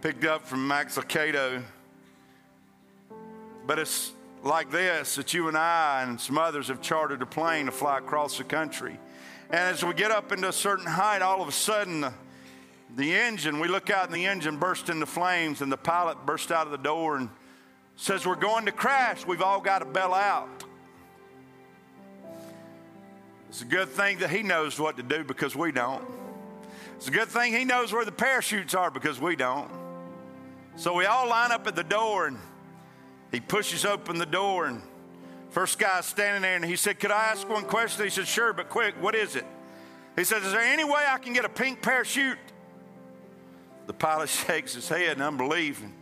picked 0.00 0.24
up 0.24 0.46
from 0.46 0.66
Max 0.66 0.96
Lucado. 0.96 1.62
But 3.66 3.78
it's 3.78 4.12
like 4.42 4.70
this 4.70 5.14
that 5.16 5.34
you 5.34 5.48
and 5.48 5.56
I 5.56 6.02
and 6.02 6.20
some 6.20 6.38
others 6.38 6.68
have 6.68 6.80
chartered 6.80 7.22
a 7.22 7.26
plane 7.26 7.66
to 7.66 7.72
fly 7.72 7.98
across 7.98 8.38
the 8.38 8.44
country. 8.44 8.98
And 9.50 9.60
as 9.60 9.84
we 9.84 9.94
get 9.94 10.10
up 10.10 10.32
into 10.32 10.48
a 10.48 10.52
certain 10.52 10.86
height, 10.86 11.22
all 11.22 11.42
of 11.42 11.48
a 11.48 11.52
sudden, 11.52 12.00
the, 12.00 12.12
the 12.96 13.14
engine, 13.14 13.60
we 13.60 13.68
look 13.68 13.90
out 13.90 14.06
and 14.06 14.14
the 14.14 14.26
engine 14.26 14.56
bursts 14.56 14.88
into 14.88 15.06
flames, 15.06 15.60
and 15.60 15.70
the 15.70 15.76
pilot 15.76 16.24
bursts 16.24 16.50
out 16.50 16.66
of 16.66 16.72
the 16.72 16.78
door 16.78 17.16
and 17.16 17.28
says, 17.96 18.26
We're 18.26 18.34
going 18.34 18.66
to 18.66 18.72
crash. 18.72 19.26
We've 19.26 19.42
all 19.42 19.60
got 19.60 19.80
to 19.80 19.84
bail 19.84 20.14
out. 20.14 20.64
It's 23.48 23.60
a 23.60 23.66
good 23.66 23.90
thing 23.90 24.18
that 24.20 24.30
he 24.30 24.42
knows 24.42 24.80
what 24.80 24.96
to 24.96 25.02
do 25.02 25.24
because 25.24 25.54
we 25.54 25.72
don't. 25.72 26.02
It's 26.96 27.08
a 27.08 27.10
good 27.10 27.28
thing 27.28 27.52
he 27.52 27.66
knows 27.66 27.92
where 27.92 28.06
the 28.06 28.12
parachutes 28.12 28.74
are 28.74 28.90
because 28.90 29.20
we 29.20 29.36
don't. 29.36 29.70
So 30.76 30.94
we 30.94 31.04
all 31.04 31.28
line 31.28 31.52
up 31.52 31.66
at 31.66 31.76
the 31.76 31.84
door 31.84 32.28
and 32.28 32.38
he 33.32 33.40
pushes 33.40 33.86
open 33.86 34.18
the 34.18 34.26
door, 34.26 34.66
and 34.66 34.82
first 35.50 35.78
guy's 35.78 36.04
standing 36.04 36.42
there, 36.42 36.54
and 36.54 36.64
he 36.64 36.76
said, 36.76 37.00
Could 37.00 37.10
I 37.10 37.24
ask 37.24 37.48
one 37.48 37.64
question? 37.64 38.04
He 38.04 38.10
said, 38.10 38.26
Sure, 38.26 38.52
but 38.52 38.68
quick, 38.68 38.94
what 39.00 39.14
is 39.14 39.34
it? 39.34 39.46
He 40.14 40.24
said, 40.24 40.42
Is 40.42 40.52
there 40.52 40.60
any 40.60 40.84
way 40.84 41.02
I 41.08 41.16
can 41.16 41.32
get 41.32 41.46
a 41.46 41.48
pink 41.48 41.80
parachute? 41.80 42.38
The 43.86 43.94
pilot 43.94 44.28
shakes 44.46 44.74
his 44.74 44.88
head 44.88 45.16
in 45.16 45.22
unbelief 45.22 45.82
and 45.82 45.94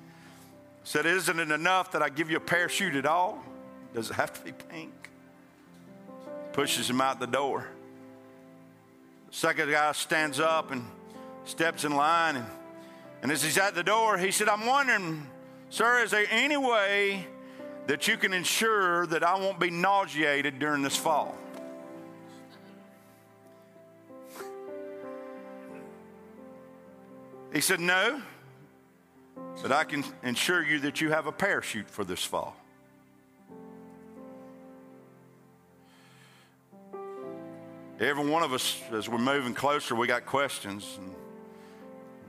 said, 0.82 1.06
Isn't 1.06 1.38
it 1.38 1.52
enough 1.52 1.92
that 1.92 2.02
I 2.02 2.08
give 2.08 2.30
you 2.30 2.36
a 2.36 2.40
parachute 2.40 2.96
at 2.96 3.06
all? 3.06 3.42
Does 3.94 4.10
it 4.10 4.14
have 4.14 4.32
to 4.32 4.44
be 4.44 4.52
pink? 4.52 4.92
Pushes 6.52 6.90
him 6.90 7.00
out 7.00 7.20
the 7.20 7.26
door. 7.28 7.68
Second 9.30 9.70
guy 9.70 9.92
stands 9.92 10.40
up 10.40 10.72
and 10.72 10.84
steps 11.44 11.84
in 11.84 11.94
line. 11.94 12.36
And, 12.36 12.46
and 13.22 13.30
as 13.30 13.44
he's 13.44 13.56
at 13.56 13.76
the 13.76 13.84
door, 13.84 14.18
he 14.18 14.32
said, 14.32 14.48
I'm 14.48 14.66
wondering 14.66 15.26
Sir, 15.70 16.02
is 16.02 16.10
there 16.10 16.26
any 16.30 16.56
way 16.56 17.26
that 17.86 18.08
you 18.08 18.16
can 18.16 18.32
ensure 18.32 19.06
that 19.06 19.22
I 19.22 19.38
won't 19.38 19.60
be 19.60 19.70
nauseated 19.70 20.58
during 20.58 20.82
this 20.82 20.96
fall? 20.96 21.36
He 27.52 27.60
said, 27.60 27.78
No, 27.78 28.20
but 29.62 29.70
I 29.70 29.84
can 29.84 30.04
ensure 30.24 30.64
you 30.64 30.80
that 30.80 31.00
you 31.00 31.10
have 31.10 31.26
a 31.26 31.32
parachute 31.32 31.88
for 31.88 32.04
this 32.04 32.24
fall. 32.24 32.56
Every 38.00 38.26
one 38.26 38.42
of 38.42 38.52
us, 38.52 38.80
as 38.92 39.08
we're 39.08 39.18
moving 39.18 39.54
closer, 39.54 39.94
we 39.94 40.06
got 40.06 40.26
questions. 40.26 40.98
And 40.98 41.14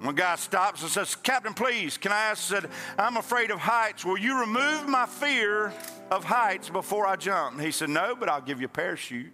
one 0.02 0.16
guy 0.16 0.36
stops 0.36 0.82
and 0.82 0.90
says, 0.90 1.16
Captain, 1.16 1.54
please, 1.54 1.98
can 1.98 2.12
I 2.12 2.32
ask? 2.32 2.42
said, 2.42 2.68
I'm 2.98 3.18
afraid 3.18 3.52
of 3.52 3.60
heights. 3.60 4.04
Will 4.04 4.18
you 4.18 4.40
remove 4.40 4.88
my 4.88 5.06
fear 5.06 5.72
of 6.10 6.24
heights 6.24 6.70
before 6.70 7.06
I 7.06 7.16
jump? 7.16 7.58
And 7.58 7.64
he 7.64 7.72
said, 7.72 7.90
No, 7.90 8.16
but 8.16 8.28
I'll 8.28 8.42
give 8.42 8.60
you 8.60 8.66
a 8.66 8.70
parachute. 8.70 9.32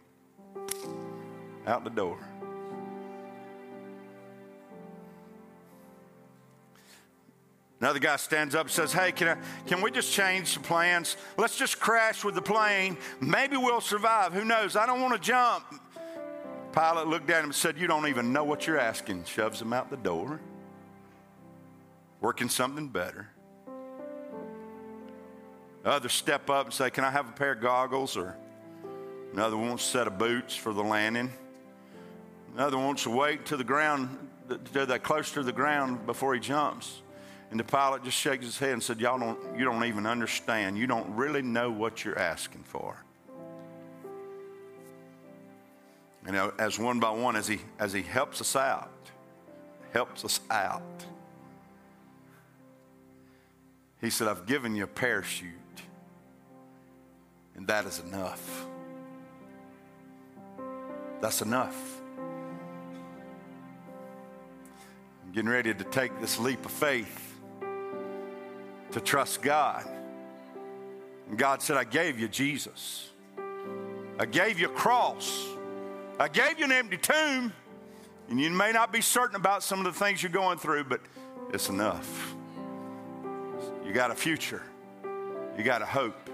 Out 1.65 1.85
the 1.85 1.89
door. 1.89 2.17
Another 7.79 7.99
guy 7.99 8.17
stands 8.17 8.53
up 8.53 8.63
and 8.63 8.71
says, 8.71 8.91
Hey, 8.91 9.13
can, 9.13 9.29
I, 9.29 9.37
can 9.67 9.81
we 9.81 9.89
just 9.89 10.11
change 10.11 10.53
the 10.53 10.59
plans? 10.59 11.15
Let's 11.37 11.57
just 11.57 11.79
crash 11.79 12.25
with 12.25 12.35
the 12.35 12.41
plane. 12.41 12.97
Maybe 13.21 13.55
we'll 13.55 13.79
survive. 13.79 14.33
Who 14.33 14.43
knows? 14.43 14.75
I 14.75 14.85
don't 14.85 15.01
want 15.01 15.13
to 15.13 15.19
jump. 15.19 15.63
Pilot 16.73 17.07
looked 17.07 17.29
at 17.29 17.39
him 17.39 17.45
and 17.45 17.55
said, 17.55 17.77
You 17.77 17.87
don't 17.87 18.07
even 18.07 18.33
know 18.33 18.43
what 18.43 18.67
you're 18.67 18.79
asking. 18.79 19.23
Shoves 19.23 19.61
him 19.61 19.71
out 19.71 19.89
the 19.89 19.95
door 19.95 20.41
working 22.19 22.49
something 22.49 22.89
better. 22.89 23.27
Others 25.85 26.13
step 26.13 26.49
up 26.49 26.65
and 26.65 26.73
say, 26.73 26.89
Can 26.89 27.03
I 27.03 27.11
have 27.11 27.29
a 27.29 27.31
pair 27.31 27.53
of 27.53 27.61
goggles? 27.61 28.17
Or 28.17 28.35
another 29.33 29.57
wants 29.57 29.87
a 29.87 29.89
set 29.89 30.07
of 30.07 30.17
boots 30.17 30.55
for 30.55 30.73
the 30.73 30.83
landing. 30.83 31.31
Another 32.55 32.77
wants 32.77 33.03
to 33.03 33.09
wait 33.09 33.45
to 33.47 33.57
the 33.57 33.63
ground, 33.63 34.17
to 34.73 34.85
that 34.85 35.03
close 35.03 35.31
to 35.33 35.43
the 35.43 35.51
ground 35.51 36.05
before 36.05 36.33
he 36.33 36.39
jumps. 36.39 37.01
And 37.49 37.59
the 37.59 37.63
pilot 37.63 38.03
just 38.03 38.17
shakes 38.17 38.43
his 38.43 38.57
head 38.57 38.71
and 38.71 38.83
said, 38.83 38.99
Y'all 38.99 39.19
don't, 39.19 39.39
you 39.57 39.63
don't 39.63 39.85
even 39.85 40.05
understand. 40.05 40.77
You 40.77 40.87
don't 40.87 41.15
really 41.15 41.41
know 41.41 41.71
what 41.71 42.03
you're 42.03 42.19
asking 42.19 42.63
for. 42.63 43.03
Know, 46.25 46.51
as 46.59 46.77
one 46.77 46.99
by 46.99 47.09
one, 47.11 47.37
as 47.37 47.47
he, 47.47 47.59
as 47.79 47.93
he 47.93 48.01
helps 48.01 48.41
us 48.41 48.57
out, 48.57 48.91
helps 49.93 50.25
us 50.25 50.41
out 50.51 51.05
he 54.01 54.09
said, 54.09 54.27
I've 54.27 54.45
given 54.45 54.75
you 54.75 54.83
a 54.83 54.87
parachute, 54.87 55.51
and 57.55 57.67
that 57.67 57.85
is 57.85 57.99
enough. 57.99 58.65
That's 61.19 61.41
enough. 61.41 61.75
I'm 65.25 65.31
getting 65.33 65.49
ready 65.49 65.73
to 65.73 65.83
take 65.83 66.19
this 66.21 66.39
leap 66.39 66.63
of 66.65 66.71
faith 66.71 67.35
to 68.91 69.01
trust 69.01 69.41
God. 69.41 69.85
And 71.29 71.37
God 71.37 71.61
said, 71.61 71.75
I 71.75 71.83
gave 71.83 72.19
you 72.19 72.27
Jesus. 72.27 73.09
I 74.19 74.25
gave 74.25 74.59
you 74.59 74.67
a 74.67 74.73
cross. 74.73 75.45
I 76.19 76.27
gave 76.27 76.59
you 76.59 76.65
an 76.65 76.71
empty 76.71 76.97
tomb. 76.97 77.51
And 78.29 78.39
you 78.39 78.49
may 78.49 78.71
not 78.71 78.91
be 78.91 79.01
certain 79.01 79.35
about 79.35 79.63
some 79.63 79.79
of 79.79 79.85
the 79.85 79.99
things 79.99 80.21
you're 80.21 80.31
going 80.31 80.57
through, 80.57 80.85
but 80.85 81.01
it's 81.53 81.69
enough. 81.69 82.35
You 83.87 83.93
got 83.93 84.11
a 84.11 84.15
future. 84.15 84.61
You 85.57 85.63
got 85.63 85.81
a 85.81 85.85
hope. 85.85 86.29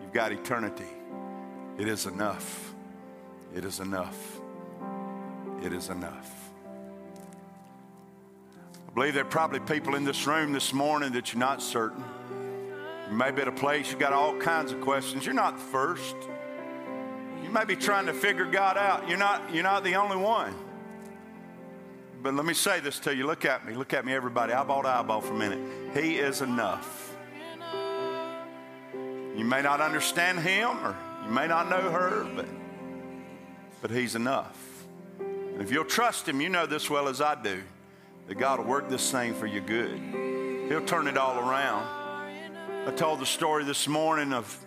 You've 0.00 0.12
got 0.12 0.30
eternity. 0.30 0.86
It 1.78 1.88
is 1.88 2.06
enough. 2.06 2.72
It 3.54 3.64
is 3.64 3.80
enough. 3.80 4.38
It 5.64 5.72
is 5.72 5.88
enough. 5.88 6.32
I 8.88 8.92
believe 8.94 9.14
there 9.14 9.24
are 9.24 9.28
probably 9.28 9.58
people 9.60 9.96
in 9.96 10.04
this 10.04 10.28
room 10.28 10.52
this 10.52 10.72
morning 10.72 11.12
that 11.12 11.32
you're 11.32 11.40
not 11.40 11.60
certain. 11.60 12.04
You 13.10 13.16
may 13.16 13.32
be 13.32 13.42
at 13.42 13.48
a 13.48 13.52
place 13.52 13.90
you've 13.90 13.98
got 13.98 14.12
all 14.12 14.36
kinds 14.38 14.70
of 14.70 14.80
questions. 14.80 15.26
You're 15.26 15.34
not 15.34 15.56
the 15.56 15.64
first. 15.64 16.14
You 17.42 17.50
may 17.50 17.64
be 17.64 17.74
trying 17.74 18.06
to 18.06 18.14
figure 18.14 18.46
God 18.46 18.78
out. 18.78 19.08
You're 19.08 19.18
not, 19.18 19.52
you're 19.52 19.64
not 19.64 19.82
the 19.82 19.96
only 19.96 20.16
one. 20.16 20.54
But 22.22 22.34
let 22.34 22.44
me 22.44 22.54
say 22.54 22.80
this 22.80 22.98
to 23.00 23.14
you. 23.14 23.26
Look 23.26 23.44
at 23.44 23.66
me. 23.66 23.74
Look 23.74 23.92
at 23.92 24.04
me, 24.04 24.12
everybody. 24.12 24.52
Eyeball 24.52 24.82
to 24.82 24.88
eyeball 24.88 25.20
for 25.20 25.34
a 25.34 25.38
minute. 25.38 25.60
He 25.94 26.16
is 26.16 26.40
enough. 26.40 27.14
You 29.36 29.44
may 29.44 29.62
not 29.62 29.80
understand 29.80 30.40
him 30.40 30.70
or 30.84 30.96
you 31.24 31.30
may 31.30 31.46
not 31.46 31.68
know 31.68 31.90
her, 31.90 32.26
but, 32.34 32.46
but 33.82 33.90
he's 33.90 34.14
enough. 34.14 34.56
And 35.18 35.60
if 35.60 35.70
you'll 35.70 35.84
trust 35.84 36.28
him, 36.28 36.40
you 36.40 36.48
know 36.48 36.66
this 36.66 36.88
well 36.88 37.08
as 37.08 37.20
I 37.20 37.40
do, 37.40 37.62
that 38.28 38.36
God 38.36 38.60
will 38.60 38.66
work 38.66 38.88
this 38.88 39.10
thing 39.10 39.34
for 39.34 39.46
your 39.46 39.62
good. 39.62 39.98
He'll 40.68 40.84
turn 40.84 41.06
it 41.06 41.18
all 41.18 41.38
around. 41.38 41.84
I 42.86 42.92
told 42.92 43.20
the 43.20 43.26
story 43.26 43.64
this 43.64 43.86
morning 43.86 44.32
of 44.32 44.64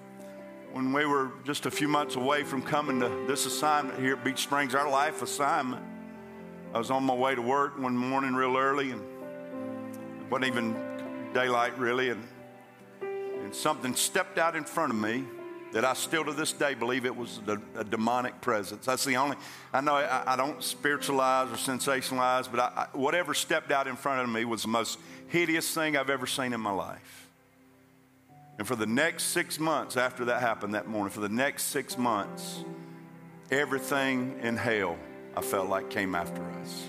when 0.72 0.94
we 0.94 1.06
were 1.06 1.32
just 1.46 1.66
a 1.66 1.72
few 1.72 1.88
months 1.88 2.16
away 2.16 2.44
from 2.44 2.62
coming 2.62 3.00
to 3.00 3.10
this 3.28 3.46
assignment 3.46 4.00
here 4.00 4.14
at 4.14 4.24
Beach 4.24 4.44
Springs, 4.44 4.76
our 4.76 4.90
life 4.90 5.22
assignment. 5.22 5.84
I 6.72 6.78
was 6.78 6.92
on 6.92 7.04
my 7.04 7.16
way 7.16 7.34
to 7.34 7.42
work 7.42 7.80
one 7.80 7.98
morning 7.98 8.36
real 8.36 8.56
early, 8.56 8.92
and 8.92 9.02
it 9.02 10.30
wasn't 10.30 10.46
even 10.46 10.76
daylight 11.34 11.76
really, 11.80 12.10
and, 12.10 12.24
and 13.02 13.56
something 13.56 13.96
stepped 13.96 14.38
out 14.38 14.56
in 14.56 14.64
front 14.64 14.94
of 14.94 15.00
me 15.00 15.26
that 15.72 15.84
I 15.84 15.94
still 15.94 16.24
to 16.26 16.32
this 16.32 16.54
day 16.54 16.76
believe 16.76 17.06
it 17.06 17.16
was 17.16 17.42
a, 17.48 17.60
a 17.80 17.84
demonic 17.84 18.40
presence. 18.42 18.86
That's 18.86 19.04
the 19.04 19.18
only, 19.18 19.36
I 19.74 19.82
know 19.82 19.96
I, 19.96 20.34
I 20.34 20.36
don't 20.36 20.62
spiritualize 20.64 21.52
or 21.52 21.56
sensationalize, 21.56 22.50
but 22.52 22.60
I, 22.60 22.88
whatever 22.94 23.34
stepped 23.34 23.72
out 23.72 23.88
in 23.88 23.96
front 23.96 24.22
of 24.22 24.30
me 24.30 24.46
was 24.46 24.62
the 24.62 24.68
most 24.68 25.00
hideous 25.28 25.74
thing 25.74 25.98
I've 25.98 26.12
ever 26.12 26.28
seen 26.28 26.54
in 26.54 26.62
my 26.62 26.72
life. 26.72 27.28
And 28.60 28.68
for 28.68 28.76
the 28.76 28.88
next 28.88 29.24
six 29.26 29.60
months 29.60 29.98
after 29.98 30.26
that 30.26 30.42
happened 30.42 30.76
that 30.76 30.88
morning, 30.88 31.12
for 31.12 31.22
the 31.22 31.30
next 31.30 31.64
six 31.64 31.98
months, 31.98 32.64
everything 33.50 34.40
in 34.44 34.56
hell 34.56 34.98
I 35.36 35.42
felt 35.42 35.70
like 35.70 35.90
came 35.90 36.16
after 36.16 36.44
us. 36.62 36.86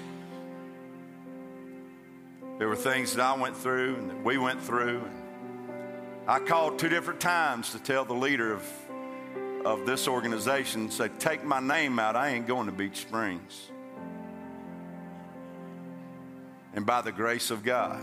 There 2.58 2.68
were 2.68 2.76
things 2.76 3.14
that 3.14 3.24
I 3.24 3.38
went 3.38 3.56
through 3.56 3.96
and 3.96 4.10
that 4.10 4.24
we 4.24 4.36
went 4.36 4.60
through. 4.60 5.02
I 6.26 6.40
called 6.40 6.78
two 6.78 6.88
different 6.88 7.20
times 7.20 7.72
to 7.72 7.78
tell 7.78 8.04
the 8.04 8.14
leader 8.14 8.52
of, 8.52 8.70
of 9.64 9.86
this 9.86 10.06
organization, 10.06 10.90
say, 10.90 11.08
take 11.18 11.42
my 11.44 11.60
name 11.60 11.98
out. 11.98 12.16
I 12.16 12.30
ain't 12.30 12.46
going 12.46 12.66
to 12.66 12.72
Beach 12.72 12.98
Springs. 12.98 13.70
And 16.74 16.84
by 16.84 17.00
the 17.02 17.12
grace 17.12 17.50
of 17.50 17.64
God, 17.64 18.00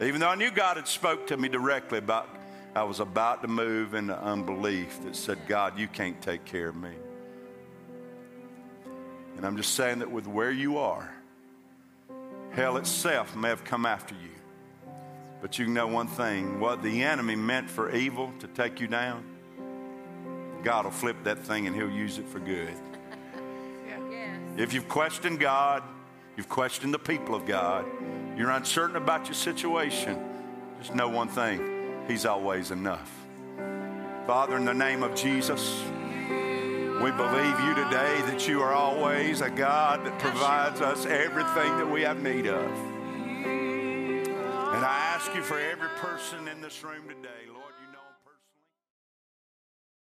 even 0.00 0.20
though 0.20 0.28
I 0.28 0.36
knew 0.36 0.50
God 0.50 0.76
had 0.76 0.88
spoke 0.88 1.26
to 1.26 1.36
me 1.36 1.48
directly 1.48 1.98
about 1.98 2.28
I 2.74 2.84
was 2.84 3.00
about 3.00 3.42
to 3.42 3.48
move 3.48 3.94
into 3.94 4.16
unbelief 4.16 5.02
that 5.02 5.16
said, 5.16 5.38
God, 5.48 5.76
you 5.76 5.88
can't 5.88 6.20
take 6.22 6.44
care 6.44 6.68
of 6.68 6.76
me. 6.76 6.92
And 9.40 9.46
I'm 9.46 9.56
just 9.56 9.74
saying 9.74 10.00
that 10.00 10.10
with 10.10 10.26
where 10.26 10.50
you 10.50 10.76
are, 10.76 11.10
hell 12.52 12.76
itself 12.76 13.34
may 13.34 13.48
have 13.48 13.64
come 13.64 13.86
after 13.86 14.14
you. 14.14 14.28
But 15.40 15.58
you 15.58 15.66
know 15.66 15.86
one 15.86 16.08
thing 16.08 16.60
what 16.60 16.82
the 16.82 17.02
enemy 17.04 17.36
meant 17.36 17.70
for 17.70 17.90
evil 17.90 18.34
to 18.40 18.46
take 18.48 18.80
you 18.80 18.86
down, 18.86 19.24
God 20.62 20.84
will 20.84 20.92
flip 20.92 21.16
that 21.24 21.38
thing 21.38 21.66
and 21.66 21.74
he'll 21.74 21.90
use 21.90 22.18
it 22.18 22.28
for 22.28 22.38
good. 22.38 22.74
If 24.58 24.74
you've 24.74 24.90
questioned 24.90 25.40
God, 25.40 25.84
you've 26.36 26.50
questioned 26.50 26.92
the 26.92 26.98
people 26.98 27.34
of 27.34 27.46
God, 27.46 27.86
you're 28.36 28.50
uncertain 28.50 28.96
about 28.96 29.24
your 29.24 29.32
situation, 29.32 30.22
just 30.82 30.94
know 30.94 31.08
one 31.08 31.28
thing 31.28 32.04
He's 32.06 32.26
always 32.26 32.72
enough. 32.72 33.10
Father, 34.26 34.58
in 34.58 34.66
the 34.66 34.74
name 34.74 35.02
of 35.02 35.14
Jesus, 35.14 35.82
we 37.02 37.10
believe 37.12 37.58
you 37.60 37.74
today 37.74 38.20
that 38.26 38.46
you 38.46 38.60
are 38.60 38.74
always 38.74 39.40
a 39.40 39.48
God 39.48 40.04
that 40.04 40.18
provides 40.18 40.82
us 40.82 41.06
everything 41.06 41.78
that 41.78 41.90
we 41.90 42.02
have 42.02 42.22
need 42.22 42.46
of. 42.46 42.70
And 44.74 44.84
I 44.84 44.98
ask 45.14 45.34
you 45.34 45.42
for 45.42 45.58
every 45.58 45.88
person 45.96 46.46
in 46.46 46.60
this 46.60 46.84
room 46.84 47.08
today, 47.08 47.48
Lord. 47.50 47.59